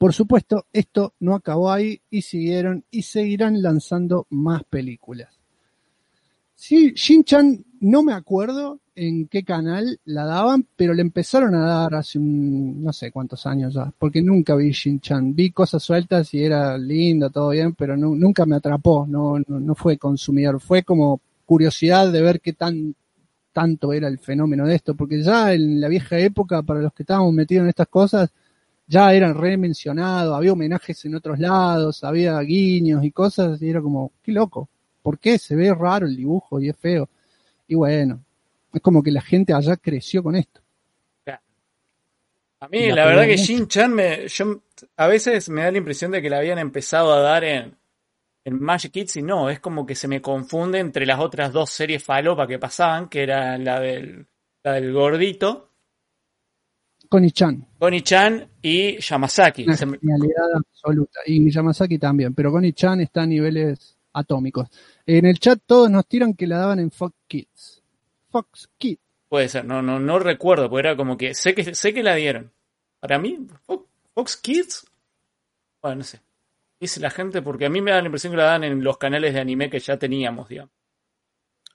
[0.00, 5.28] Por supuesto, esto no acabó ahí y siguieron y seguirán lanzando más películas.
[6.54, 11.94] Sí, Shin-Chan no me acuerdo en qué canal la daban, pero le empezaron a dar
[11.96, 15.34] hace un, no sé cuántos años ya, porque nunca vi Shin-Chan.
[15.34, 19.74] Vi cosas sueltas y era lindo, todo bien, pero nunca me atrapó, no, no, no,
[19.74, 22.94] fue consumidor, fue como curiosidad de ver qué tan
[23.52, 27.02] tanto era el fenómeno de esto, porque ya en la vieja época, para los que
[27.02, 28.30] estábamos metidos en estas cosas,
[28.90, 33.80] ya eran re mencionados, había homenajes en otros lados, había guiños y cosas, y era
[33.80, 34.68] como, qué loco,
[35.00, 35.38] ¿por qué?
[35.38, 37.08] Se ve raro el dibujo y es feo.
[37.68, 38.24] Y bueno,
[38.72, 40.60] es como que la gente allá creció con esto.
[42.62, 44.62] A mí, la, verdad que Shin-Chan, me, yo,
[44.96, 47.78] a veces me da la impresión de que la habían empezado a dar en,
[48.44, 51.70] en Magic Kids y no, es como que se me confunde entre las otras dos
[51.70, 54.26] series falopa que pasaban, que era la del,
[54.62, 55.69] la del gordito
[57.10, 57.66] Connie-chan.
[57.80, 58.98] Connie-chan y.
[59.10, 61.18] Una genialidad absoluta.
[61.26, 64.68] Y Yamasaki también, pero Connie-chan está a niveles atómicos.
[65.04, 67.82] En el chat todos nos tiran que la daban en Fox Kids.
[68.30, 69.00] Fox Kids.
[69.28, 72.14] Puede ser, no, no, no recuerdo, porque era como que sé que sé que la
[72.14, 72.52] dieron.
[73.00, 73.44] Para mí,
[74.14, 74.86] Fox Kids,
[75.82, 76.20] bueno, no sé.
[76.78, 78.98] Dice la gente porque a mí me da la impresión que la dan en los
[78.98, 80.72] canales de anime que ya teníamos, digamos.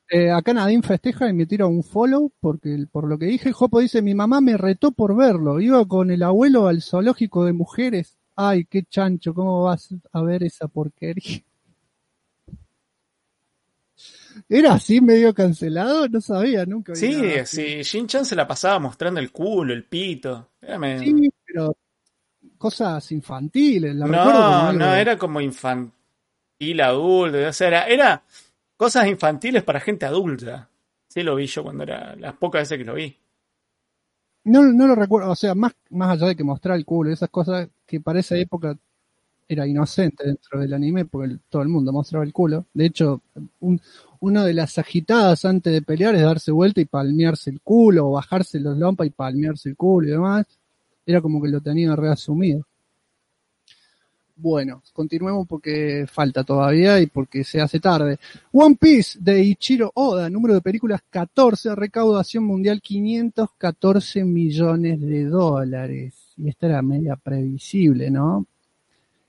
[0.09, 3.79] Eh, acá Nadine festeja y me tira un follow porque por lo que dije, Jopo
[3.79, 8.17] dice, mi mamá me retó por verlo, iba con el abuelo al zoológico de mujeres.
[8.35, 11.41] Ay, qué chancho, ¿cómo vas a ver esa porquería?
[14.49, 16.07] ¿Era así medio cancelado?
[16.09, 16.93] No sabía, nunca.
[16.93, 17.15] Sí,
[17.45, 20.51] sí, Shin-Chan se la pasaba mostrando el culo, el pito.
[20.99, 21.75] Sí, pero
[22.57, 23.95] cosas infantiles.
[23.95, 25.93] La no, no, era como infantil,
[26.81, 28.23] adulto, o sea, era, era
[28.77, 30.69] Cosas infantiles para gente adulta.
[31.07, 33.17] Sí lo vi yo cuando era las pocas veces que lo vi.
[34.43, 37.29] No, no lo recuerdo, o sea, más, más allá de que mostrar el culo, esas
[37.29, 38.77] cosas que para esa época
[39.47, 42.65] era inocente dentro del anime, porque todo el mundo mostraba el culo.
[42.73, 43.21] De hecho,
[44.19, 48.11] una de las agitadas antes de pelear es darse vuelta y palmearse el culo, o
[48.11, 50.45] bajarse los lompas y palmearse el culo y demás.
[51.05, 52.67] Era como que lo tenía reasumido.
[54.37, 58.17] Bueno, continuemos porque falta todavía y porque se hace tarde.
[58.51, 66.33] One Piece de Ichiro Oda, número de películas 14, recaudación mundial 514 millones de dólares.
[66.35, 68.45] Y esta era media previsible, ¿no?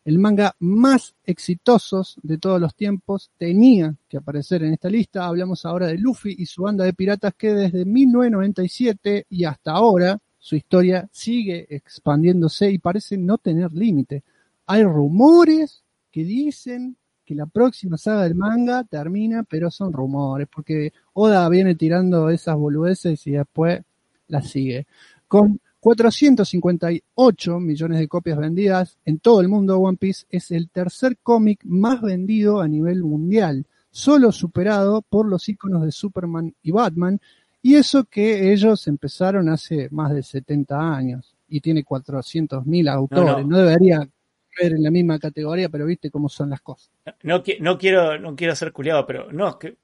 [0.04, 5.26] El manga más exitosos de todos los tiempos tenía que aparecer en esta lista.
[5.26, 10.18] Hablamos ahora de Luffy y su banda de piratas que desde 1997 y hasta ahora
[10.36, 14.24] su historia sigue expandiéndose y parece no tener límite
[14.66, 20.92] hay rumores que dicen que la próxima saga del manga termina, pero son rumores, porque
[21.12, 23.82] Oda viene tirando esas boludeces y después
[24.28, 24.86] las sigue.
[25.26, 31.18] Con 458 millones de copias vendidas en todo el mundo, One Piece es el tercer
[31.18, 37.20] cómic más vendido a nivel mundial, solo superado por los iconos de Superman y Batman,
[37.60, 43.46] y eso que ellos empezaron hace más de 70 años y tiene 400.000 autores.
[43.46, 44.08] no debería
[44.58, 46.90] en la misma categoría, pero viste cómo son las cosas.
[47.22, 49.76] No, no quiero no quiero ser culiado, pero no, ¿qué,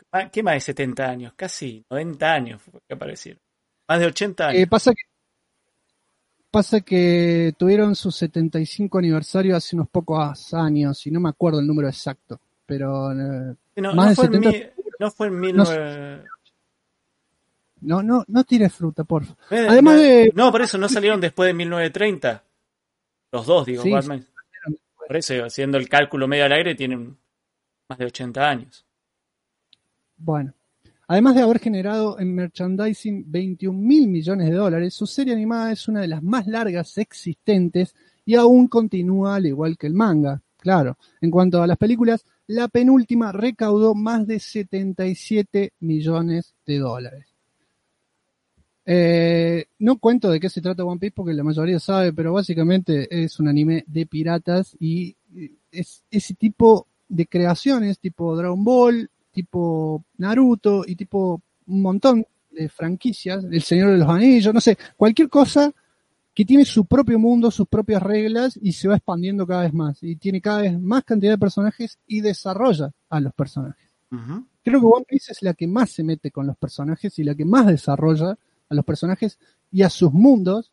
[0.43, 1.33] más de 70 años?
[1.37, 3.41] Casi 90 años que aparecieron.
[3.89, 4.63] Más de 80 años.
[4.63, 5.03] Eh, pasa que
[6.51, 11.67] pasa que tuvieron su 75 aniversario hace unos pocos años y no me acuerdo el
[11.67, 14.51] número exacto, pero eh, no, más de 70
[14.99, 16.25] no fue en 19
[17.83, 19.39] no, no, no tires fruta, por favor.
[19.51, 20.33] Eh, Además de...
[20.35, 22.45] No, por eso no salieron después de 1930.
[23.33, 24.25] Los dos, digo, Batman.
[25.13, 27.19] Por eso, haciendo el cálculo medio al aire, tienen
[27.87, 28.87] más de 80 años.
[30.17, 30.55] Bueno,
[31.07, 35.87] además de haber generado en merchandising 21 mil millones de dólares, su serie animada es
[35.87, 37.95] una de las más largas existentes
[38.25, 40.41] y aún continúa al igual que el manga.
[40.57, 47.32] Claro, en cuanto a las películas, la penúltima recaudó más de 77 millones de dólares.
[48.85, 53.25] Eh, no cuento de qué se trata One Piece porque la mayoría sabe, pero básicamente
[53.25, 55.17] es un anime de piratas y
[55.71, 62.69] es ese tipo de creaciones, tipo Dragon Ball, tipo Naruto y tipo un montón de
[62.69, 65.73] franquicias, El Señor de los Anillos, no sé, cualquier cosa
[66.35, 70.03] que tiene su propio mundo, sus propias reglas y se va expandiendo cada vez más
[70.03, 73.91] y tiene cada vez más cantidad de personajes y desarrolla a los personajes.
[74.63, 77.35] Creo que One Piece es la que más se mete con los personajes y la
[77.35, 78.37] que más desarrolla
[78.73, 79.39] a los personajes
[79.71, 80.73] y a sus mundos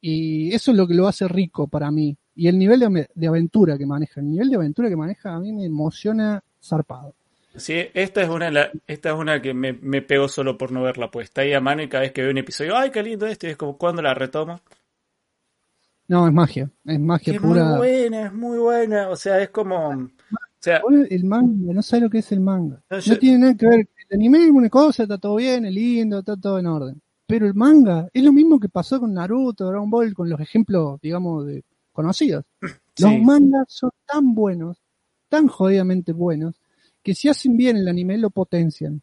[0.00, 2.16] y eso es lo que lo hace rico para mí.
[2.34, 5.52] Y el nivel de, aventura que maneja, el nivel de aventura que maneja a mí
[5.52, 7.14] me emociona zarpado.
[7.56, 11.10] Sí, esta es una, esta es una que me, me pegó solo por no verla
[11.10, 13.48] puesta ahí a mano y cada vez que veo un episodio, ay, qué lindo esto,
[13.48, 14.60] y es como, ¿cuándo la retomo?
[16.06, 17.62] No, es magia, es magia pura.
[17.62, 19.88] Es muy buena, es muy buena, o sea, es como...
[19.90, 20.80] O sea,
[21.10, 22.82] el manga, no sabe lo que es el manga.
[22.90, 23.88] No, tiene nada que ver.
[24.08, 27.02] El anime es una cosa, está todo bien, es lindo, está todo en orden.
[27.28, 30.98] Pero el manga es lo mismo que pasó con Naruto, Dragon Ball, con los ejemplos,
[31.02, 32.46] digamos, de conocidos.
[32.98, 34.78] Los mangas son tan buenos,
[35.28, 36.54] tan jodidamente buenos,
[37.02, 39.02] que si hacen bien el anime lo potencian.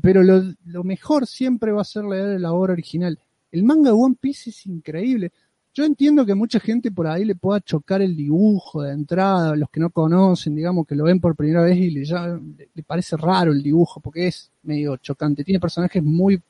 [0.00, 3.18] Pero lo, lo mejor siempre va a ser leer la obra original.
[3.50, 5.30] El manga de One Piece es increíble.
[5.74, 9.68] Yo entiendo que mucha gente por ahí le pueda chocar el dibujo de entrada, los
[9.68, 12.40] que no conocen, digamos, que lo ven por primera vez y le, ya,
[12.74, 15.44] le parece raro el dibujo, porque es medio chocante.
[15.44, 16.40] Tiene personajes muy,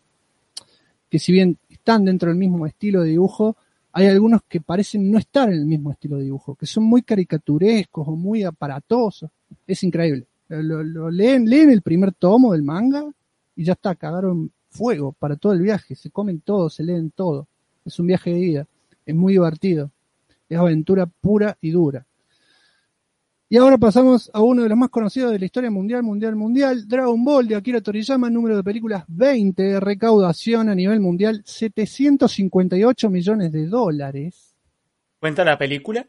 [1.13, 3.55] que si bien están dentro del mismo estilo de dibujo,
[3.93, 7.03] hay algunos que parecen no estar en el mismo estilo de dibujo, que son muy
[7.03, 9.31] caricaturescos o muy aparatosos.
[9.67, 10.25] Es increíble.
[10.49, 13.05] Lo, leen, leen el primer tomo del manga
[13.55, 17.47] y ya está, cagaron fuego para todo el viaje, se comen todo, se leen todo.
[17.85, 18.67] Es un viaje de vida
[19.05, 19.91] es muy divertido.
[20.49, 22.07] Es aventura pura y dura.
[23.53, 26.89] Y ahora pasamos a uno de los más conocidos de la historia mundial, mundial, mundial,
[26.89, 33.53] Dragon Ball de Akira Toriyama, número de películas 20, recaudación a nivel mundial 758 millones
[33.53, 34.57] de dólares.
[35.21, 36.07] ¿Cuenta la película?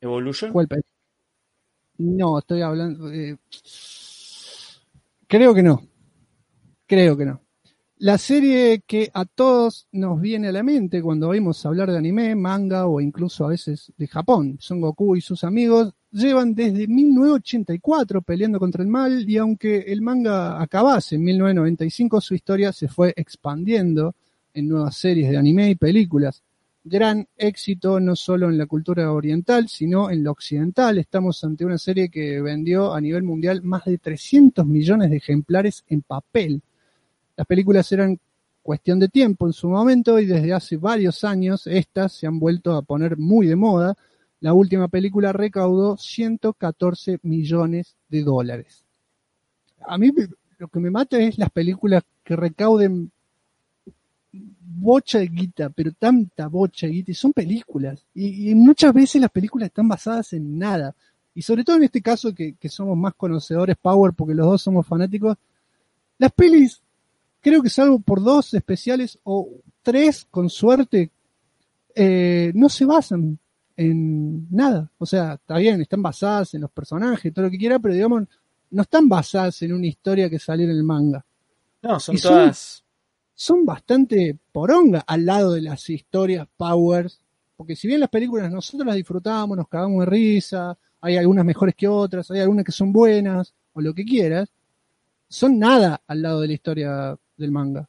[0.00, 0.52] ¿Evolution?
[0.52, 0.94] ¿Cuál película?
[1.98, 3.10] No, estoy hablando.
[3.12, 3.36] Eh,
[5.26, 5.82] creo que no.
[6.86, 7.42] Creo que no.
[8.02, 12.34] La serie que a todos nos viene a la mente cuando oímos hablar de anime,
[12.34, 18.22] manga o incluso a veces de Japón, Son Goku y sus amigos, llevan desde 1984
[18.22, 23.12] peleando contra el mal y aunque el manga acabase en 1995, su historia se fue
[23.14, 24.14] expandiendo
[24.54, 26.42] en nuevas series de anime y películas.
[26.82, 30.96] Gran éxito no solo en la cultura oriental, sino en la occidental.
[30.96, 35.84] Estamos ante una serie que vendió a nivel mundial más de 300 millones de ejemplares
[35.86, 36.62] en papel
[37.40, 38.20] las películas eran
[38.60, 42.74] cuestión de tiempo en su momento y desde hace varios años estas se han vuelto
[42.74, 43.96] a poner muy de moda.
[44.40, 48.84] La última película recaudó 114 millones de dólares.
[49.86, 50.12] A mí
[50.58, 53.10] lo que me mata es las películas que recauden
[54.32, 58.04] bocha de guita, pero tanta bocha de guita, y son películas.
[58.12, 60.94] Y, muchas veces las películas están basadas en nada.
[61.34, 64.60] Y sobre todo en este caso que, que somos más conocedores Power porque los dos
[64.60, 65.38] somos fanáticos,
[66.18, 66.82] las pelis
[67.40, 69.48] creo que salvo por dos especiales o
[69.82, 71.10] tres con suerte,
[71.94, 73.38] eh, no se basan
[73.76, 74.90] en nada.
[74.98, 78.24] O sea, está bien, están basadas en los personajes, todo lo que quiera, pero digamos,
[78.70, 81.24] no están basadas en una historia que salió en el manga.
[81.82, 82.84] No, son todas.
[83.34, 87.20] Son, bastante poronga al lado de las historias Powers.
[87.56, 91.74] Porque si bien las películas nosotros las disfrutamos, nos cagamos de risa, hay algunas mejores
[91.74, 94.50] que otras, hay algunas que son buenas, o lo que quieras,
[95.28, 97.88] son nada al lado de la historia del manga.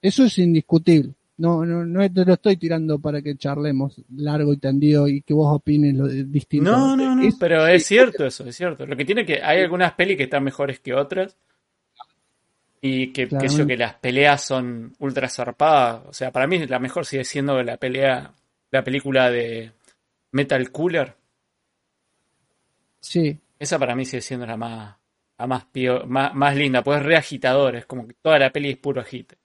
[0.00, 1.14] Eso es indiscutible.
[1.38, 5.32] No, no, no te lo estoy tirando para que charlemos largo y tendido y que
[5.32, 6.70] vos opines lo distinto.
[6.70, 8.86] No, no, no, pero es cierto eso, es cierto.
[8.86, 11.36] Lo que tiene que hay algunas pelis que están mejores que otras
[12.80, 16.02] y que, que, que las peleas son ultra zarpadas.
[16.06, 18.34] O sea, para mí la mejor sigue siendo la pelea,
[18.70, 19.72] la película de
[20.32, 21.14] Metal Cooler.
[23.00, 23.38] Sí.
[23.58, 24.96] Esa para mí sigue siendo la más
[25.46, 25.66] más,
[26.34, 29.36] más, linda, pues es re agitador, es como que toda la peli es puro agite.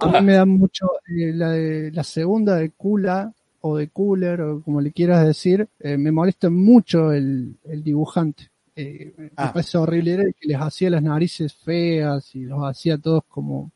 [0.00, 1.54] A mí me da mucho eh, la,
[1.92, 6.48] la segunda de Kula o de Cooler o como le quieras decir, eh, me molesta
[6.50, 8.50] mucho el, dibujante.
[8.74, 9.52] Eh, Me ah.
[9.52, 13.70] parece horrible, era el que les hacía las narices feas y los hacía todos como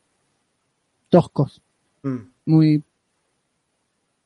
[1.09, 1.61] toscos.
[2.03, 2.17] Mm.
[2.45, 2.83] Muy...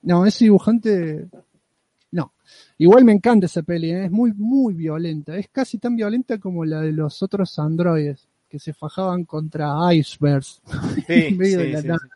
[0.01, 1.27] No, ese dibujante
[2.11, 2.31] no.
[2.77, 4.05] Igual me encanta esa peli, ¿eh?
[4.05, 5.37] es muy, muy violenta.
[5.37, 10.61] Es casi tan violenta como la de los otros androides que se fajaban contra icebergs.
[11.07, 12.09] en medio de la nada.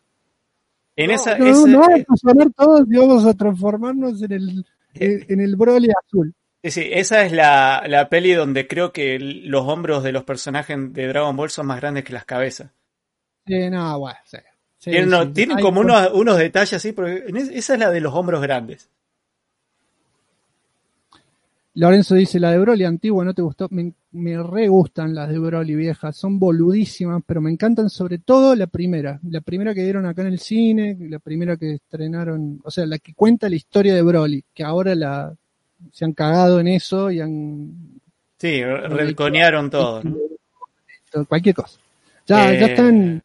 [0.95, 4.65] En esa, no, no, vamos a sonar todos y vamos a transformarnos en el,
[4.95, 6.33] eh, en el Broly azul.
[6.61, 11.07] Sí, esa es la, la peli donde creo que los hombros de los personajes de
[11.07, 12.71] Dragon Ball son más grandes que las cabezas.
[13.47, 14.39] Sí, no, bueno, sí.
[15.33, 17.23] tienen, como unos, unos, detalles así, porque
[17.53, 18.89] esa es la de los hombros grandes.
[21.75, 23.67] Lorenzo dice, la de Broly antigua no te gustó.
[23.71, 26.17] Me, me re gustan las de Broly viejas.
[26.17, 29.19] Son boludísimas, pero me encantan sobre todo la primera.
[29.29, 32.97] La primera que dieron acá en el cine, la primera que estrenaron, o sea, la
[32.97, 35.33] que cuenta la historia de Broly, que ahora la
[35.91, 38.01] se han cagado en eso y han...
[38.37, 40.01] Sí, reconearon todo.
[41.27, 41.79] Cualquier cosa.
[42.27, 42.71] Ya, ya eh.
[42.71, 43.23] están,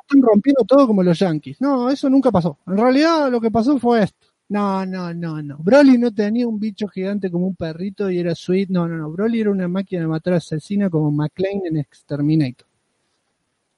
[0.00, 1.60] están rompiendo todo como los Yankees.
[1.60, 2.58] No, eso nunca pasó.
[2.66, 4.25] En realidad lo que pasó fue esto.
[4.48, 5.58] No, no, no, no.
[5.58, 8.68] Broly no tenía un bicho gigante como un perrito y era sweet.
[8.68, 9.10] No, no, no.
[9.10, 12.66] Broly era una máquina de matar asesina como McLean en Exterminator.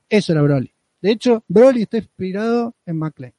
[0.08, 0.70] Eso era Broly.
[1.00, 3.32] De hecho, Broly está inspirado en McLean.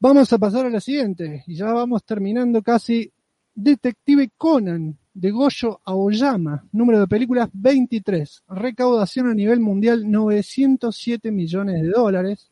[0.00, 1.44] Vamos a pasar a la siguiente.
[1.46, 3.10] Y ya vamos terminando casi.
[3.56, 6.66] Detective Conan, de Goyo Aoyama.
[6.72, 8.42] Número de películas 23.
[8.48, 12.50] Recaudación a nivel mundial 907 millones de dólares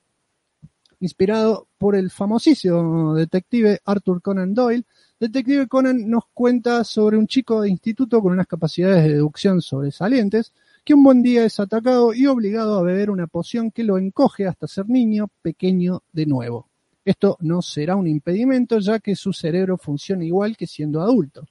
[1.02, 4.84] inspirado por el famosísimo detective Arthur Conan Doyle.
[5.18, 10.52] Detective Conan nos cuenta sobre un chico de instituto con unas capacidades de deducción sobresalientes
[10.84, 14.46] que un buen día es atacado y obligado a beber una poción que lo encoge
[14.46, 16.68] hasta ser niño pequeño de nuevo.
[17.04, 21.46] Esto no será un impedimento ya que su cerebro funciona igual que siendo adulto.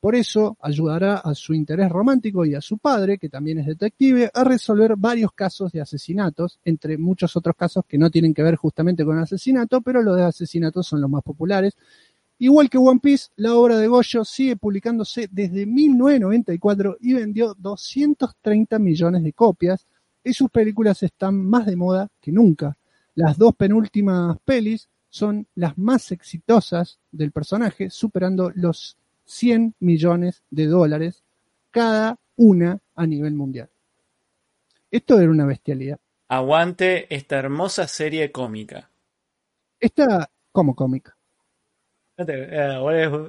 [0.00, 4.30] Por eso ayudará a su interés romántico y a su padre, que también es detective,
[4.32, 8.56] a resolver varios casos de asesinatos, entre muchos otros casos que no tienen que ver
[8.56, 11.74] justamente con asesinato, pero los de asesinatos son los más populares.
[12.38, 18.78] Igual que One Piece, la obra de Goyo sigue publicándose desde 1994 y vendió 230
[18.78, 19.86] millones de copias,
[20.22, 22.76] y sus películas están más de moda que nunca.
[23.14, 30.66] Las dos penúltimas pelis son las más exitosas del personaje, superando los 100 millones de
[30.66, 31.24] dólares
[31.70, 33.68] cada una a nivel mundial.
[34.90, 35.98] Esto era una bestialidad.
[36.28, 38.90] Aguante esta hermosa serie cómica.
[39.78, 41.16] Esta, como cómica?
[42.16, 42.80] Eh,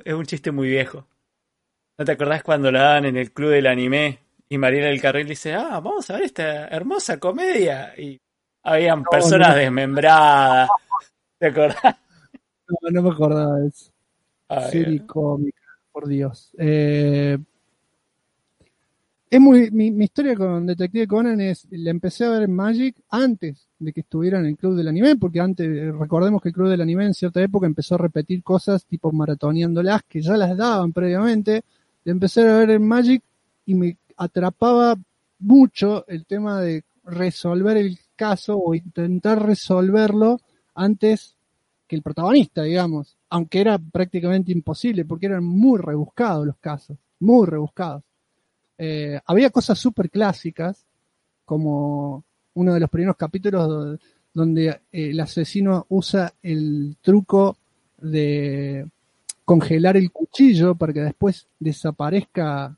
[0.06, 1.06] es un chiste muy viejo.
[1.98, 5.28] ¿No te acordás cuando la dan en el club del anime y Mariela del Carril
[5.28, 7.94] dice, ah, vamos a ver esta hermosa comedia?
[7.98, 8.20] Y
[8.64, 10.70] habían personas desmembradas.
[11.40, 11.98] ¿Te acordás?
[12.82, 13.92] No, no me acordaba de eso.
[14.70, 15.57] serie cómica
[15.98, 16.52] por Dios.
[16.60, 17.40] Eh,
[19.32, 23.68] es muy, mi, historia con Detective Conan es, la empecé a ver en Magic antes
[23.80, 25.68] de que estuviera en el Club del Anime, porque antes,
[25.98, 30.04] recordemos que el Club del Anime en cierta época empezó a repetir cosas tipo maratoneándolas,
[30.08, 31.64] que ya las daban previamente,
[32.04, 33.24] la empecé a ver en Magic
[33.66, 34.96] y me atrapaba
[35.40, 40.40] mucho el tema de resolver el caso o intentar resolverlo
[40.76, 41.36] antes
[41.88, 47.46] que el protagonista, digamos aunque era prácticamente imposible porque eran muy rebuscados los casos, muy
[47.46, 48.04] rebuscados.
[48.78, 50.86] Eh, había cosas súper clásicas,
[51.46, 52.24] como
[52.54, 54.00] uno de los primeros capítulos
[54.34, 57.58] donde eh, el asesino usa el truco
[57.98, 58.86] de
[59.46, 62.78] congelar el cuchillo para que después desaparezca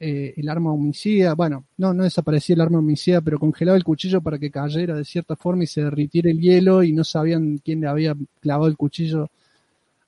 [0.00, 1.34] eh, el arma homicida.
[1.34, 5.04] Bueno, no, no desaparecía el arma homicida, pero congelaba el cuchillo para que cayera de
[5.04, 8.76] cierta forma y se derritiera el hielo y no sabían quién le había clavado el
[8.76, 9.30] cuchillo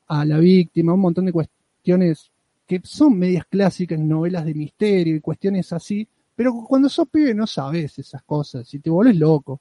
[0.06, 2.31] a la víctima, un montón de cuestiones
[2.66, 7.47] que son medias clásicas novelas de misterio y cuestiones así, pero cuando sos pibe no
[7.47, 9.60] sabes esas cosas y te volvés loco.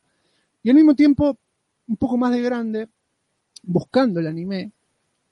[0.63, 1.37] Y al mismo tiempo,
[1.87, 2.87] un poco más de grande,
[3.63, 4.71] buscando el anime,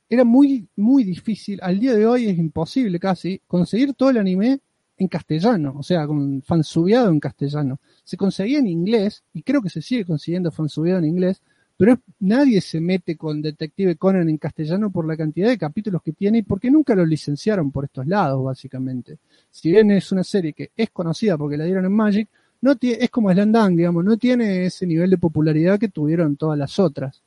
[0.09, 4.59] era muy, muy difícil, al día de hoy es imposible casi, conseguir todo el anime
[4.97, 7.79] en castellano, o sea, con fansubiado en castellano.
[8.03, 11.41] Se conseguía en inglés, y creo que se sigue consiguiendo fansubiado en inglés,
[11.81, 16.11] pero nadie se mete con Detective Conan en castellano por la cantidad de capítulos que
[16.11, 19.17] tiene y porque nunca lo licenciaron por estos lados, básicamente.
[19.49, 22.29] Si bien es una serie que es conocida porque la dieron en Magic,
[22.61, 26.77] no es como Slandang, digamos, no tiene ese nivel de popularidad que tuvieron todas las
[26.77, 27.19] otras.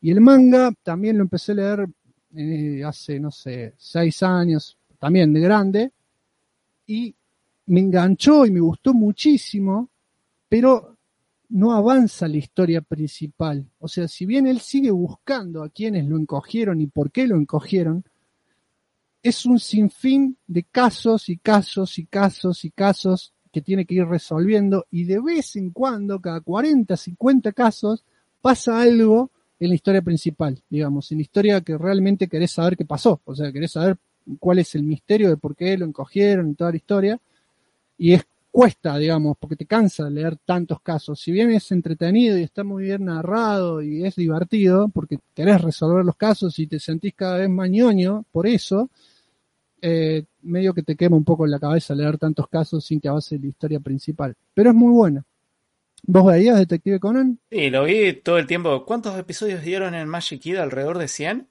[0.00, 1.88] Y el manga también lo empecé a leer
[2.34, 5.92] eh, hace, no sé, seis años, también de grande,
[6.86, 7.14] y
[7.66, 9.90] me enganchó y me gustó muchísimo,
[10.48, 10.96] pero
[11.52, 13.68] no avanza la historia principal.
[13.78, 17.36] O sea, si bien él sigue buscando a quienes lo encogieron y por qué lo
[17.36, 18.04] encogieron,
[19.22, 24.06] es un sinfín de casos y casos y casos y casos que tiene que ir
[24.06, 28.02] resolviendo y de vez en cuando, cada 40, 50 casos,
[28.40, 29.30] pasa algo
[29.60, 33.34] en la historia principal, digamos, en la historia que realmente querés saber qué pasó, o
[33.34, 33.98] sea, querés saber
[34.38, 37.20] cuál es el misterio de por qué lo encogieron y toda la historia,
[37.98, 41.18] y es cuesta, digamos, porque te cansa leer tantos casos.
[41.18, 46.04] Si bien es entretenido y está muy bien narrado y es divertido, porque querés resolver
[46.04, 48.90] los casos y te sentís cada vez más ñoño por eso,
[49.80, 53.38] eh, medio que te quema un poco la cabeza leer tantos casos sin que avance
[53.38, 54.36] la historia principal.
[54.54, 55.24] Pero es muy buena.
[56.04, 57.38] ¿Vos veías Detective Conan?
[57.50, 58.84] Sí, lo vi todo el tiempo.
[58.84, 60.56] ¿Cuántos episodios dieron en Magic Kid?
[60.56, 61.48] ¿Alrededor de 100?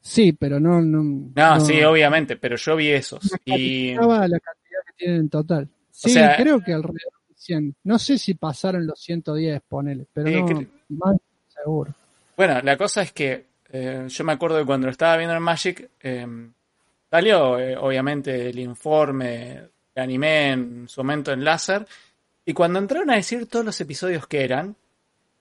[0.00, 0.82] Sí, pero no...
[0.82, 3.32] No, no, sí, obviamente, pero yo vi esos.
[3.44, 3.94] Y...
[3.94, 5.68] la cantidad que tienen en total.
[5.98, 7.74] Sí, creo que alrededor de 100.
[7.82, 11.16] No sé si pasaron los 110, ponele, pero no, más
[11.48, 11.92] seguro.
[12.36, 15.42] Bueno, la cosa es que eh, yo me acuerdo de cuando lo estaba viendo en
[15.42, 16.26] Magic, eh,
[17.10, 19.62] salió eh, obviamente el informe
[19.92, 21.84] de anime en su momento en láser,
[22.44, 24.76] y cuando entraron a decir todos los episodios que eran,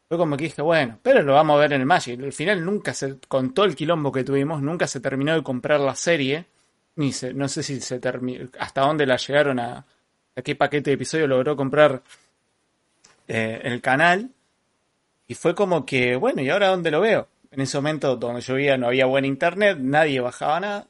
[0.07, 2.19] fue como que dije, bueno, pero lo vamos a ver en el Magic.
[2.19, 5.79] Al final nunca se, con todo el quilombo que tuvimos, nunca se terminó de comprar
[5.79, 6.45] la serie,
[6.95, 9.85] ni se, no sé si se terminó, hasta dónde la llegaron a,
[10.38, 12.01] a qué paquete de episodio logró comprar
[13.27, 14.30] el canal.
[15.27, 17.27] Y fue como que, bueno, ¿y ahora dónde lo veo?
[17.51, 20.88] En ese momento donde yo vivía no había buen internet, nadie bajaba nada,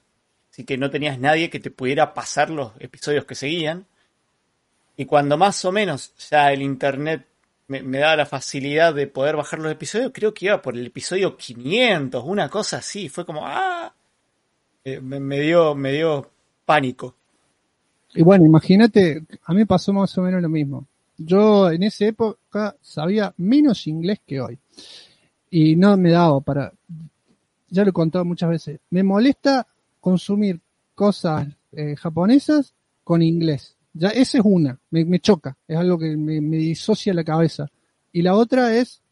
[0.52, 3.88] así que no tenías nadie que te pudiera pasar los episodios que seguían.
[4.96, 7.26] Y cuando más o menos ya el internet
[7.68, 11.38] me, daba la facilidad de poder bajar los episodios, creo que iba por el episodio
[11.38, 13.94] 500, una cosa así, fue como, ah,
[14.84, 16.32] eh, me, dio, me dio
[16.66, 17.16] pánico.
[18.18, 20.88] Y bueno, imagínate, a mí pasó más o menos lo mismo.
[21.18, 24.58] Yo en esa época sabía menos inglés que hoy
[25.52, 26.74] y no me daba para,
[27.70, 29.68] ya lo he contado muchas veces, me molesta
[30.00, 30.60] consumir
[30.96, 32.74] cosas eh, japonesas
[33.04, 33.76] con inglés.
[33.94, 37.68] Ya esa es una, me, choca, es algo que me, disocia la cabeza.
[38.12, 39.04] Y la otra es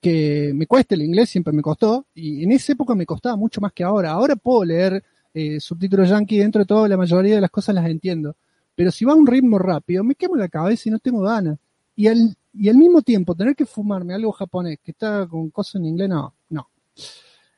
[0.00, 3.60] que me cuesta el inglés, siempre me costó, y en esa época me costaba mucho
[3.60, 4.12] más que ahora.
[4.12, 5.02] Ahora puedo leer
[5.34, 8.36] eh, subtítulos yankee dentro de todo, la mayoría de las cosas las entiendo.
[8.74, 11.58] Pero si va a un ritmo rápido, me quemo la cabeza y no tengo ganas.
[11.96, 15.86] Y al, y mismo tiempo tener que fumarme algo japonés que está con cosas en
[15.86, 16.68] inglés, no, no.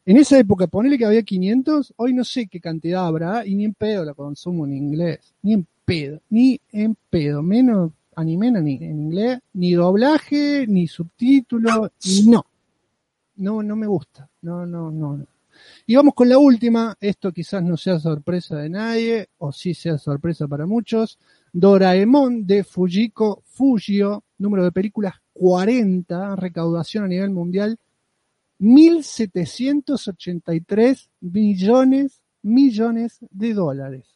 [0.05, 3.65] En esa época, ponele que había 500, hoy no sé qué cantidad habrá y ni
[3.65, 8.77] en pedo la consumo en inglés, ni en pedo, ni en pedo, menos anime ni
[8.77, 11.90] en inglés, ni doblaje, ni subtítulo,
[12.27, 12.47] no.
[13.36, 15.27] No, no me gusta, no, no, no.
[15.87, 19.99] Y vamos con la última, esto quizás no sea sorpresa de nadie, o sí sea
[19.99, 21.19] sorpresa para muchos,
[21.53, 27.78] Doraemon de Fujiko Fujio, número de películas 40, recaudación a nivel mundial
[28.59, 34.16] 1.783 millones, millones de dólares.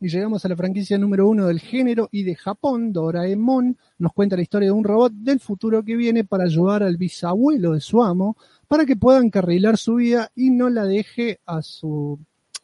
[0.00, 4.36] Y llegamos a la franquicia número uno del género y de Japón, Doraemon, nos cuenta
[4.36, 8.02] la historia de un robot del futuro que viene para ayudar al bisabuelo de su
[8.02, 8.36] amo
[8.68, 12.18] para que pueda encarrilar su vida y no la deje a su,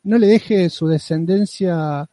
[0.04, 2.08] no le deje su descendencia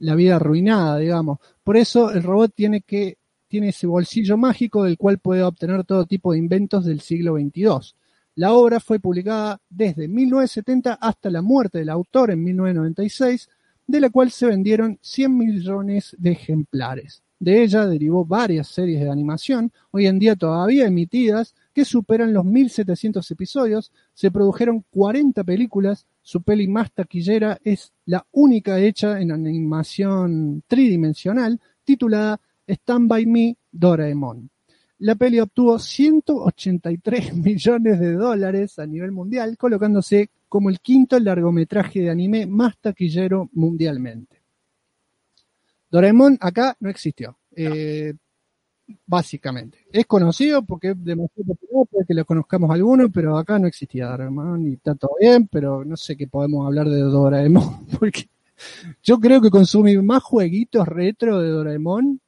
[0.00, 1.38] la vida arruinada, digamos.
[1.62, 3.18] Por eso el robot tiene que
[3.48, 7.96] tiene ese bolsillo mágico del cual puede obtener todo tipo de inventos del siglo XXII.
[8.36, 13.50] La obra fue publicada desde 1970 hasta la muerte del autor en 1996,
[13.90, 17.22] de la cual se vendieron 100 millones de ejemplares.
[17.40, 22.44] De ella derivó varias series de animación, hoy en día todavía emitidas, que superan los
[22.44, 29.32] 1700 episodios, se produjeron 40 películas, su peli más taquillera es la única hecha en
[29.32, 34.50] animación tridimensional, titulada Stand By Me Doraemon.
[35.00, 42.00] La peli obtuvo 183 millones de dólares a nivel mundial, colocándose como el quinto largometraje
[42.00, 44.40] de anime más taquillero mundialmente.
[45.90, 47.36] Doraemon acá no existió.
[47.54, 48.14] Eh,
[49.06, 49.86] básicamente.
[49.92, 54.06] Es conocido porque es demasiado popular, puede que lo conozcamos algunos, pero acá no existía
[54.06, 58.28] Doraemon y está todo bien, pero no sé qué podemos hablar de Doraemon, porque
[59.02, 62.20] yo creo que consumí más jueguitos retro de Doraemon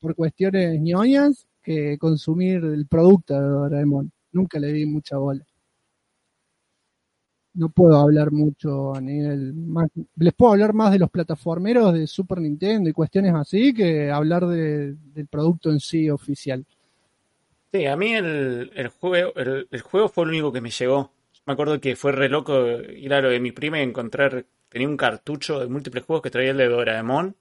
[0.00, 4.12] por cuestiones ñoñas que consumir el producto de Doraemon.
[4.30, 5.44] Nunca le di mucha bola.
[7.54, 9.52] No puedo hablar mucho a nivel
[10.16, 14.46] les puedo hablar más de los plataformeros de Super Nintendo y cuestiones así que hablar
[14.46, 16.64] del producto en sí oficial.
[17.72, 21.10] Sí, a mí el, juego, el, juego fue lo único que me llegó.
[21.46, 24.86] Me acuerdo que fue re loco ir a lo de mi prima y encontrar, tenía
[24.86, 27.34] un cartucho de múltiples juegos que traía el de Doraemon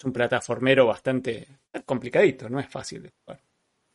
[0.00, 1.46] es un plataformero bastante
[1.84, 3.38] complicadito, no es fácil de jugar.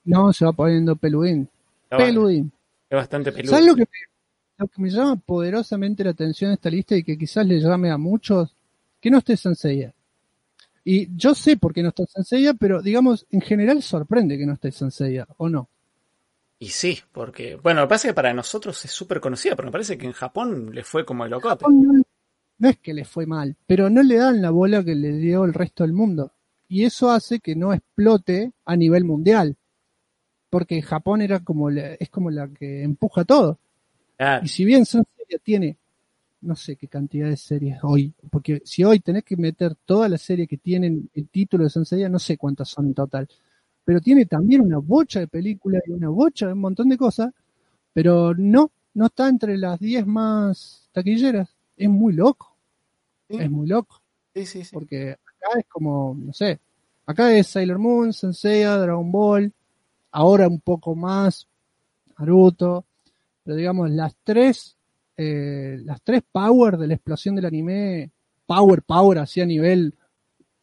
[0.04, 1.50] No, se va poniendo peludín.
[1.90, 2.52] peludín.
[2.88, 3.50] Es bastante peludín.
[3.50, 3.88] ¿Sabes lo que,
[4.58, 7.90] lo que me llama poderosamente la atención de esta lista y que quizás le llame
[7.90, 8.56] a muchos?
[9.02, 9.96] Que no esté Senseiya.
[10.84, 14.54] Y yo sé por qué no está Senseiya, pero digamos, en general sorprende que no
[14.54, 15.70] esté Senseiya, ¿o no?
[16.60, 19.70] Y sí, porque, bueno, lo que pasa es que para nosotros es súper conocida, pero
[19.70, 22.04] me parece que en Japón le fue como el locote no
[22.60, 25.54] es que le fue mal, pero no le dan la bola que le dio el
[25.54, 26.32] resto del mundo.
[26.68, 29.56] Y eso hace que no explote a nivel mundial.
[30.50, 33.60] Porque Japón era como es como la que empuja todo.
[34.42, 35.78] Y si bien Senseiya tiene,
[36.42, 40.22] no sé qué cantidad de series hoy, porque si hoy tenés que meter todas las
[40.22, 43.28] series que tienen el título de Senseiya, no sé cuántas son en total.
[43.84, 47.32] pero tiene también una bocha de películas y una bocha de un montón de cosas,
[47.94, 51.55] pero no, no está entre las 10 más taquilleras.
[51.78, 52.56] Es muy loco.
[53.28, 54.02] Es muy loco.
[54.34, 54.74] Sí, sí, sí.
[54.74, 56.60] Porque acá es como, no sé,
[57.06, 59.54] acá es Sailor Moon, Senseiya, Dragon Ball,
[60.12, 61.48] ahora un poco más
[62.18, 62.86] Naruto,
[63.44, 64.78] pero digamos las tres,
[65.18, 68.12] eh, las tres power de la explosión del anime,
[68.46, 69.94] power, power, así a nivel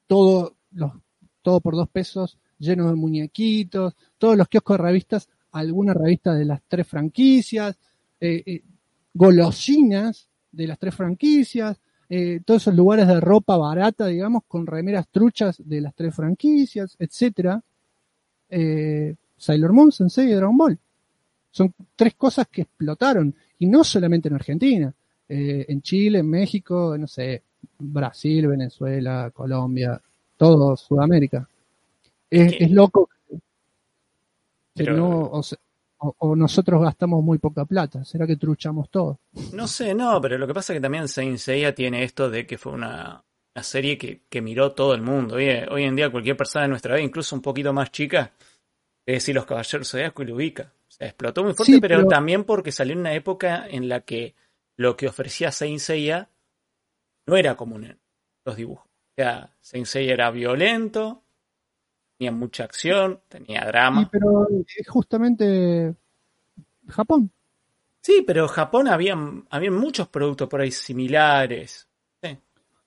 [0.07, 0.93] todo, los,
[1.43, 6.45] todo por dos pesos, lleno de muñequitos, todos los kioscos de revistas, alguna revista de
[6.45, 7.79] las tres franquicias,
[8.21, 8.63] eh, eh,
[9.15, 15.09] golosinas de las tres franquicias, eh, todos esos lugares de ropa barata, digamos, con remeras
[15.09, 17.63] truchas de las tres franquicias, etcétera.
[18.51, 20.79] Eh, Sailor Moon, Sensei y Dragon Ball.
[21.51, 24.95] Son tres cosas que explotaron, y no solamente en Argentina,
[25.29, 27.43] eh, en Chile, en México, no sé,
[27.79, 30.01] Brasil, Venezuela, Colombia,
[30.37, 31.49] todo Sudamérica.
[32.31, 33.09] Es, es loco
[34.75, 35.43] Pero- no, o,
[36.03, 38.05] o- o nosotros gastamos muy poca plata.
[38.05, 39.21] ¿Será que truchamos todo?
[39.53, 42.47] No sé, no, pero lo que pasa es que también Saint Seiya tiene esto de
[42.47, 43.25] que fue una,
[43.55, 45.37] una serie que, que miró todo el mundo.
[45.37, 48.33] Hoy, hoy en día cualquier persona de nuestra edad, incluso un poquito más chica,
[49.07, 50.73] ve decir Los Caballeros Zodiaco y lo ubica.
[50.89, 53.89] O sea, explotó muy fuerte, Sí, pero, pero- también porque salió en una época en
[53.89, 54.35] la que
[54.77, 56.29] lo que ofrecía Saint Seiya
[57.27, 58.01] no era común en
[58.45, 58.87] los dibujos.
[58.87, 61.23] O sea, Saint Seiya era violento,
[62.23, 64.09] tenía mucha acción, tenía Sí, drama.
[64.13, 64.47] pero
[64.77, 65.93] es justamente
[66.89, 67.31] Japón.
[68.01, 69.17] Sí, pero en Japón había,
[69.51, 71.89] había muchos productos por ahí similares.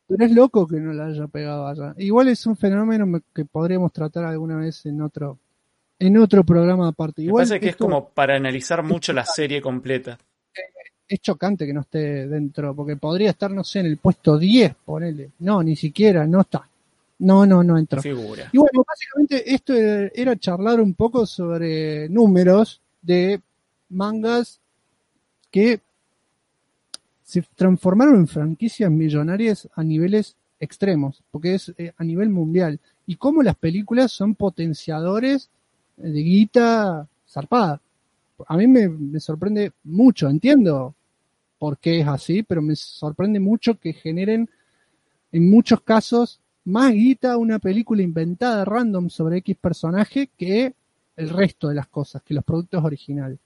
[0.07, 1.95] Pero es loco que no la haya pegado allá.
[1.97, 5.39] Igual es un fenómeno me- que podríamos tratar alguna vez en otro
[5.97, 7.21] en otro programa aparte.
[7.23, 10.17] Me Igual parece que es como para analizar mucho la serie completa.
[11.07, 14.75] es chocante que no esté dentro, porque podría estar, no sé, en el puesto 10,
[14.85, 15.31] ponele.
[15.39, 16.69] No, ni siquiera, no está.
[17.19, 18.01] No, no, no entró.
[18.01, 18.49] Figura.
[18.51, 23.41] Y bueno, básicamente esto era charlar un poco sobre números de
[23.89, 24.59] mangas
[25.49, 25.79] que
[27.23, 32.79] se transformaron en franquicias millonarias a niveles extremos, porque es eh, a nivel mundial.
[33.07, 35.49] Y cómo las películas son potenciadores
[35.95, 37.81] de guita zarpada.
[38.47, 40.93] A mí me, me sorprende mucho, entiendo
[41.57, 44.49] por qué es así, pero me sorprende mucho que generen
[45.31, 50.73] en muchos casos más guita una película inventada random sobre X personaje que
[51.15, 53.39] el resto de las cosas, que los productos originales.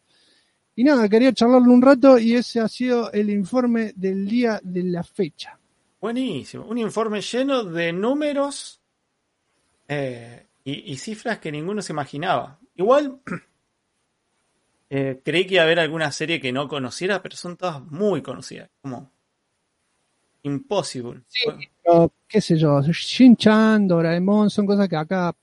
[0.75, 4.83] Y nada, quería charlarlo un rato y ese ha sido el informe del día de
[4.83, 5.59] la fecha.
[5.99, 6.65] Buenísimo.
[6.65, 8.79] Un informe lleno de números
[9.87, 12.59] eh, y, cifras que ninguno se imaginaba.
[12.75, 13.19] Igual
[14.89, 18.21] eh, creí que iba a haber alguna serie que no conociera, pero son todas muy
[18.21, 18.69] conocidas.
[18.81, 19.11] Como
[20.43, 21.21] Impossible.
[21.45, 25.35] Bueno, Pero, qué sé yo, Shin-Chan, Doraemon, son cosas que acá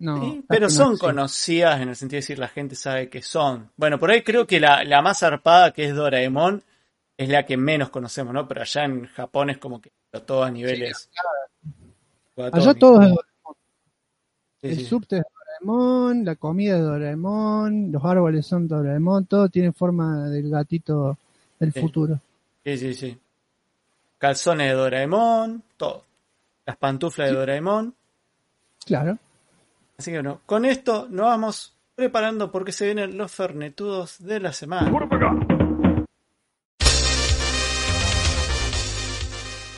[0.00, 0.22] no.
[0.22, 3.70] sí, pero no son conocidas en el sentido de decir la gente sabe que son.
[3.76, 6.62] Bueno, por ahí creo que la, la más zarpada que es Doraemon
[7.16, 8.46] es la que menos conocemos, ¿no?
[8.48, 9.90] Pero allá en Japón es como que
[10.26, 11.10] todo a niveles.
[12.36, 13.54] Allá todo es Doraemon.
[14.62, 14.84] Sí, El sí.
[14.86, 15.22] subte es
[15.60, 21.16] Doraemon, la comida es Doraemon, los árboles son Doraemon, todo tiene forma del gatito
[21.58, 21.80] del Sí.
[21.80, 22.20] futuro.
[22.64, 23.18] Sí, sí, sí.
[24.20, 26.04] Calzones de Doraemon, todo.
[26.66, 27.94] Las pantuflas de Doraemon.
[28.84, 29.18] Claro.
[29.96, 34.52] Así que bueno, con esto nos vamos preparando porque se vienen los fernetudos de la
[34.52, 34.92] semana.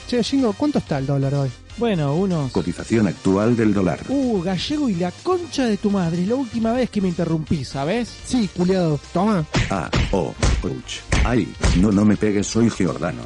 [0.08, 1.50] Che, Jingo, ¿cuánto está el dólar hoy?
[1.76, 2.50] Bueno, unos...
[2.50, 4.00] Cotización actual del dólar.
[4.08, 6.22] Uh, gallego y la concha de tu madre.
[6.22, 8.08] Es la última vez que me interrumpí, ¿sabes?
[8.24, 8.98] Sí, culiado.
[9.12, 9.46] Toma.
[9.70, 11.00] Ah, oh, ouch.
[11.24, 13.22] Ay, no, no me pegues, soy Giordano.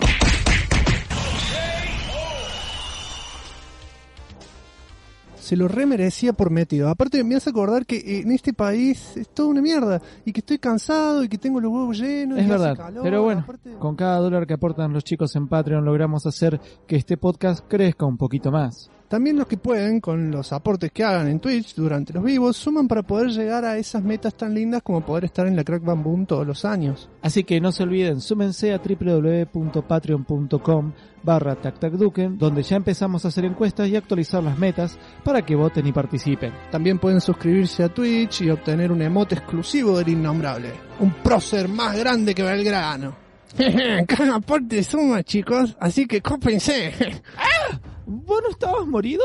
[5.47, 6.89] Se lo remerecía por metido.
[6.89, 10.03] Aparte, me hace acordar que en este país es toda una mierda.
[10.25, 12.37] Y que estoy cansado y que tengo los huevos llenos.
[12.39, 15.37] Es y hace verdad, calor, pero bueno, aparte- con cada dólar que aportan los chicos
[15.37, 18.91] en Patreon logramos hacer que este podcast crezca un poquito más.
[19.09, 22.89] También los que pueden, con los aportes que hagan en Twitch durante los vivos, suman
[22.89, 26.03] para poder llegar a esas metas tan lindas como poder estar en la Crack Bam
[26.03, 27.09] Boom todos los años.
[27.23, 30.93] Así que no se olviden, súmense a www.patreon.com
[31.23, 35.87] barra tactacduken, donde ya empezamos a hacer encuestas y actualizar las metas para que voten
[35.87, 36.53] y participen.
[36.71, 40.73] También pueden suscribirse a Twitch y obtener un emote exclusivo del innombrable.
[41.01, 43.17] Un prócer más grande que Belgrano.
[44.07, 46.93] Cada aporte suma, chicos, así que cópense.
[48.07, 49.25] ¿Vos no estabas morido?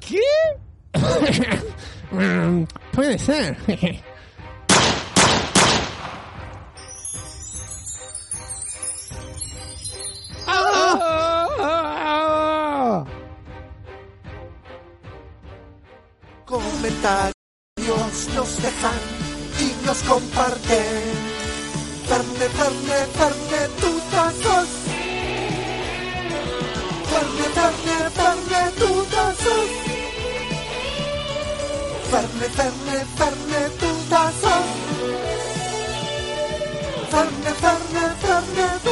[0.00, 0.18] ¿Qué?
[2.92, 3.56] Puede ser.
[10.46, 11.46] ¡Ah!
[16.44, 17.32] Comentarios
[18.34, 19.00] nos dejan
[19.60, 21.33] y nos comparten.
[22.08, 24.70] Ferne, ferne, ferne, tutazos.
[27.10, 29.70] Ferne, ferne, ferne, tutazos.
[32.10, 34.68] Ferne, ferne, ferne, tutazos.
[37.10, 38.84] Ferne, ferne, ferne,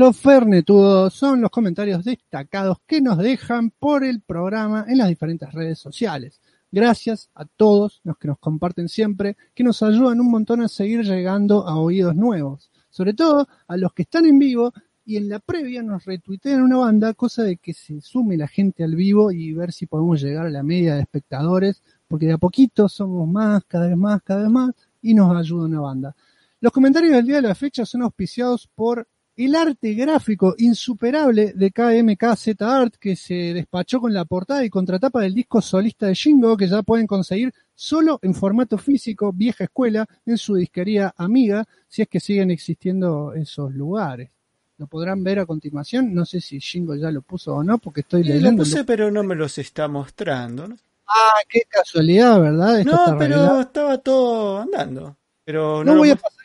[0.00, 5.52] Los fernetudos son los comentarios destacados que nos dejan por el programa en las diferentes
[5.52, 6.40] redes sociales.
[6.72, 11.02] Gracias a todos los que nos comparten siempre, que nos ayudan un montón a seguir
[11.02, 12.70] llegando a oídos nuevos.
[12.88, 14.72] Sobre todo a los que están en vivo
[15.04, 18.82] y en la previa nos retuitean una banda, cosa de que se sume la gente
[18.82, 22.38] al vivo y ver si podemos llegar a la media de espectadores, porque de a
[22.38, 24.70] poquito somos más, cada vez más, cada vez más,
[25.02, 26.16] y nos ayuda una banda.
[26.58, 29.06] Los comentarios del día de la fecha son auspiciados por
[29.46, 35.22] el arte gráfico insuperable de KMKZ Art que se despachó con la portada y contratapa
[35.22, 40.06] del disco solista de Shingo que ya pueden conseguir solo en formato físico, vieja escuela,
[40.26, 44.30] en su disquería amiga, si es que siguen existiendo esos lugares.
[44.76, 48.00] Lo podrán ver a continuación, no sé si Shingo ya lo puso o no, porque
[48.00, 48.50] estoy leyendo.
[48.50, 50.68] Lo puse, pero no me los está mostrando.
[51.06, 52.84] Ah, qué casualidad, ¿verdad?
[52.84, 55.16] no, pero estaba todo andando.
[55.44, 56.44] Pero no, voy a pasar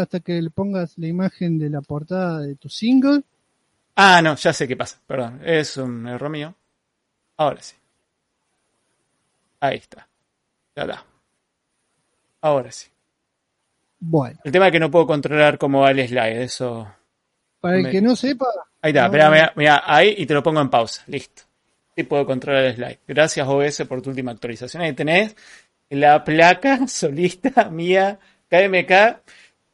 [0.00, 3.22] hasta que le pongas la imagen de la portada de tu single.
[3.96, 6.54] Ah, no, ya sé qué pasa, perdón, es un error mío.
[7.36, 7.76] Ahora sí.
[9.60, 10.06] Ahí está.
[10.76, 11.04] Ya da.
[12.40, 12.88] Ahora sí.
[14.00, 14.38] Bueno.
[14.44, 16.92] El tema es que no puedo controlar cómo va el slide, eso.
[17.60, 18.46] Para el que no sepa.
[18.82, 21.42] Ahí está, mira, mira, ahí y te lo pongo en pausa, listo.
[21.96, 22.98] Sí puedo controlar el slide.
[23.06, 24.82] Gracias OBS por tu última actualización.
[24.82, 25.34] Ahí tenés
[25.88, 28.18] la placa solista mía
[28.50, 28.92] KMK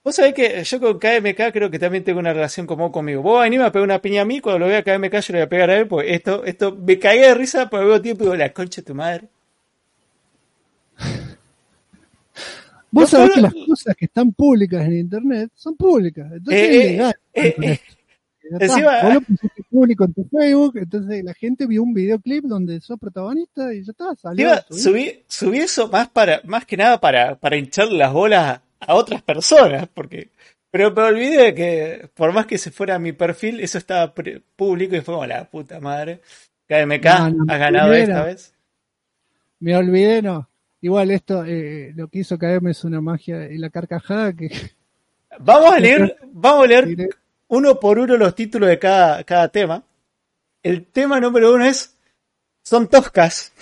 [0.03, 3.21] Vos sabés que yo con KMK creo que también tengo una relación común conmigo.
[3.21, 5.43] Vos venís a pegar una piña a mí, cuando lo vea KMK yo le voy
[5.43, 8.27] a pegar a él, porque esto, esto me cagué de risa, porque veo tiempo y
[8.27, 9.29] digo, la concha de tu madre.
[12.91, 16.87] Vos sabés que las cosas que están públicas en internet son públicas, entonces es eh,
[16.89, 17.15] ilegal.
[17.35, 17.81] Eh, eh,
[18.59, 22.81] encima, vos lo pusiste público en tu Facebook, entonces la gente vio un videoclip donde
[22.81, 24.51] sos protagonista y ya está, salió.
[24.71, 29.23] subí, subí eso más para, más que nada para, para hinchar las bolas a otras
[29.23, 30.31] personas, porque...
[30.73, 34.15] Pero me olvidé que, por más que se fuera a mi perfil, eso estaba
[34.55, 36.21] público y fue como la puta madre.
[36.69, 38.55] KMK ha ganado esta vez.
[39.59, 40.49] Me olvidé, no.
[40.81, 44.49] Igual esto, eh, lo que hizo KM es una magia y la carcajada que...
[45.39, 47.09] Vamos a leer, vamos a leer
[47.47, 49.85] uno por uno los títulos de cada, cada tema.
[50.61, 51.97] El tema número uno es
[52.63, 53.53] Son Toscas.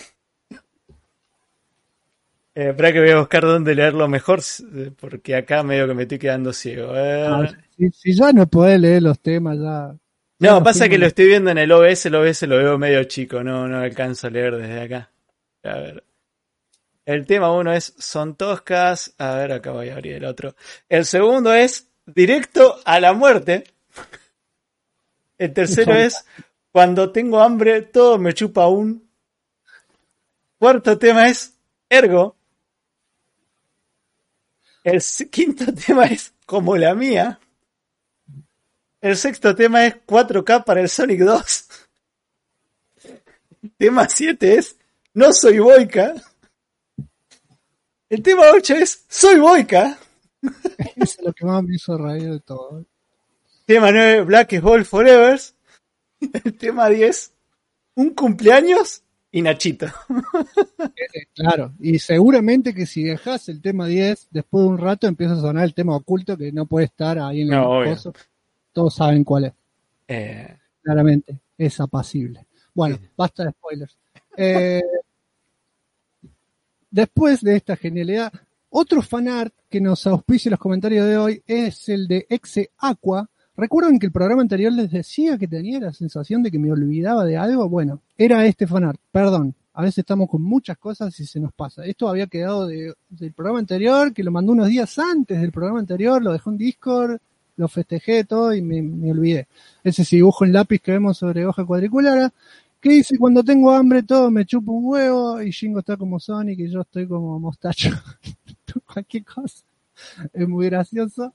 [2.58, 6.02] Eh, espera que voy a buscar dónde leerlo mejor, eh, porque acá medio que me
[6.02, 6.90] estoy quedando ciego.
[6.92, 7.48] Ah,
[7.92, 9.94] si, ya no podés leer los temas, ya.
[10.40, 13.44] No, pasa que lo estoy viendo en el OBS, el OBS lo veo medio chico,
[13.44, 15.08] no, no alcanzo a leer desde acá.
[15.62, 16.04] A ver.
[17.04, 19.14] El tema uno es Son Toscas.
[19.18, 20.56] A ver, acá voy a abrir el otro.
[20.88, 23.62] El segundo es Directo a la muerte.
[25.38, 26.24] El tercero es
[26.72, 29.08] Cuando tengo hambre, todo me chupa aún.
[30.58, 31.54] Cuarto tema es
[31.88, 32.37] Ergo.
[34.88, 37.38] El quinto tema es como la mía.
[39.02, 41.68] El sexto tema es 4K para el Sonic 2.
[43.76, 44.76] tema 7 es
[45.12, 46.14] No soy Boica.
[48.08, 49.98] El tema 8 es Soy Boica.
[50.96, 52.86] es lo que más me hizo reír de todo.
[53.66, 55.38] Tema 9, Black is Ball Forever.
[56.44, 57.32] El tema 10,
[57.96, 59.02] Un cumpleaños
[59.38, 59.86] y Nachito.
[59.86, 65.34] Eh, claro, y seguramente que si dejas el tema 10, después de un rato empieza
[65.34, 67.96] a sonar el tema oculto que no puede estar ahí en el
[68.72, 69.52] Todos saben cuál es.
[70.08, 70.56] Eh.
[70.82, 72.46] Claramente, es apacible.
[72.74, 73.96] Bueno, basta de spoilers.
[74.36, 74.82] Eh,
[76.90, 78.32] después de esta genialidad,
[78.70, 83.28] otro fanart que nos auspicia los comentarios de hoy es el de Exe Aqua,
[83.58, 87.24] ¿Recuerdan que el programa anterior les decía que tenía la sensación de que me olvidaba
[87.24, 87.68] de algo?
[87.68, 89.52] Bueno, era este fanart, perdón.
[89.74, 91.84] A veces estamos con muchas cosas y se nos pasa.
[91.84, 96.22] Esto había quedado del programa anterior, que lo mandó unos días antes del programa anterior,
[96.22, 97.18] lo dejó en Discord,
[97.56, 99.48] lo festejé todo y me, olvidé.
[99.82, 102.32] Ese dibujo en lápiz que vemos sobre hoja cuadricular,
[102.80, 106.60] que dice cuando tengo hambre todo me chupa un huevo y Jingo está como Sonic
[106.60, 107.90] y yo estoy como mostacho.
[108.94, 109.64] Cualquier cosa.
[110.32, 111.34] Es muy gracioso.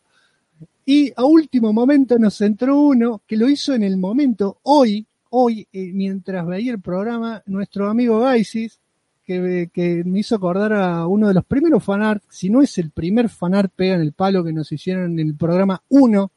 [0.86, 5.68] Y a último momento nos entró uno que lo hizo en el momento, hoy, hoy,
[5.72, 8.80] eh, mientras veía el programa, nuestro amigo Gaisis,
[9.26, 12.90] que, que, me hizo acordar a uno de los primeros fanart, si no es el
[12.92, 16.32] primer fanart pega en el palo que nos hicieron en el programa 1.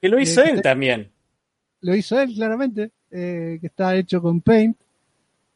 [0.00, 1.10] Que lo hizo él también.
[1.82, 4.76] lo hizo él claramente, eh, que está hecho con Paint,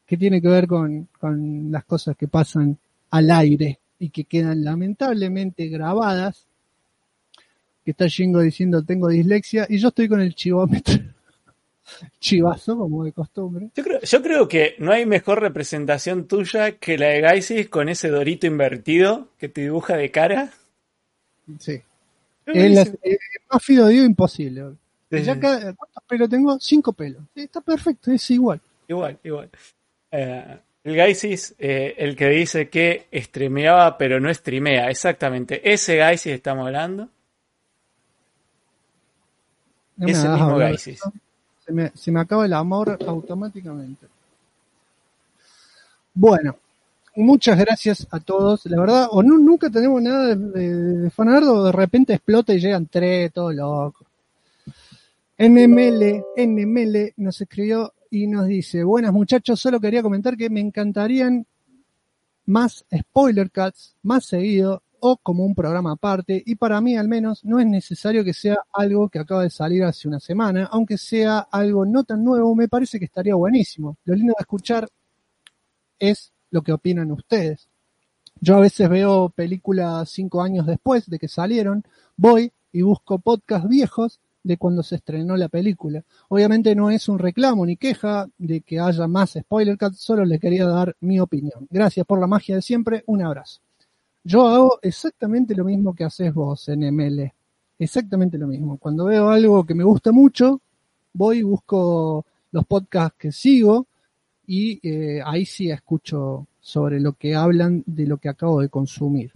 [0.07, 2.77] que tiene que ver con, con las cosas que pasan
[3.11, 6.48] al aire y que quedan lamentablemente grabadas.
[7.89, 10.95] Que está Jingo diciendo tengo dislexia y yo estoy con el chivómetro.
[12.21, 13.71] Chivazo, como de costumbre.
[13.75, 17.89] Yo creo, yo creo que no hay mejor representación tuya que la de Gaisis con
[17.89, 20.53] ese dorito invertido que te dibuja de cara.
[21.59, 21.81] Sí.
[22.45, 22.93] Es
[23.51, 24.65] más fidedigno imposible.
[25.09, 26.61] Ya ¿Cuántos pelos tengo?
[26.61, 27.23] Cinco pelos.
[27.35, 28.61] Está perfecto, es igual.
[28.87, 29.49] Igual, igual.
[30.11, 35.73] Eh, el Gaisis, eh, el que dice que streameaba pero no streamea, exactamente.
[35.73, 37.09] Ese Gaisis estamos hablando.
[40.01, 41.01] Ese mismo Gaisis.
[41.65, 44.07] Se me, se me acaba el amor automáticamente.
[46.15, 46.57] Bueno,
[47.17, 48.67] muchas gracias a todos.
[48.67, 52.87] La verdad, o no, nunca tenemos nada de, de, o de repente explota y llegan
[52.87, 54.07] tres, todo loco.
[55.37, 61.47] NML, NML nos escribió y nos dice, buenas muchachos, solo quería comentar que me encantarían
[62.47, 67.45] más spoiler cuts, más seguido o como un programa aparte y para mí al menos
[67.45, 71.39] no es necesario que sea algo que acaba de salir hace una semana, aunque sea
[71.39, 73.99] algo no tan nuevo, me parece que estaría buenísimo.
[74.05, 74.89] Lo lindo de escuchar
[75.99, 77.69] es lo que opinan ustedes.
[78.41, 81.85] Yo a veces veo películas cinco años después de que salieron,
[82.17, 86.05] voy y busco podcasts viejos de cuando se estrenó la película.
[86.29, 90.67] Obviamente no es un reclamo ni queja de que haya más spoiler solo le quería
[90.67, 91.67] dar mi opinión.
[91.71, 93.61] Gracias por la magia de siempre, un abrazo.
[94.25, 97.33] Yo hago exactamente lo mismo que haces vos en ML.
[97.79, 98.77] Exactamente lo mismo.
[98.79, 100.61] Cuando veo algo que me gusta mucho,
[101.13, 103.87] voy y busco los podcasts que sigo
[104.47, 109.33] y eh, ahí sí escucho sobre lo que hablan de lo que acabo de consumir.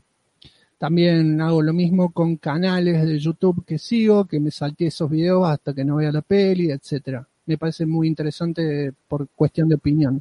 [0.78, 5.48] También hago lo mismo con canales de YouTube que sigo, que me salté esos videos
[5.48, 7.26] hasta que no vea la peli, etcétera.
[7.46, 10.20] Me parece muy interesante por cuestión de opinión.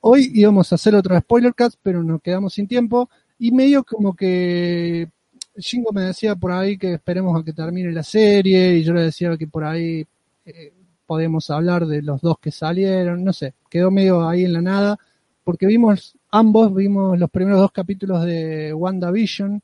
[0.00, 3.08] Hoy íbamos a hacer otro spoiler cast, pero nos quedamos sin tiempo
[3.38, 5.08] y medio como que
[5.56, 9.02] Shingo me decía por ahí que esperemos a que termine la serie y yo le
[9.02, 10.06] decía que por ahí
[10.44, 10.72] eh,
[11.06, 14.98] podemos hablar de los dos que salieron, no sé, quedó medio ahí en la nada
[15.44, 19.62] porque vimos ambos vimos los primeros dos capítulos de WandaVision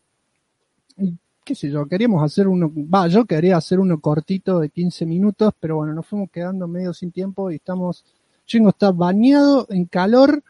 [1.44, 5.52] qué sé yo, queríamos hacer uno, va, yo quería hacer uno cortito de 15 minutos,
[5.60, 8.04] pero bueno, nos fuimos quedando medio sin tiempo y estamos,
[8.46, 10.42] Chingo está bañado en calor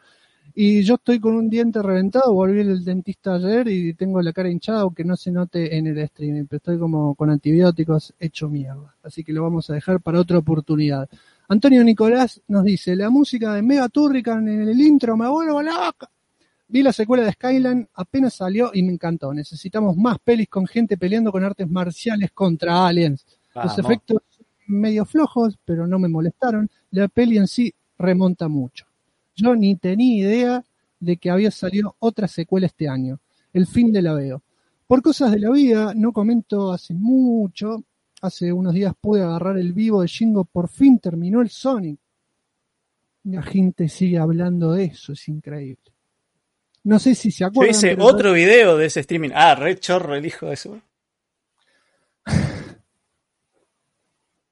[0.55, 4.49] y yo estoy con un diente reventado, volví el dentista ayer y tengo la cara
[4.49, 8.95] hinchada, aunque no se note en el streaming, pero estoy como con antibióticos hecho mierda,
[9.03, 11.09] así que lo vamos a dejar para otra oportunidad.
[11.49, 16.09] Antonio Nicolás nos dice, la música de Mega Turrican en el intro me vuelvo loca.
[16.67, 19.33] Vi la secuela de Skyline, apenas salió y me encantó.
[19.33, 23.25] Necesitamos más pelis con gente peleando con artes marciales contra aliens.
[23.53, 24.21] Los efectos
[24.67, 26.69] medio flojos, pero no me molestaron.
[26.91, 28.85] La peli en sí remonta mucho.
[29.35, 30.65] Yo ni tenía idea
[30.99, 33.19] de que había salido otra secuela este año.
[33.53, 34.43] El fin de la veo.
[34.87, 37.83] Por cosas de la vida, no comento hace mucho.
[38.21, 41.99] Hace unos días pude agarrar el vivo de Shingo, por fin terminó el Sonic.
[43.23, 45.91] La gente sigue hablando de eso, es increíble.
[46.83, 47.73] No sé si se acuerdan.
[47.73, 49.31] Yo hice otro video de ese streaming.
[49.33, 50.79] Ah, red chorro el hijo de eso.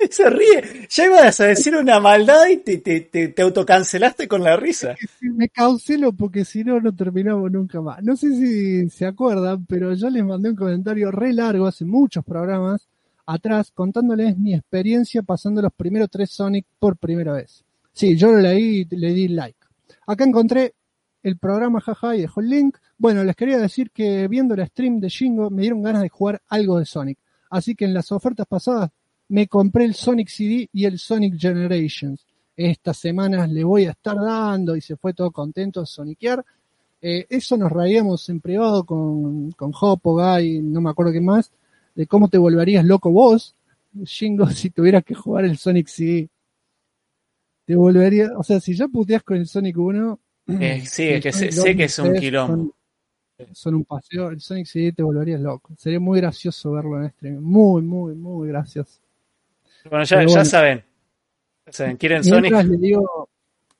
[0.11, 0.87] se ríe.
[0.89, 4.95] Ya ibas a decir una maldad y te, te, te, autocancelaste con la risa.
[5.21, 8.03] Me cancelo porque si no, no terminamos nunca más.
[8.03, 12.23] No sé si se acuerdan, pero yo les mandé un comentario re largo hace muchos
[12.23, 12.87] programas
[13.25, 17.63] atrás contándoles mi experiencia pasando los primeros tres Sonic por primera vez.
[17.93, 19.59] Sí, yo lo leí y le di like.
[20.07, 20.73] Acá encontré
[21.21, 22.77] el programa jaja y dejó el link.
[22.97, 26.41] Bueno, les quería decir que viendo la stream de Shingo me dieron ganas de jugar
[26.49, 27.17] algo de Sonic.
[27.49, 28.89] Así que en las ofertas pasadas
[29.29, 32.25] me compré el Sonic CD y el Sonic Generations.
[32.55, 36.45] Estas semanas le voy a estar dando y se fue todo contento a Sonikear.
[37.01, 41.51] Eh, eso nos reíamos en privado con, con Hopo, Guy, no me acuerdo qué más,
[41.95, 43.55] de cómo te volverías loco vos,
[43.93, 46.29] Shingo, si tuvieras que jugar el Sonic CD.
[47.65, 51.31] Te volvería, o sea, si ya puteas con el Sonic 1, eh, sí, es que
[51.31, 52.75] sé, que es un quilombo.
[53.51, 54.29] Son, un paseo.
[54.29, 55.73] El Sonic CD te volverías loco.
[55.77, 57.43] Sería muy gracioso verlo en stream.
[57.43, 59.02] Muy, muy, muy gracioso.
[59.89, 60.83] Bueno, ya, ya saben.
[61.97, 62.53] ¿Quieren Sonic?
[62.53, 63.29] Le digo,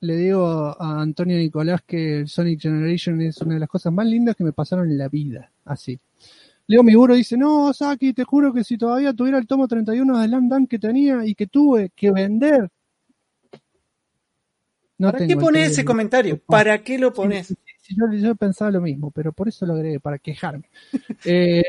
[0.00, 4.36] le digo a Antonio Nicolás que Sonic Generation es una de las cosas más lindas
[4.36, 5.50] que me pasaron en la vida.
[5.64, 5.98] Así.
[6.66, 10.28] Leo Miguro dice, no, Saki, te juro que si todavía tuviera el tomo 31 de
[10.28, 12.70] Land que tenía y que tuve que vender,
[14.96, 16.38] ¿Para qué pones ese comentario?
[16.38, 17.54] ¿Para qué lo pones?
[18.12, 20.68] yo, pensaba lo mismo, pero por eso lo agregué, para quejarme.
[21.24, 21.64] Eh,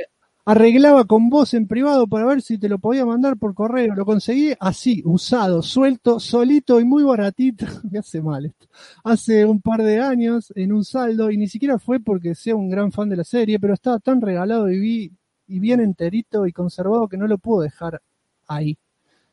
[0.46, 3.96] arreglaba con vos en privado para ver si te lo podía mandar por correo.
[3.96, 7.66] Lo conseguí así, usado, suelto, solito y muy baratito.
[7.92, 8.68] Me hace mal esto.
[9.04, 12.70] Hace un par de años en un saldo y ni siquiera fue porque sea un
[12.70, 15.12] gran fan de la serie, pero estaba tan regalado y, vi,
[15.48, 18.02] y bien enterito y conservado que no lo puedo dejar
[18.48, 18.78] ahí.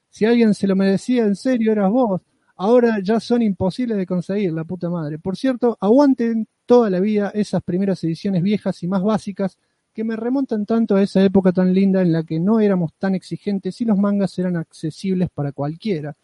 [0.08, 2.22] Si alguien se lo merecía en serio, eras vos.
[2.56, 5.18] Ahora ya son imposibles de conseguir, la puta madre.
[5.18, 9.58] Por cierto, aguanten toda la vida esas primeras ediciones viejas y más básicas
[9.92, 13.14] que me remontan tanto a esa época tan linda en la que no éramos tan
[13.14, 16.16] exigentes y los mangas eran accesibles para cualquiera,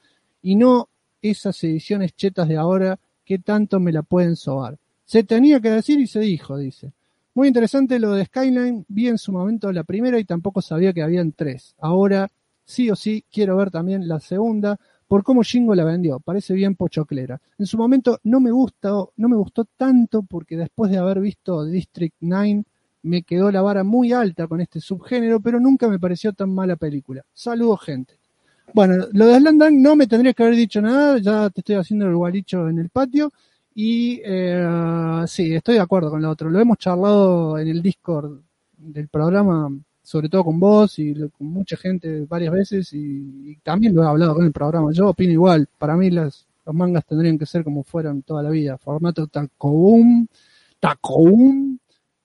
[0.43, 0.89] y no
[1.21, 4.79] esas ediciones chetas de ahora que tanto me la pueden sobar.
[5.05, 6.93] Se tenía que decir y se dijo, dice.
[7.35, 11.03] Muy interesante lo de Skyline, vi en su momento la primera y tampoco sabía que
[11.03, 11.75] habían tres.
[11.79, 12.29] Ahora,
[12.65, 16.75] sí o sí, quiero ver también la segunda, por cómo Shingo la vendió, parece bien
[16.75, 17.41] pochoclera.
[17.59, 21.65] En su momento no me gustó, no me gustó tanto porque después de haber visto
[21.65, 22.65] District 9
[23.03, 26.77] me quedó la vara muy alta con este subgénero, pero nunca me pareció tan mala
[26.77, 27.25] película.
[27.33, 28.19] Saludos, gente.
[28.75, 32.07] Bueno, lo de Slandang no me tendría que haber dicho nada, ya te estoy haciendo
[32.07, 33.33] el gualicho en el patio.
[33.75, 36.51] Y eh, sí, estoy de acuerdo con lo otro.
[36.51, 38.41] Lo hemos charlado en el Discord
[38.77, 39.71] del programa,
[40.03, 42.93] sobre todo con vos y con mucha gente varias veces.
[42.93, 44.91] Y, también lo he hablado con el programa.
[44.93, 45.69] Yo opino igual.
[45.79, 48.79] Para mí las, los mangas tendrían que ser como fueron toda la vida.
[48.79, 50.27] Formato tacoum,
[50.81, 51.79] tacoum,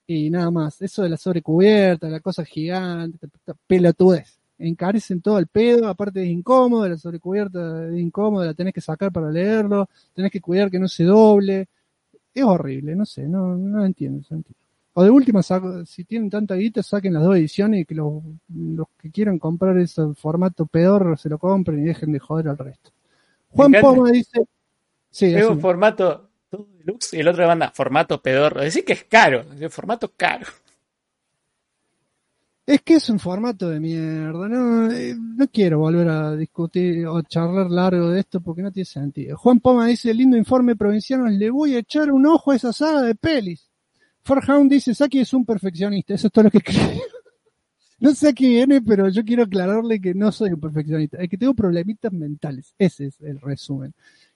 [0.06, 0.80] y nada más.
[0.82, 3.28] Eso de la sobrecubierta, la cosa gigante,
[3.66, 4.38] pelotudez.
[4.58, 9.10] Encarecen todo el pedo, aparte es incómodo, la sobrecubierta es incómoda, la tenés que sacar
[9.10, 11.68] para leerlo, tenés que cuidar que no se doble.
[12.32, 14.58] Es horrible, no sé, no, no entiendo, entiendo.
[14.96, 15.42] O de última,
[15.84, 18.22] si tienen tanta guita, saquen las dos ediciones y que los,
[18.54, 22.58] los que quieran comprar ese formato peor se lo compren y dejen de joder al
[22.58, 22.90] resto.
[23.50, 24.46] Juan Poma dice...
[25.10, 26.23] Sí, es un formato
[27.12, 28.62] y el otro de banda formato pedorro.
[28.62, 30.46] Decir que es caro, es formato caro.
[32.66, 37.20] Es que es un formato de mierda, no, eh, no quiero volver a discutir o
[37.20, 39.36] charlar largo de esto porque no tiene sentido.
[39.36, 43.02] Juan Poma dice, lindo informe provinciano, le voy a echar un ojo a esa saga
[43.02, 43.68] de pelis.
[44.22, 47.02] Forhound dice, Saki es un perfeccionista, eso es todo lo que creo.
[47.98, 51.28] no sé a qué viene, pero yo quiero aclararle que no soy un perfeccionista, es
[51.28, 53.92] que tengo problemitas mentales, ese es el resumen.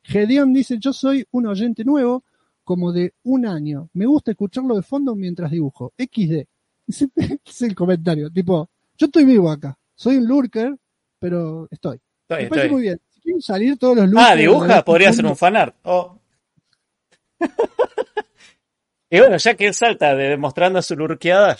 [0.09, 2.25] Gedeon dice, yo soy un oyente nuevo,
[2.65, 3.91] como de un año.
[3.93, 5.93] Me gusta escucharlo de fondo mientras dibujo.
[5.99, 6.47] XD.
[7.45, 8.31] Es el comentario.
[8.31, 9.79] Tipo, yo estoy vivo acá.
[9.95, 10.75] Soy un lurker,
[11.19, 12.01] pero estoy.
[12.31, 13.01] Me parece muy bien.
[13.11, 14.31] Si quieren salir todos los lurkers...
[14.31, 15.77] Ah, dibuja, podría ser un fanart.
[15.83, 16.19] Oh.
[19.11, 21.55] y bueno, ya que él salta de demostrando su lurkeada,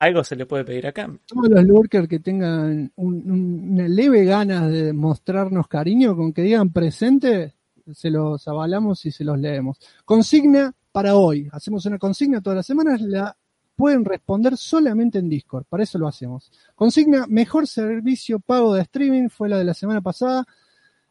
[0.00, 1.08] algo se le puede pedir acá.
[1.26, 7.54] Todos los lurkers que tengan una leve ganas de mostrarnos cariño, con que digan presente,
[7.92, 9.78] se los avalamos y se los leemos.
[10.04, 11.48] Consigna para hoy.
[11.52, 13.36] Hacemos una consigna todas las semanas, la
[13.76, 16.50] pueden responder solamente en Discord, para eso lo hacemos.
[16.74, 20.44] Consigna, mejor servicio pago de streaming, fue la de la semana pasada.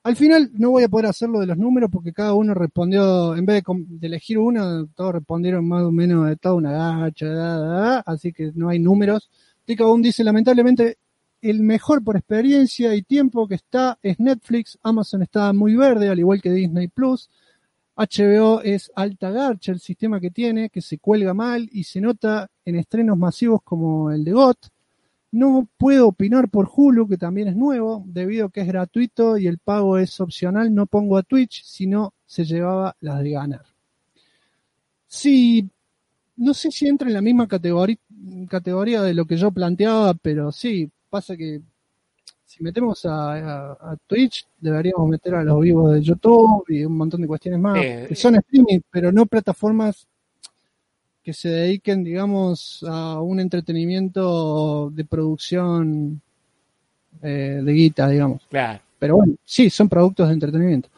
[0.03, 3.45] Al final no voy a poder hacerlo de los números porque cada uno respondió, en
[3.45, 8.51] vez de, elegir uno, todos respondieron más o menos de toda una gacha, así que
[8.55, 9.29] no hay números.
[9.65, 10.97] Tica dice, lamentablemente
[11.43, 16.17] el mejor por experiencia y tiempo que está es Netflix, Amazon está muy verde, al
[16.17, 17.29] igual que Disney Plus.
[17.95, 22.49] HBO es alta garcha el sistema que tiene, que se cuelga mal y se nota
[22.63, 24.57] en estrenos masivos como el de GOT.
[25.31, 29.47] No puedo opinar por Hulu, que también es nuevo, debido a que es gratuito y
[29.47, 30.73] el pago es opcional.
[30.73, 33.65] No pongo a Twitch, sino se llevaba las de ganar.
[35.07, 35.69] Sí,
[36.37, 37.97] no sé si entra en la misma categoría,
[38.49, 41.61] categoría de lo que yo planteaba, pero sí, pasa que
[42.43, 47.27] si metemos a, Twitch, deberíamos meter a los vivos de YouTube y un montón de
[47.27, 50.07] cuestiones más, que son streaming, pero no plataformas
[51.21, 56.19] que se dediquen, digamos, a un entretenimiento de producción
[57.21, 58.41] eh, de guita, digamos.
[58.49, 58.81] Claro.
[58.97, 60.89] Pero bueno, sí, son productos de entretenimiento.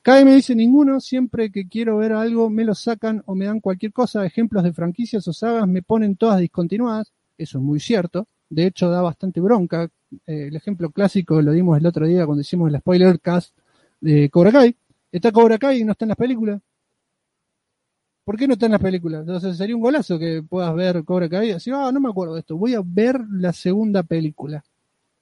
[0.00, 3.58] Cada me dice ninguno, siempre que quiero ver algo me lo sacan o me dan
[3.58, 8.28] cualquier cosa, ejemplos de franquicias o sagas me ponen todas discontinuadas, eso es muy cierto,
[8.48, 9.88] de hecho da bastante bronca.
[10.26, 13.56] Eh, el ejemplo clásico lo dimos el otro día cuando hicimos el spoiler cast
[14.00, 14.76] de Cobra Kai.
[15.12, 16.60] Está Cobra Kai y no está en las películas.
[18.24, 19.20] ¿Por qué no está en las películas?
[19.20, 22.34] Entonces sería un golazo que puedas ver Cobra Kai y decir, ah, no me acuerdo
[22.34, 24.64] de esto, voy a ver la segunda película.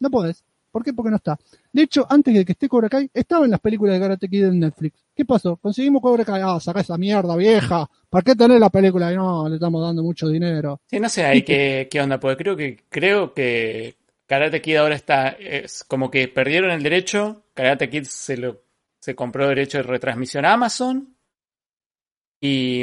[0.01, 0.45] No podés.
[0.75, 0.93] ¿Por qué?
[0.93, 1.39] Porque no está.
[1.73, 4.47] De hecho, antes de que esté Cobra Kai, estaba en las películas de Karate Kid
[4.47, 4.99] en Netflix.
[5.15, 5.55] ¿Qué pasó?
[5.55, 6.43] Conseguimos Cobra Kai.
[6.45, 7.89] Ah, saca esa mierda vieja.
[8.11, 9.13] ¿Para qué tener la película?
[9.13, 10.81] Y no, le estamos dando mucho dinero.
[10.91, 13.95] Sí, no sé ahí qué, qué onda, porque creo que, creo que
[14.27, 17.45] Karate Kid ahora está, es como que perdieron el derecho.
[17.55, 18.63] Karate Kid se lo,
[18.99, 21.15] se compró derecho de retransmisión a Amazon.
[22.41, 22.83] Y,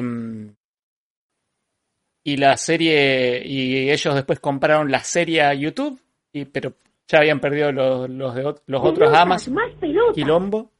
[2.24, 6.00] y la serie, y ellos después compraron la serie a YouTube,
[6.32, 6.74] y, pero
[7.12, 9.50] ya habían perdido los, los, de, los otros amas.
[9.50, 10.16] Más pelotas.
[10.16, 10.72] Quilombo.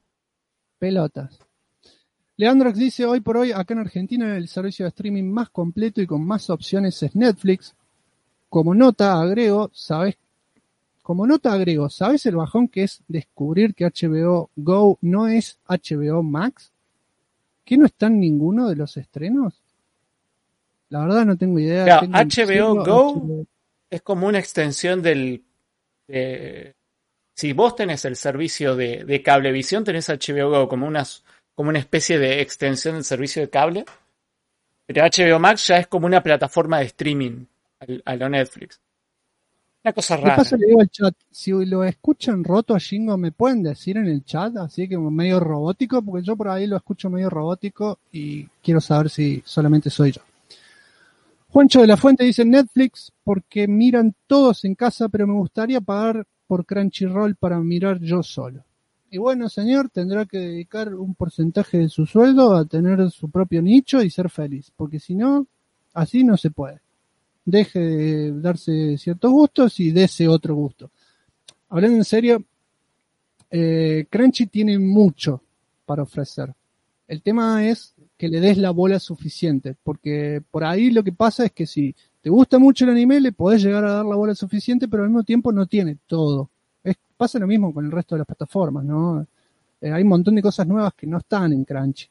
[0.80, 1.40] Pelotas.
[2.38, 6.08] Leandrox dice, hoy por hoy acá en Argentina el servicio de streaming más completo y
[6.08, 7.76] con más opciones es Netflix.
[8.50, 10.18] Como nota agrego, ¿sabes?
[11.04, 16.24] Como nota agrego, ¿sabes el bajón que es descubrir que HBO Go no es HBO
[16.24, 16.72] Max?
[17.66, 19.62] ¿Que no está en ninguno de los estrenos?
[20.90, 21.84] La verdad no tengo idea.
[21.86, 23.46] Claro, Tengo HBO Go HBO.
[23.90, 25.44] es como una extensión del...
[26.08, 31.04] si vos tenés el servicio de, de cablevisión, tenés HBO Go como una,
[31.56, 33.86] como una especie de extensión del servicio de cable.
[34.86, 37.46] Pero HBO Max ya es como una plataforma de streaming
[38.06, 38.80] a lo Netflix.
[39.84, 40.36] Una cosa ¿Qué rara.
[40.36, 40.58] pasa?
[40.58, 44.24] Le digo al chat, si lo escuchan roto a Shingo, ¿me pueden decir en el
[44.24, 44.56] chat?
[44.58, 49.10] Así que medio robótico, porque yo por ahí lo escucho medio robótico y quiero saber
[49.10, 50.22] si solamente soy yo.
[51.52, 56.26] Juancho de la Fuente dice Netflix porque miran todos en casa, pero me gustaría pagar
[56.48, 58.64] por Crunchyroll para mirar yo solo.
[59.10, 63.62] Y bueno, señor, tendrá que dedicar un porcentaje de su sueldo a tener su propio
[63.62, 65.46] nicho y ser feliz, porque si no,
[65.94, 66.80] así no se puede.
[67.44, 70.90] Deje de darse ciertos gustos y dese otro gusto.
[71.68, 72.46] Hablando en serio,
[73.50, 75.44] eh, Crunchy tiene mucho
[75.86, 76.54] para ofrecer.
[77.10, 81.46] El tema es que le des la bola suficiente, porque por ahí lo que pasa
[81.46, 84.36] es que si te gusta mucho el anime, le podés llegar a dar la bola
[84.36, 86.48] suficiente, pero al mismo tiempo no tiene todo.
[86.84, 89.26] Es, pasa lo mismo con el resto de las plataformas, ¿no?
[89.82, 92.06] Eh, hay un montón de cosas nuevas que no están en Crunchy.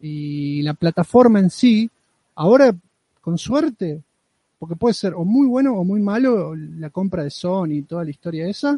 [0.00, 1.88] Y la plataforma en sí,
[2.34, 2.74] ahora,
[3.20, 4.02] con suerte,
[4.58, 8.02] porque puede ser o muy bueno o muy malo la compra de Sony y toda
[8.02, 8.76] la historia esa,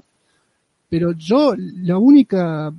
[0.91, 2.71] pero yo la única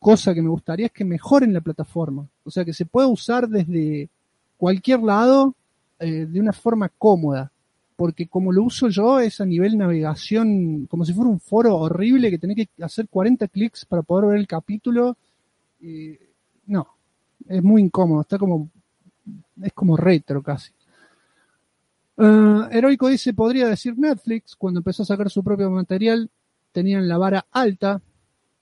[0.00, 3.48] cosa que me gustaría es que mejoren la plataforma, o sea, que se pueda usar
[3.48, 4.08] desde
[4.56, 5.54] cualquier lado
[6.00, 7.52] eh, de una forma cómoda,
[7.96, 12.30] porque como lo uso yo es a nivel navegación, como si fuera un foro horrible
[12.30, 15.16] que tenés que hacer 40 clics para poder ver el capítulo.
[16.66, 16.88] no,
[17.46, 18.70] es muy incómodo, está como,
[19.62, 20.72] es como retro casi.
[22.16, 26.30] Uh, Heroico dice, podría decir Netflix, cuando empezó a sacar su propio material,
[26.72, 28.02] tenían la vara alta,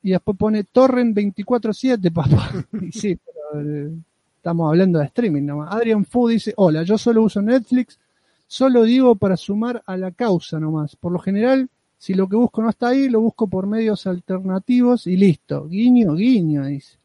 [0.03, 2.51] y después pone Torrent 24-7, papá.
[2.83, 3.93] y sí, pero eh,
[4.37, 5.75] estamos hablando de streaming nomás.
[5.75, 7.99] Adrian Fu dice, hola, yo solo uso Netflix,
[8.47, 10.97] solo digo para sumar a la causa nomás.
[10.97, 11.69] Por lo general,
[11.99, 15.69] si lo que busco no está ahí, lo busco por medios alternativos y listo.
[15.69, 16.97] Guiño, guiño, dice.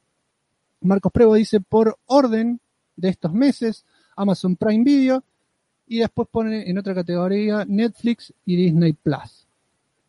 [0.82, 2.60] Marcos Prevo dice, por orden
[2.96, 5.24] de estos meses, Amazon Prime Video,
[5.88, 9.48] y después pone en otra categoría Netflix y Disney Plus,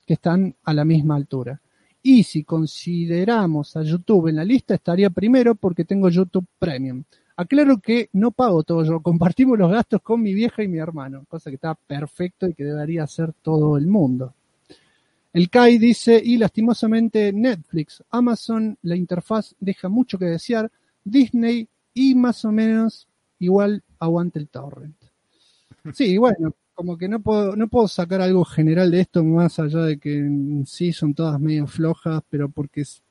[0.07, 1.61] que están a la misma altura.
[2.07, 7.03] Y si consideramos a YouTube en la lista, estaría primero porque tengo YouTube Premium.
[7.35, 11.25] Aclaro que no pago todo yo, compartimos los gastos con mi vieja y mi hermano,
[11.27, 14.35] cosa que está perfecto y que debería hacer todo el mundo.
[15.33, 20.71] El Kai dice, y lastimosamente Netflix, Amazon, la interfaz deja mucho que desear,
[21.03, 23.09] Disney y más o menos
[23.39, 24.95] igual aguante el torrent.
[25.95, 29.81] Sí, bueno, como que no puedo, no puedo sacar algo general de esto más allá
[29.83, 30.29] de que
[30.67, 33.03] sí son todas medio flojas, pero porque es,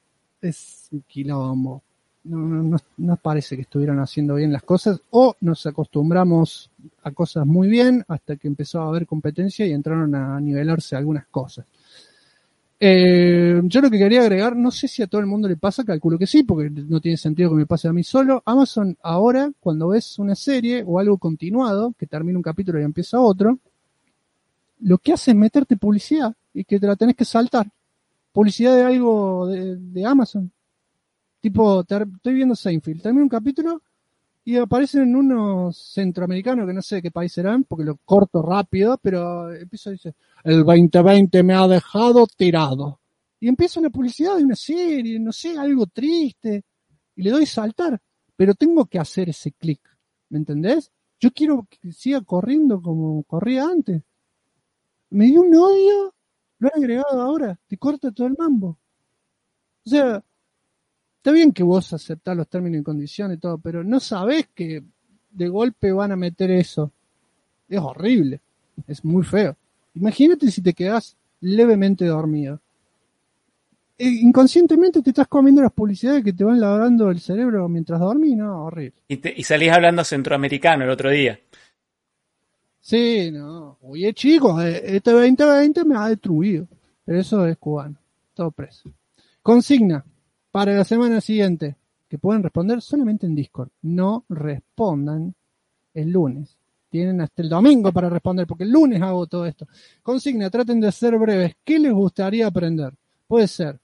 [0.42, 1.82] es un quilombo.
[2.26, 6.70] No, no, no, no parece que estuvieran haciendo bien las cosas o nos acostumbramos
[7.04, 11.26] a cosas muy bien hasta que empezó a haber competencia y entraron a nivelarse algunas
[11.28, 11.66] cosas.
[12.86, 15.86] Eh, yo lo que quería agregar, no sé si a todo el mundo le pasa,
[15.86, 18.44] calculo que sí, porque no tiene sentido que me pase a mí solo.
[18.46, 23.22] Amazon ahora, cuando ves una serie o algo continuado, que termina un capítulo y empieza
[23.22, 23.58] otro,
[24.82, 27.72] lo que hace es meterte publicidad y que te la tenés que saltar.
[28.34, 30.52] Publicidad de algo de, Amazon.
[31.40, 33.82] Tipo, estoy viendo Seinfeld, termina un capítulo
[34.46, 38.98] y aparecen unos centroamericanos que no sé de qué país serán, porque lo corto rápido,
[39.02, 40.14] pero empiezo a decir,
[40.44, 43.00] el 2020 me ha dejado tirado.
[43.40, 46.64] Y empieza una publicidad de una serie, no sé, algo triste,
[47.16, 48.00] y le doy saltar,
[48.36, 49.82] pero tengo que hacer ese clic,
[50.30, 50.92] ¿me entendés?
[51.20, 54.02] Yo quiero que siga corriendo como corría antes.
[55.10, 56.14] Me dio un odio,
[56.58, 58.78] lo han agregado ahora, te corta todo el mambo.
[59.86, 60.24] O sea,
[61.24, 64.84] Está bien que vos aceptás los términos y condiciones y todo, pero no sabés que
[65.32, 66.92] de golpe van a meter eso.
[67.70, 68.42] Es horrible.
[68.86, 69.56] Es muy feo.
[69.96, 72.60] Imagínate si te quedás levemente dormido.
[73.98, 78.36] E inconscientemente te estás comiendo las publicidades que te van lavrando el cerebro mientras dormís,
[78.36, 78.66] ¿no?
[78.66, 79.00] Horrible.
[79.08, 81.40] Y, te, y salís hablando centroamericano el otro día.
[82.82, 83.78] Sí, no.
[83.84, 86.68] Oye, chicos, este 2020 me ha destruido.
[87.06, 87.96] Pero eso es cubano.
[88.34, 88.92] Todo preso.
[89.42, 90.04] Consigna
[90.54, 91.76] para la semana siguiente,
[92.08, 93.70] que pueden responder solamente en Discord.
[93.82, 95.34] No respondan
[95.96, 96.56] el lunes.
[96.92, 99.68] tienen hasta el domingo para responder, porque el lunes hago todo esto.
[100.04, 101.56] Consigna, traten de ser breves.
[101.64, 102.94] ¿Qué les gustaría aprender?
[103.28, 103.80] Puede ser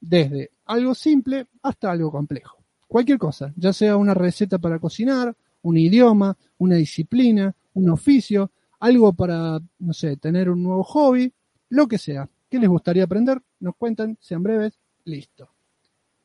[0.00, 2.58] desde algo simple hasta algo complejo.
[2.88, 8.50] Cualquier cosa, ya sea una receta para cocinar, un idioma, una disciplina, un oficio,
[8.80, 11.32] algo para, no sé, tener un nuevo hobby,
[11.68, 12.28] lo que sea.
[12.50, 13.40] ¿Qué les gustaría aprender?
[13.60, 15.55] Nos cuentan, sean breves, listo.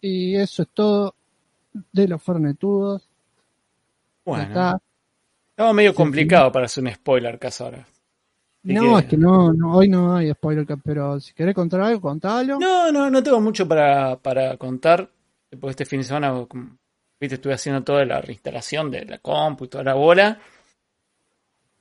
[0.02, 1.16] Y eso es todo
[1.92, 3.08] de los fornetudos.
[4.26, 4.80] Bueno.
[5.52, 7.88] Estaba medio complicado para hacer un spoiler caso ahora.
[8.64, 12.58] no, es que no, no, hoy no hay spoiler, pero si querés contar algo, contalo.
[12.60, 15.10] No, no, no tengo mucho para, para contar.
[15.50, 16.34] Después de este fin de semana,
[17.20, 20.40] viste, estuve haciendo toda la reinstalación de la compu y toda la bola.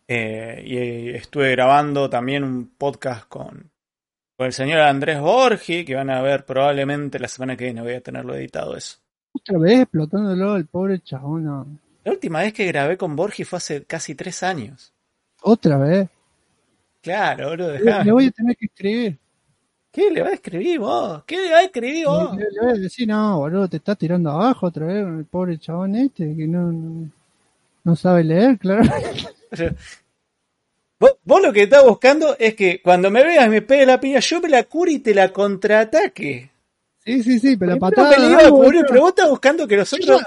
[0.08, 3.70] Eh, y estuve grabando también un podcast con,
[4.40, 7.82] con el señor Andrés Borgi, que van a ver probablemente la semana que viene.
[7.82, 8.96] Voy a tenerlo editado eso.
[9.34, 11.78] Otra vez explotándolo el pobre chabón.
[12.02, 14.94] La última vez que grabé con Borgi fue hace casi tres años.
[15.42, 16.08] ¿Otra vez?
[17.02, 18.02] Claro, bro, dejá.
[18.02, 19.18] Le voy a tener que escribir.
[19.92, 21.22] ¿Qué le va a escribir vos?
[21.24, 22.34] ¿Qué le va a escribir vos?
[22.34, 25.58] Le, voy a decir, no, boludo, te estás tirando abajo otra vez con el pobre
[25.58, 27.10] chabón este que no,
[27.84, 28.90] no, sabe leer, claro.
[31.00, 34.20] vos, lo que estás buscando es que cuando me veas y me pegue la piña,
[34.20, 36.50] yo me la cure y te la contraataque.
[37.04, 38.14] Sí, sí, sí, pero la patada.
[38.38, 40.22] pero vos estás buscando que nosotros,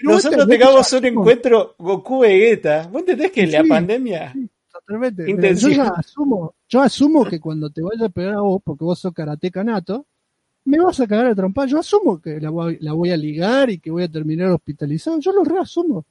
[0.00, 2.88] nosotros tengamos un encuentro Goku-Vegeta.
[2.88, 4.34] ¿Vos entendés que la pandemia...
[4.70, 5.26] totalmente.
[5.56, 9.14] Yo asumo, yo asumo que cuando te vaya a pegar a vos, porque vos sos
[9.14, 10.06] karateca nato,
[10.64, 11.68] me vas a cagar a trompar.
[11.68, 15.18] Yo asumo que la voy, la voy a ligar y que voy a terminar hospitalizado.
[15.20, 16.04] Yo lo reasumo.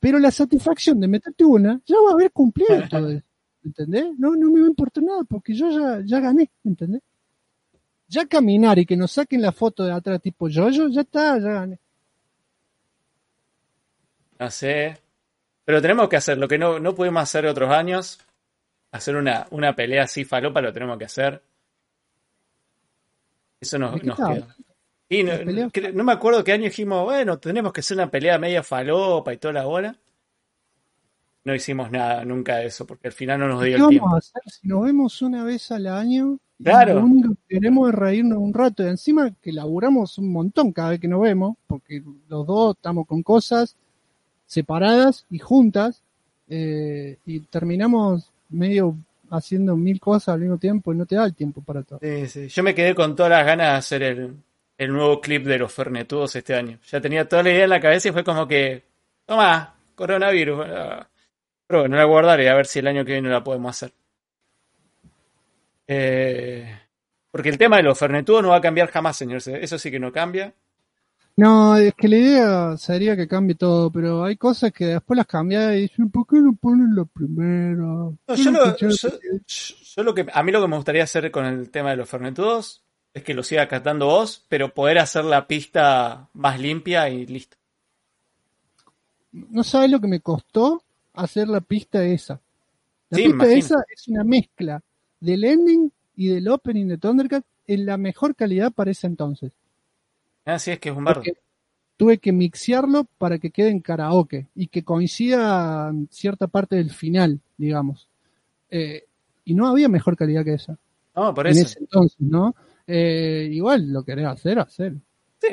[0.00, 3.27] Pero la satisfacción de meterte una ya va a haber cumplido todo eso.
[3.64, 4.06] ¿Entendés?
[4.18, 6.50] No, no me va a importar nada porque yo ya, ya gané.
[6.64, 7.02] ¿Entendés?
[8.06, 11.38] Ya caminar y que nos saquen la foto de atrás tipo yo, yo ya está,
[11.38, 11.78] ya gané.
[14.38, 14.96] No sé.
[15.64, 18.18] Pero tenemos que hacer lo que no, no pudimos hacer otros años.
[18.90, 21.42] Hacer una, una pelea así falopa lo tenemos que hacer.
[23.60, 24.56] Eso nos, nos queda.
[25.10, 29.32] Y no, me acuerdo qué año dijimos, bueno, tenemos que hacer una pelea media falopa
[29.32, 29.96] y toda la bola.
[31.44, 34.06] No hicimos nada nunca de eso, porque al final no nos dio el tiempo.
[34.06, 36.38] vamos a hacer si nos vemos una vez al año?
[36.62, 36.94] Claro.
[36.94, 38.84] Lo único que queremos es reírnos un rato.
[38.84, 43.06] Y encima que laburamos un montón cada vez que nos vemos, porque los dos estamos
[43.06, 43.76] con cosas
[44.46, 46.02] separadas y juntas,
[46.48, 48.96] eh, y terminamos medio
[49.30, 52.00] haciendo mil cosas al mismo tiempo y no te da el tiempo para todo.
[52.02, 52.48] Sí, sí.
[52.48, 54.36] Yo me quedé con todas las ganas de hacer el,
[54.78, 56.78] el nuevo clip de los Fernetudos este año.
[56.90, 58.84] Ya tenía toda la idea en la cabeza y fue como que,
[59.26, 60.66] toma, coronavirus.
[61.68, 63.92] Pero bueno, la guardaré a ver si el año que viene la podemos hacer.
[65.86, 66.66] Eh,
[67.30, 69.42] porque el tema de los Fernetudos no va a cambiar jamás, señor.
[69.46, 70.54] Eso sí que no cambia.
[71.36, 75.26] No, es que la idea sería que cambie todo, pero hay cosas que después las
[75.26, 78.16] cambias y dicen, ¿por qué no ponen lo primero?
[78.34, 78.50] yo,
[80.02, 82.82] lo, que, a mí lo que me gustaría hacer con el tema de los fernetudos
[83.14, 87.56] es que lo siga cantando vos, pero poder hacer la pista más limpia y listo.
[89.30, 90.82] No sabes lo que me costó
[91.18, 92.40] hacer la pista esa.
[93.10, 94.82] La pista esa es una mezcla
[95.20, 99.52] del ending y del opening de Thundercat en la mejor calidad para ese entonces.
[100.44, 101.22] Así ah, es que es un bardo.
[101.96, 107.40] Tuve que mixearlo para que quede en karaoke y que coincida cierta parte del final,
[107.56, 108.08] digamos.
[108.70, 109.04] Eh,
[109.44, 110.78] y no había mejor calidad que esa.
[111.16, 111.58] No, por eso.
[111.58, 112.54] En ese entonces, ¿no?
[112.86, 114.94] Eh, igual lo querés hacer, hacer.
[115.40, 115.48] Sí,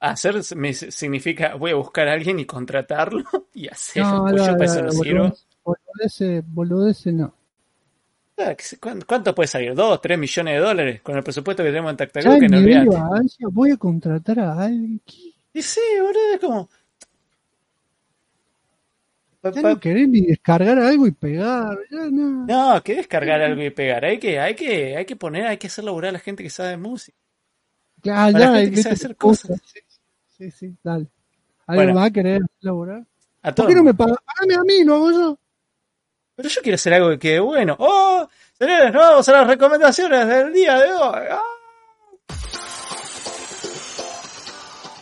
[0.00, 3.22] hacer significa voy a buscar a alguien y contratarlo
[3.54, 7.34] y hacer no, un pollo para Boludece no.
[9.06, 9.74] ¿Cuánto puede salir?
[9.74, 12.38] ¿Dos, tres millones de dólares con el presupuesto que tenemos en Tactago?
[12.38, 15.00] Que no voy a contratar a alguien.
[15.52, 16.68] Y sí, boludo, es como.
[19.42, 22.46] Ya no querés ni descargar algo y pegar, ya no.
[22.46, 24.04] No, que descargar algo y pegar.
[24.04, 26.50] Hay que, hay que, hay que poner, hay que hacer laburar a la gente que
[26.50, 27.16] sabe música.
[28.02, 29.60] Ya, ya, la gente que sabe hacer cosas.
[30.40, 31.06] Sí, sí, dale.
[31.66, 33.04] ¿Alguien va a querer laburar?
[33.54, 34.16] ¿Por qué no me pagas?
[34.24, 35.38] Pagame a mí, lo hago yo.
[36.34, 37.76] Pero yo quiero hacer algo que quede bueno.
[37.78, 38.26] ¡Oh!
[38.58, 41.24] Señores, vamos a las recomendaciones del día de hoy.
[41.30, 41.42] ¡Ah!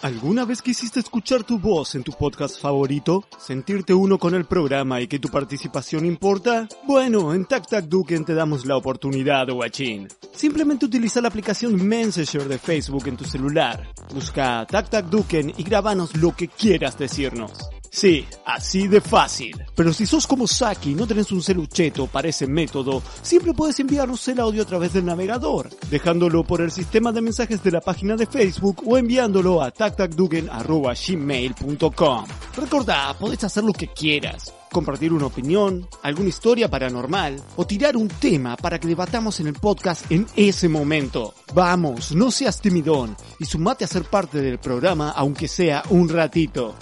[0.03, 3.25] ¿Alguna vez quisiste escuchar tu voz en tu podcast favorito?
[3.37, 6.69] ¿Sentirte uno con el programa y que tu participación importa?
[6.87, 10.07] Bueno, en Tac Tac Duken te damos la oportunidad, guachín.
[10.33, 13.89] Simplemente utiliza la aplicación Messenger de Facebook en tu celular.
[14.15, 17.69] Busca Tac Tac Duken y grabanos lo que quieras decirnos.
[17.99, 19.61] Sí, así de fácil.
[19.75, 23.81] Pero si sos como Saki y no tenés un celucheto para ese método, siempre puedes
[23.81, 27.81] enviarnos el audio a través del navegador, dejándolo por el sistema de mensajes de la
[27.81, 32.25] página de Facebook o enviándolo a tactacdugen.gmail.com.
[32.57, 34.55] Recordá, podés hacer lo que quieras.
[34.71, 39.55] compartir una opinión, alguna historia paranormal o tirar un tema para que debatamos en el
[39.55, 41.35] podcast en ese momento.
[41.53, 46.77] Vamos, no seas timidón y sumate a ser parte del programa aunque sea un ratito.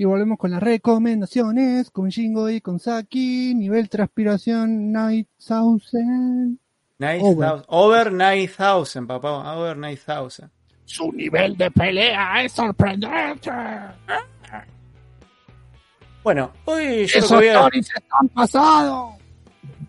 [0.00, 6.60] Y volvemos con las recomendaciones, con Shingo y con Saki, nivel transpiración 9000.
[7.20, 7.64] Over.
[7.66, 10.50] over 9000, papá, over 9000.
[10.84, 13.50] Su nivel de pelea es sorprendente.
[16.22, 17.66] Bueno, hoy yo Esos voy a...
[17.66, 19.14] están pasados.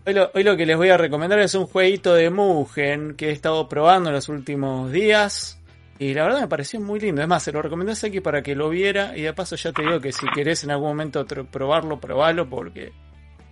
[0.04, 3.28] Hoy lo, hoy lo, que les voy a recomendar es un jueguito de Mugen que
[3.28, 5.59] he estado probando en los últimos días.
[6.00, 7.20] Y la verdad me pareció muy lindo.
[7.20, 9.14] Es más, se lo recomendé a Seki para que lo viera.
[9.14, 12.48] Y de paso ya te digo que si querés en algún momento probarlo, probalo.
[12.48, 12.92] Porque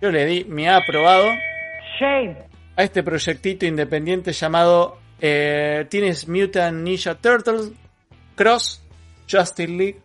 [0.01, 1.27] yo le di mi aprobado
[2.75, 7.71] a este proyectito independiente llamado eh, tienes Mutant Ninja Turtles,
[8.35, 8.81] Cross,
[9.29, 10.01] Justice League.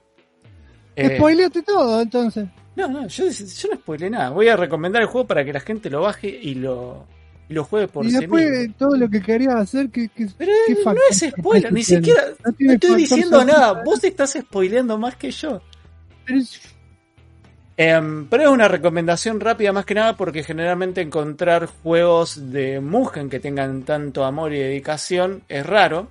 [0.97, 2.47] Eh, Spoileate todo, entonces.
[2.77, 4.29] No, no, yo, yo no spoilé nada.
[4.31, 7.07] Voy a recomendar el juego para que la gente lo baje y lo,
[7.49, 10.53] y lo juegue por Y después todo lo que quería hacer, que, que Pero
[10.85, 12.23] no es spoiler, ni siquiera.
[12.59, 13.83] No, estoy diciendo nada.
[13.85, 15.61] Vos estás spoileando más que yo.
[16.25, 16.41] Pero
[17.77, 23.29] Em, pero es una recomendación rápida más que nada porque generalmente encontrar juegos de Mugen
[23.29, 26.09] que tengan tanto amor y dedicación es raro.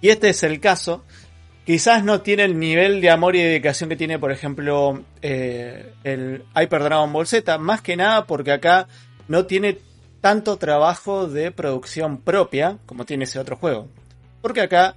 [0.00, 1.04] Y este es el caso.
[1.66, 6.44] Quizás no tiene el nivel de amor y dedicación que tiene, por ejemplo, eh, el
[6.56, 7.58] Hyper Dragon Ball Z.
[7.58, 8.86] Más que nada porque acá
[9.26, 9.78] no tiene
[10.20, 13.88] tanto trabajo de producción propia como tiene ese otro juego.
[14.42, 14.96] Porque acá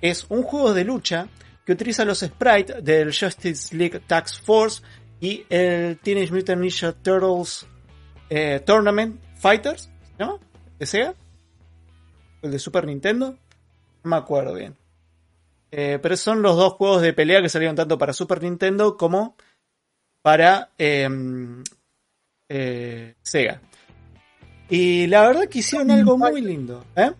[0.00, 1.28] es un juego de lucha
[1.64, 4.82] que utiliza los sprites del Justice League Tax Force
[5.20, 7.66] y el Teenage Mutant Ninja Turtles
[8.28, 10.40] eh, Tournament Fighters, ¿no?
[10.78, 11.14] ¿De Sega?
[12.42, 13.38] ¿El de Super Nintendo?
[14.02, 14.76] No me acuerdo bien.
[15.70, 19.36] Eh, pero son los dos juegos de pelea que salieron tanto para Super Nintendo como
[20.22, 21.64] para em,
[22.48, 23.60] eh, Sega.
[24.74, 26.84] Y la verdad que hicieron algo muy lindo.
[26.96, 27.12] ¿eh?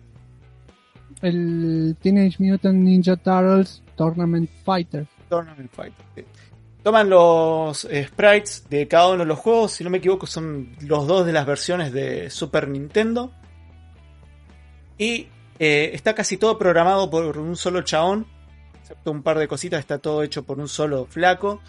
[1.21, 5.07] El Teenage Mutant Ninja Turtles Tournament Fighter.
[5.29, 6.25] Tournament Fighter.
[6.83, 10.75] Toman los eh, sprites de cada uno de los juegos, si no me equivoco son
[10.81, 13.31] los dos de las versiones de Super Nintendo.
[14.97, 15.27] Y
[15.57, 18.27] eh, está casi todo programado por un solo chabón,
[18.81, 21.61] excepto un par de cositas, está todo hecho por un solo flaco.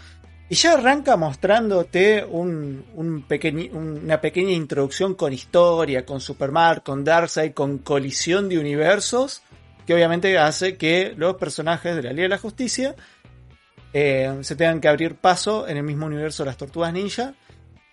[0.49, 7.79] Y ya arranca mostrándote un, una pequeña introducción con historia, con Superman, con Darkseid, con
[7.79, 9.43] colisión de universos
[9.87, 12.97] que obviamente hace que los personajes de la Liga de la Justicia
[13.93, 17.35] eh, se tengan que abrir paso en el mismo universo de las Tortugas Ninja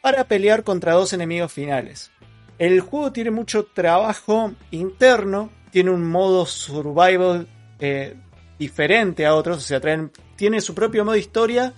[0.01, 2.11] para pelear contra dos enemigos finales.
[2.57, 7.47] El juego tiene mucho trabajo interno, tiene un modo survival
[7.79, 8.15] eh,
[8.59, 9.79] diferente a otros, o sea,
[10.35, 11.73] tiene su propio modo historia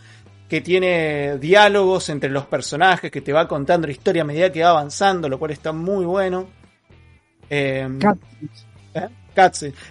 [0.49, 4.63] que tiene diálogos entre los personajes, que te va contando la historia a medida que
[4.63, 6.47] va avanzando, lo cual está muy bueno.
[7.49, 7.87] Eh,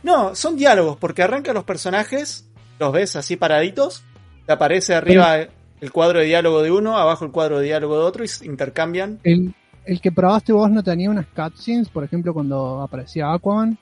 [0.02, 2.48] no, son diálogos, porque arrancan los personajes,
[2.78, 4.04] los ves así paraditos,
[4.46, 5.38] te aparece arriba
[5.80, 9.20] el cuadro de diálogo de uno, abajo el cuadro de diálogo de otro y intercambian.
[9.24, 9.54] El,
[9.84, 13.76] el que probaste vos no tenía unas cutscenes, por ejemplo, cuando aparecía Aquaman.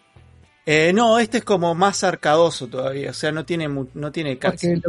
[0.65, 4.83] Eh, no, este es como más arcadoso todavía, o sea, no tiene, no tiene cutscenes.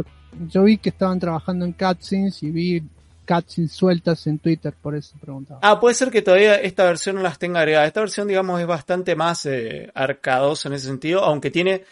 [0.48, 2.82] Yo vi que estaban trabajando en cutscenes y vi
[3.26, 5.60] cutscenes sueltas en Twitter, por eso preguntaba.
[5.62, 7.88] Ah, puede ser que todavía esta versión no las tenga agregadas.
[7.88, 11.84] Esta versión, digamos, es bastante más eh, arcadosa en ese sentido, aunque tiene,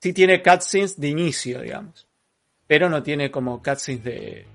[0.00, 2.06] sí tiene cutscenes de inicio, digamos.
[2.66, 4.46] Pero no tiene como cutscenes de,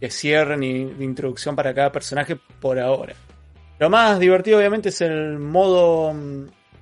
[0.00, 3.14] de cierre ni de introducción para cada personaje por ahora.
[3.78, 6.14] Lo más divertido, obviamente, es el modo.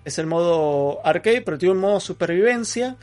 [0.02, 2.96] Es el modo arcade, pero tiene un modo supervivencia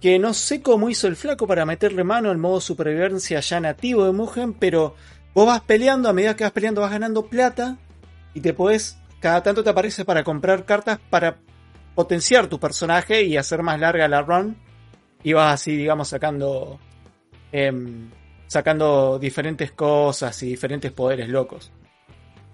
[0.00, 4.04] que no sé cómo hizo el flaco para meterle mano al modo supervivencia ya nativo
[4.04, 4.94] de Mugen, pero
[5.34, 7.78] vos vas peleando, a medida que vas peleando vas ganando plata
[8.34, 11.38] y te podés, cada tanto te aparece para comprar cartas para
[11.94, 14.56] potenciar tu personaje y hacer más larga la run
[15.22, 16.78] y vas así, digamos, sacando,
[17.50, 18.10] em,
[18.46, 21.72] sacando diferentes cosas y diferentes poderes locos.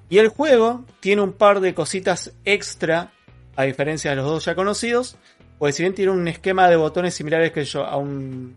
[0.09, 3.13] Y el juego tiene un par de cositas extra,
[3.57, 5.17] a diferencia de los dos ya conocidos,
[5.63, 8.57] pues si bien tiene un esquema de botones similares que yo a un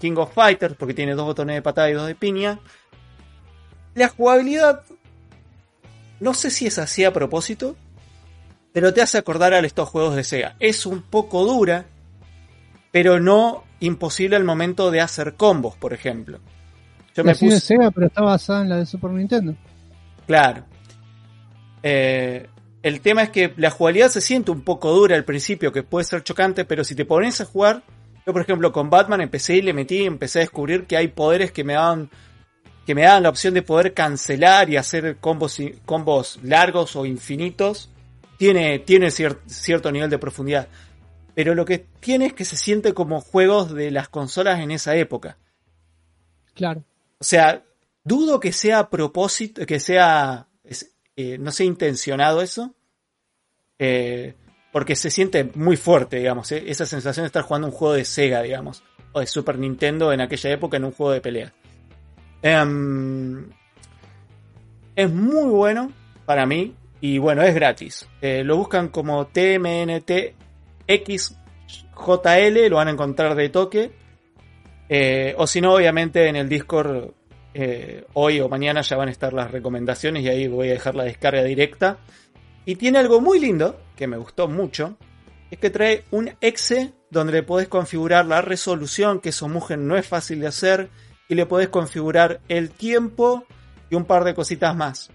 [0.00, 2.60] King of Fighters, porque tiene dos botones de patada y dos de piña,
[3.94, 4.84] la jugabilidad
[6.20, 7.76] no sé si es así a propósito,
[8.72, 10.56] pero te hace acordar a estos juegos de Sega.
[10.60, 11.84] Es un poco dura,
[12.90, 16.40] pero no imposible al momento de hacer combos, por ejemplo.
[17.14, 17.50] Yo me puse...
[17.50, 19.54] de Sega, pero está basada en la de Super Nintendo.
[20.26, 20.64] Claro.
[21.82, 22.48] Eh,
[22.84, 26.04] el tema es que la jugabilidad se siente un poco dura al principio, que puede
[26.04, 27.82] ser chocante, pero si te pones a jugar,
[28.26, 31.50] Yo, por ejemplo, con Batman empecé y le metí, empecé a descubrir que hay poderes
[31.50, 32.10] que me dan
[32.86, 37.90] que me dan la opción de poder cancelar y hacer combos, combos largos o infinitos.
[38.36, 40.68] Tiene, tiene cierto nivel de profundidad.
[41.34, 44.94] Pero lo que tiene es que se siente como juegos de las consolas en esa
[44.96, 45.38] época.
[46.52, 46.84] Claro.
[47.18, 47.62] O sea,
[48.04, 50.48] dudo que sea a propósito, que sea,
[51.16, 52.74] eh, no sea intencionado eso.
[53.78, 54.34] Eh,
[54.72, 56.64] porque se siente muy fuerte, digamos, ¿eh?
[56.66, 58.82] esa sensación de estar jugando un juego de Sega, digamos,
[59.12, 61.52] o de Super Nintendo en aquella época en un juego de pelea.
[62.42, 63.50] Em,
[64.96, 65.92] es muy bueno
[66.26, 68.08] para mí y bueno, es gratis.
[68.20, 70.34] Eh, lo buscan como TMNTXJL,
[72.68, 73.92] lo van a encontrar de toque.
[75.36, 77.12] O si no, obviamente en el Discord
[78.14, 81.04] hoy o mañana ya van a estar las recomendaciones y ahí voy a dejar la
[81.04, 81.98] descarga directa.
[82.64, 84.96] Y tiene algo muy lindo, que me gustó mucho,
[85.50, 89.96] es que trae un exe donde le podés configurar la resolución, que eso Mugen no
[89.96, 90.90] es fácil de hacer,
[91.28, 93.44] y le podés configurar el tiempo
[93.90, 95.10] y un par de cositas más.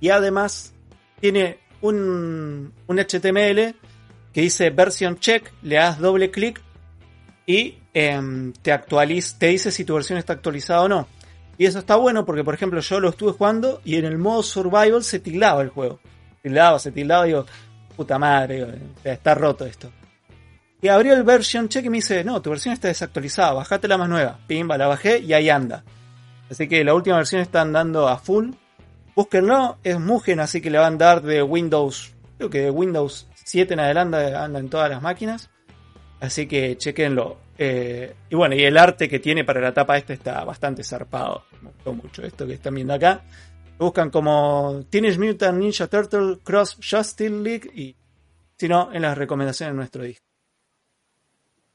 [0.00, 0.74] Y además
[1.20, 3.74] tiene un, un HTML
[4.32, 6.60] que dice version check, le das doble clic
[7.46, 11.08] y em, te actualiza, te dice si tu versión está actualizada o no.
[11.60, 14.42] Y eso está bueno porque, por ejemplo, yo lo estuve jugando y en el modo
[14.42, 16.00] survival se tildaba el juego
[16.42, 17.46] tildaba, se tildaba, digo,
[17.96, 18.66] puta madre,
[19.04, 19.90] está roto esto.
[20.82, 23.98] Y abrió el version check y me dice, no, tu versión está desactualizada, bajate la
[23.98, 24.38] más nueva.
[24.46, 25.84] Pimba, la bajé y ahí anda.
[26.50, 28.52] Así que la última versión está andando a full.
[29.14, 33.28] Búsquenlo, es Mugen, así que le van a dar de Windows, creo que de Windows
[33.44, 35.50] 7 en adelante anda en todas las máquinas.
[36.20, 37.36] Así que chequenlo.
[37.62, 41.44] Eh, y bueno, y el arte que tiene para la tapa esta está bastante zarpado.
[41.60, 43.22] Me gustó mucho esto que están viendo acá
[43.80, 47.96] buscan como Teenage Mutant Ninja Turtle Cross Justice League y
[48.58, 50.26] si no, en las recomendaciones de nuestro disco.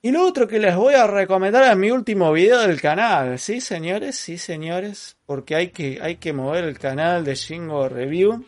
[0.03, 3.39] Y lo otro que les voy a recomendar es mi último video del canal.
[3.39, 5.17] Sí, señores, sí, señores.
[5.25, 8.45] Porque hay que, hay que mover el canal de Shingo Review.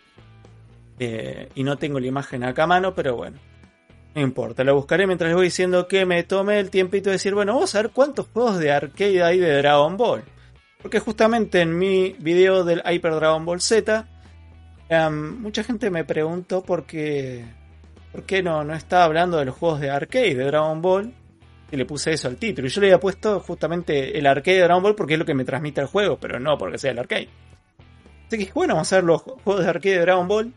[0.99, 3.39] Eh, y no tengo la imagen acá a mano, pero bueno.
[4.17, 7.35] No importa, la buscaré mientras les voy diciendo que me tome el tiempito de decir,
[7.35, 10.23] bueno, vamos a ver cuántos juegos de arcade hay de Dragon Ball.
[10.81, 14.07] Porque justamente en mi video del Hyper Dragon Ball Z,
[14.89, 17.45] em, mucha gente me preguntó por qué,
[18.11, 21.13] por qué no, no estaba hablando de los juegos de arcade de Dragon Ball.
[21.71, 22.67] Y le puse eso al título.
[22.67, 25.35] Y yo le había puesto justamente el arcade de Dragon Ball porque es lo que
[25.35, 27.29] me transmite el juego, pero no porque sea el arcade.
[28.25, 30.51] Así que bueno, vamos a ver los juegos de arcade de Dragon Ball.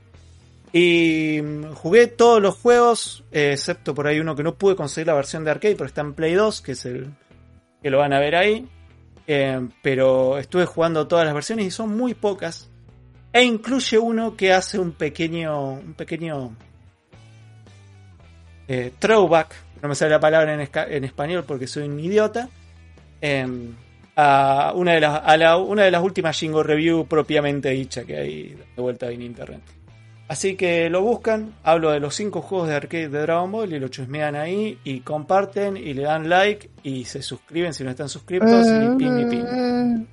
[0.72, 5.08] Y mm, jugué todos los juegos, eh, excepto por ahí uno que no pude conseguir
[5.08, 7.12] la versión de arcade, pero está en Play 2, que es el
[7.82, 8.68] que lo van a ver ahí.
[9.26, 12.68] Eh, pero estuve jugando todas las versiones y son muy pocas.
[13.32, 15.72] E incluye uno que hace un pequeño.
[15.72, 16.56] un pequeño.
[18.68, 19.54] Eh, throwback.
[19.82, 22.48] No me sale la palabra en, español porque soy un idiota.
[23.20, 23.74] Em,
[24.16, 28.48] a, una de las, a una de las últimas Jingo Review propiamente dicha que hay
[28.76, 29.62] de vuelta en internet.
[30.30, 33.80] Así que lo buscan, hablo de los 5 juegos de arcade de Dragon Ball y
[33.80, 38.08] lo chusmean ahí y comparten y le dan like y se suscriben si no están
[38.08, 40.08] suscritos y pin y pin.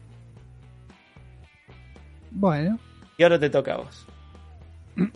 [2.31, 2.79] Bueno.
[3.15, 4.07] Y ahora te toca a vos.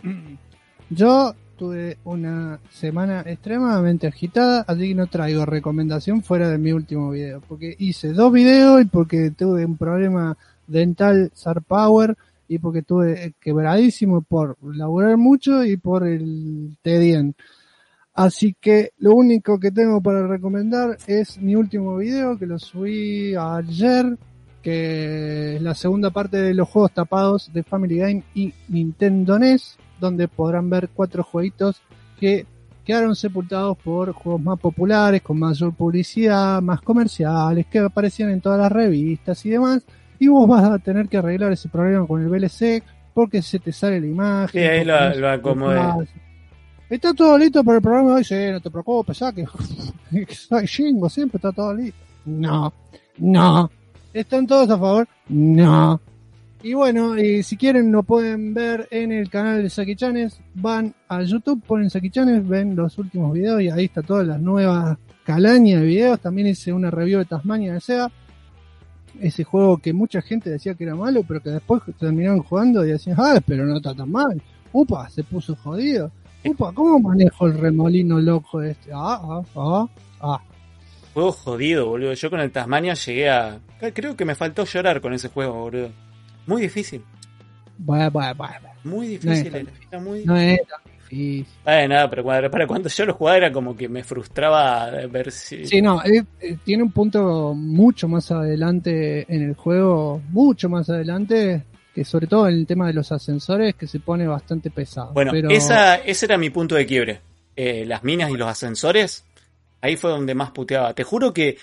[0.90, 7.10] Yo tuve una semana extremadamente agitada, así que no traigo recomendación fuera de mi último
[7.10, 10.36] video, porque hice dos videos y porque tuve un problema
[10.68, 12.16] dental SAR Power
[12.52, 17.34] y porque estuve quebradísimo por laburar mucho y por el TEDIEN.
[18.12, 23.34] Así que lo único que tengo para recomendar es mi último video que lo subí
[23.34, 24.18] ayer,
[24.62, 29.78] que es la segunda parte de los juegos tapados de Family Game y Nintendo NES,
[29.98, 31.80] donde podrán ver cuatro jueguitos
[32.20, 32.44] que
[32.84, 38.58] quedaron sepultados por juegos más populares, con mayor publicidad, más comerciales, que aparecían en todas
[38.58, 39.86] las revistas y demás
[40.22, 42.80] y vos vas a tener que arreglar ese problema con el VLC
[43.12, 44.62] porque se te sale la imagen.
[44.62, 45.80] Sí, ahí lo, lo acomodé.
[46.88, 49.44] Está todo listo para el programa hoy, sí, no te preocupes, ya que
[50.68, 51.98] Jingo siempre está todo listo.
[52.26, 52.72] No,
[53.18, 53.68] no.
[54.14, 55.08] ¿Están todos a favor?
[55.28, 56.00] No.
[56.62, 60.94] Y bueno, y si quieren lo pueden ver en el canal de Saki Chanes, van
[61.08, 64.96] a YouTube, ponen Saki Chanes, ven los últimos videos y ahí está todas las nuevas
[65.24, 66.20] calañas de videos.
[66.20, 68.12] También hice una review de Tasmania de Sega
[69.22, 72.90] ese juego que mucha gente decía que era malo, pero que después terminaron jugando y
[72.90, 74.42] decían, ah, pero no está tan mal.
[74.72, 76.10] Upa, se puso jodido.
[76.44, 78.90] Upa, ¿cómo manejo el remolino loco este?
[78.92, 79.88] Ah, ah, ah,
[80.20, 80.42] ah.
[81.14, 82.14] Juego jodido, boludo.
[82.14, 83.60] Yo con el Tasmania llegué a.
[83.94, 85.90] Creo que me faltó llorar con ese juego, boludo.
[86.46, 87.04] Muy difícil.
[87.78, 88.68] Bueno, bueno, bueno.
[88.84, 89.58] Muy difícil, no
[89.90, 90.64] era, muy no era
[91.12, 91.46] difícil.
[91.64, 95.66] nada, pero cuando, para cuando yo lo jugaba era como que me frustraba ver si...
[95.66, 100.88] Sí, no, eh, eh, tiene un punto mucho más adelante en el juego, mucho más
[100.90, 101.64] adelante,
[101.94, 105.12] que sobre todo en el tema de los ascensores, que se pone bastante pesado.
[105.12, 107.20] Bueno, esa, ese era mi punto de quiebre.
[107.54, 109.24] Eh, las minas y los ascensores,
[109.82, 110.94] ahí fue donde más puteaba.
[110.94, 111.58] Te juro que,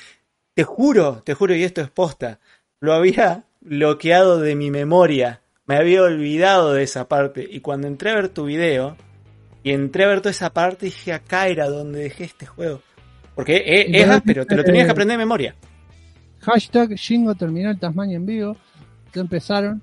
[0.54, 2.40] te juro, te juro, y esto es posta,
[2.80, 5.42] lo había bloqueado de mi memoria.
[5.66, 7.48] Me había olvidado de esa parte.
[7.50, 8.98] Y cuando entré a ver tu video,
[9.70, 12.82] y entré a ver toda esa parte, dije, acá era donde dejé este juego.
[13.36, 15.56] Porque es, pero te lo tenías que aprender de memoria.
[16.40, 18.58] Hashtag Shingo Terminal Tasmania en vivo.
[19.14, 19.82] Que empezaron.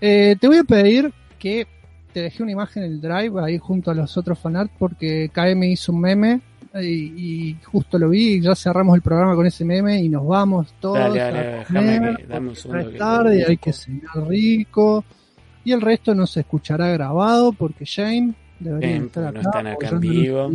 [0.00, 1.66] Eh, te voy a pedir que
[2.12, 5.64] te dejé una imagen en el drive ahí junto a los otros fanart porque KM
[5.64, 6.40] hizo un meme
[6.80, 10.72] y, justo lo vi y ya cerramos el programa con ese meme y nos vamos
[10.78, 10.98] todos.
[10.98, 15.04] Dale, dale, déjame que, dame un tarde, hay que cenar rico
[15.64, 19.32] y el resto no se escuchará grabado porque Shane debería estar acá.
[19.32, 20.50] No están acá en vivo.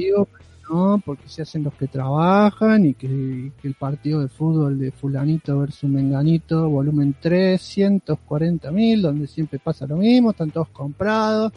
[0.70, 5.60] no, porque se hacen los que trabajan y que, el partido de fútbol de fulanito
[5.60, 11.52] versus menganito, volumen 340 mil, donde siempre pasa lo mismo, están todos comprados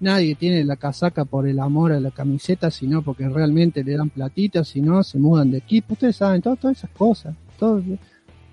[0.00, 4.10] nadie tiene la casaca por el amor a la camiseta, sino porque realmente le dan
[4.10, 5.94] platita, sino se mudan de equipo.
[5.94, 7.34] Ustedes saben, todo, todas esas cosas.
[7.58, 7.82] Todo,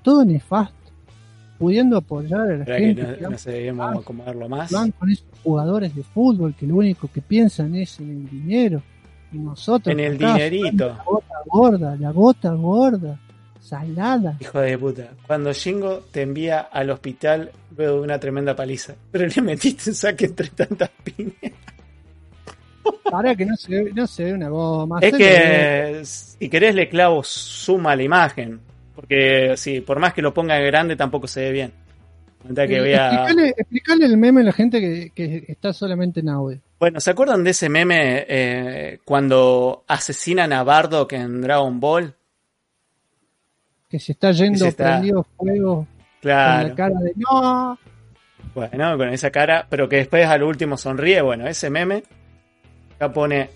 [0.03, 0.84] todo nefasto.
[1.57, 3.17] Pudiendo apoyar a la gente.
[3.21, 4.71] no, se acomodarlo más.
[4.71, 8.81] Van con esos jugadores de fútbol que lo único que piensan es en el dinero.
[9.31, 9.91] Y nosotros.
[9.91, 10.87] En el dinerito.
[10.87, 13.19] La gota gorda, la gota gorda
[13.65, 14.37] salada.
[14.39, 15.09] Hijo de puta.
[15.25, 19.95] Cuando Shingo te envía al hospital luego de una tremenda paliza, pero le metiste un
[19.95, 21.53] saque entre tantas piñas.
[23.09, 24.99] Para que no se, ve, no se ve una goma.
[25.01, 28.59] Es que si querés le clavo suma la imagen.
[28.95, 31.71] Porque si por más que lo ponga grande tampoco se ve bien.
[32.53, 33.25] Que voy a...
[33.57, 36.59] explicarle, el meme a la gente que, que, está solamente en audio.
[36.79, 42.13] Bueno, ¿se acuerdan de ese meme eh, cuando asesinan a Bardock en Dragon Ball?
[43.89, 45.87] que se está yendo prendido fuego
[46.21, 46.61] claro.
[46.61, 47.79] con la cara de no.
[48.53, 51.21] Bueno, con esa cara, pero que después al último sonríe.
[51.21, 52.03] Bueno, ese meme
[52.95, 53.49] acá pone.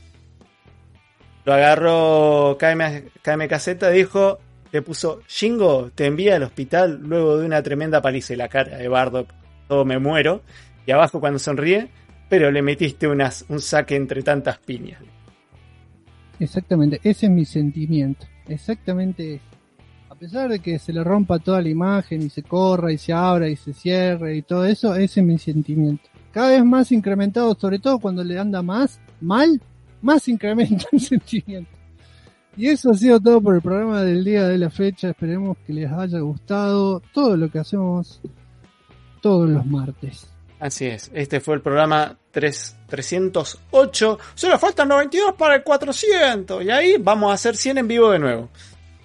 [1.45, 4.39] Lo agarró KM, KM Caseta, dijo,
[4.71, 8.77] le puso, Shingo, te envía al hospital luego de una tremenda paliza y la cara
[8.77, 9.25] de Bardo,
[9.67, 10.41] todo me muero.
[10.85, 11.89] Y abajo cuando sonríe,
[12.29, 15.01] pero le metiste unas, un saque entre tantas piñas.
[16.39, 18.25] Exactamente, ese es mi sentimiento.
[18.47, 19.41] Exactamente
[20.09, 23.13] a pesar de que se le rompa toda la imagen y se corra y se
[23.13, 26.09] abra y se cierre y todo eso, ese es mi sentimiento.
[26.33, 29.61] Cada vez más incrementado, sobre todo cuando le anda más mal,
[30.01, 31.71] más incrementa el sentimiento.
[32.59, 35.09] Y eso ha sido todo por el programa del día de la fecha.
[35.09, 38.21] Esperemos que les haya gustado todo lo que hacemos
[39.21, 40.27] todos los martes.
[40.59, 44.19] Así es, este fue el programa 3, 308.
[44.35, 46.63] Solo faltan 92 para el 400.
[46.65, 48.49] Y ahí vamos a hacer 100 en vivo de nuevo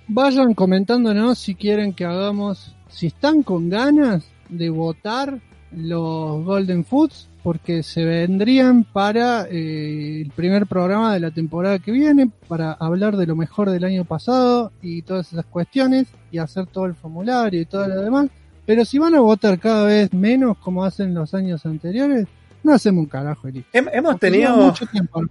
[0.07, 5.41] vayan comentándonos si quieren que hagamos, si están con ganas de votar
[5.77, 11.93] los Golden Foods, porque se vendrían para eh, el primer programa de la temporada que
[11.93, 16.67] viene, para hablar de lo mejor del año pasado y todas esas cuestiones, y hacer
[16.67, 18.29] todo el formulario y todo lo demás.
[18.67, 22.27] Pero si van a votar cada vez menos como hacen los años anteriores,
[22.63, 23.49] no hacemos un carajo.
[23.73, 25.23] Hemos tenido mucho tiempo.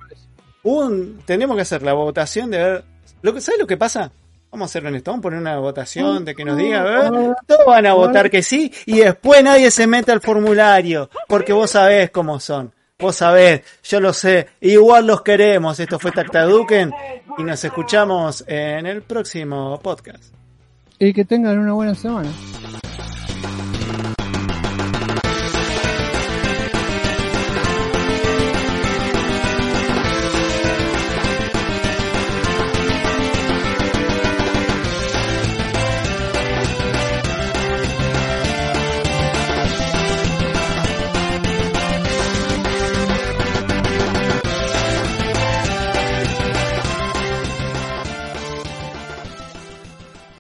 [0.62, 2.86] Un, tenemos que hacer la votación de ver.
[3.22, 4.12] Lo que, ¿Sabes lo que pasa?
[4.54, 7.34] Vamos a hacerlo en esto, vamos a poner una votación de que nos diga, ver,
[7.48, 11.72] todos van a votar que sí y después nadie se mete al formulario, porque vos
[11.72, 12.72] sabés cómo son.
[13.00, 15.80] Vos sabés, yo lo sé, igual los queremos.
[15.80, 16.94] Esto fue Tactaduken
[17.36, 20.26] y nos escuchamos en el próximo podcast.
[21.00, 22.30] Y que tengan una buena semana.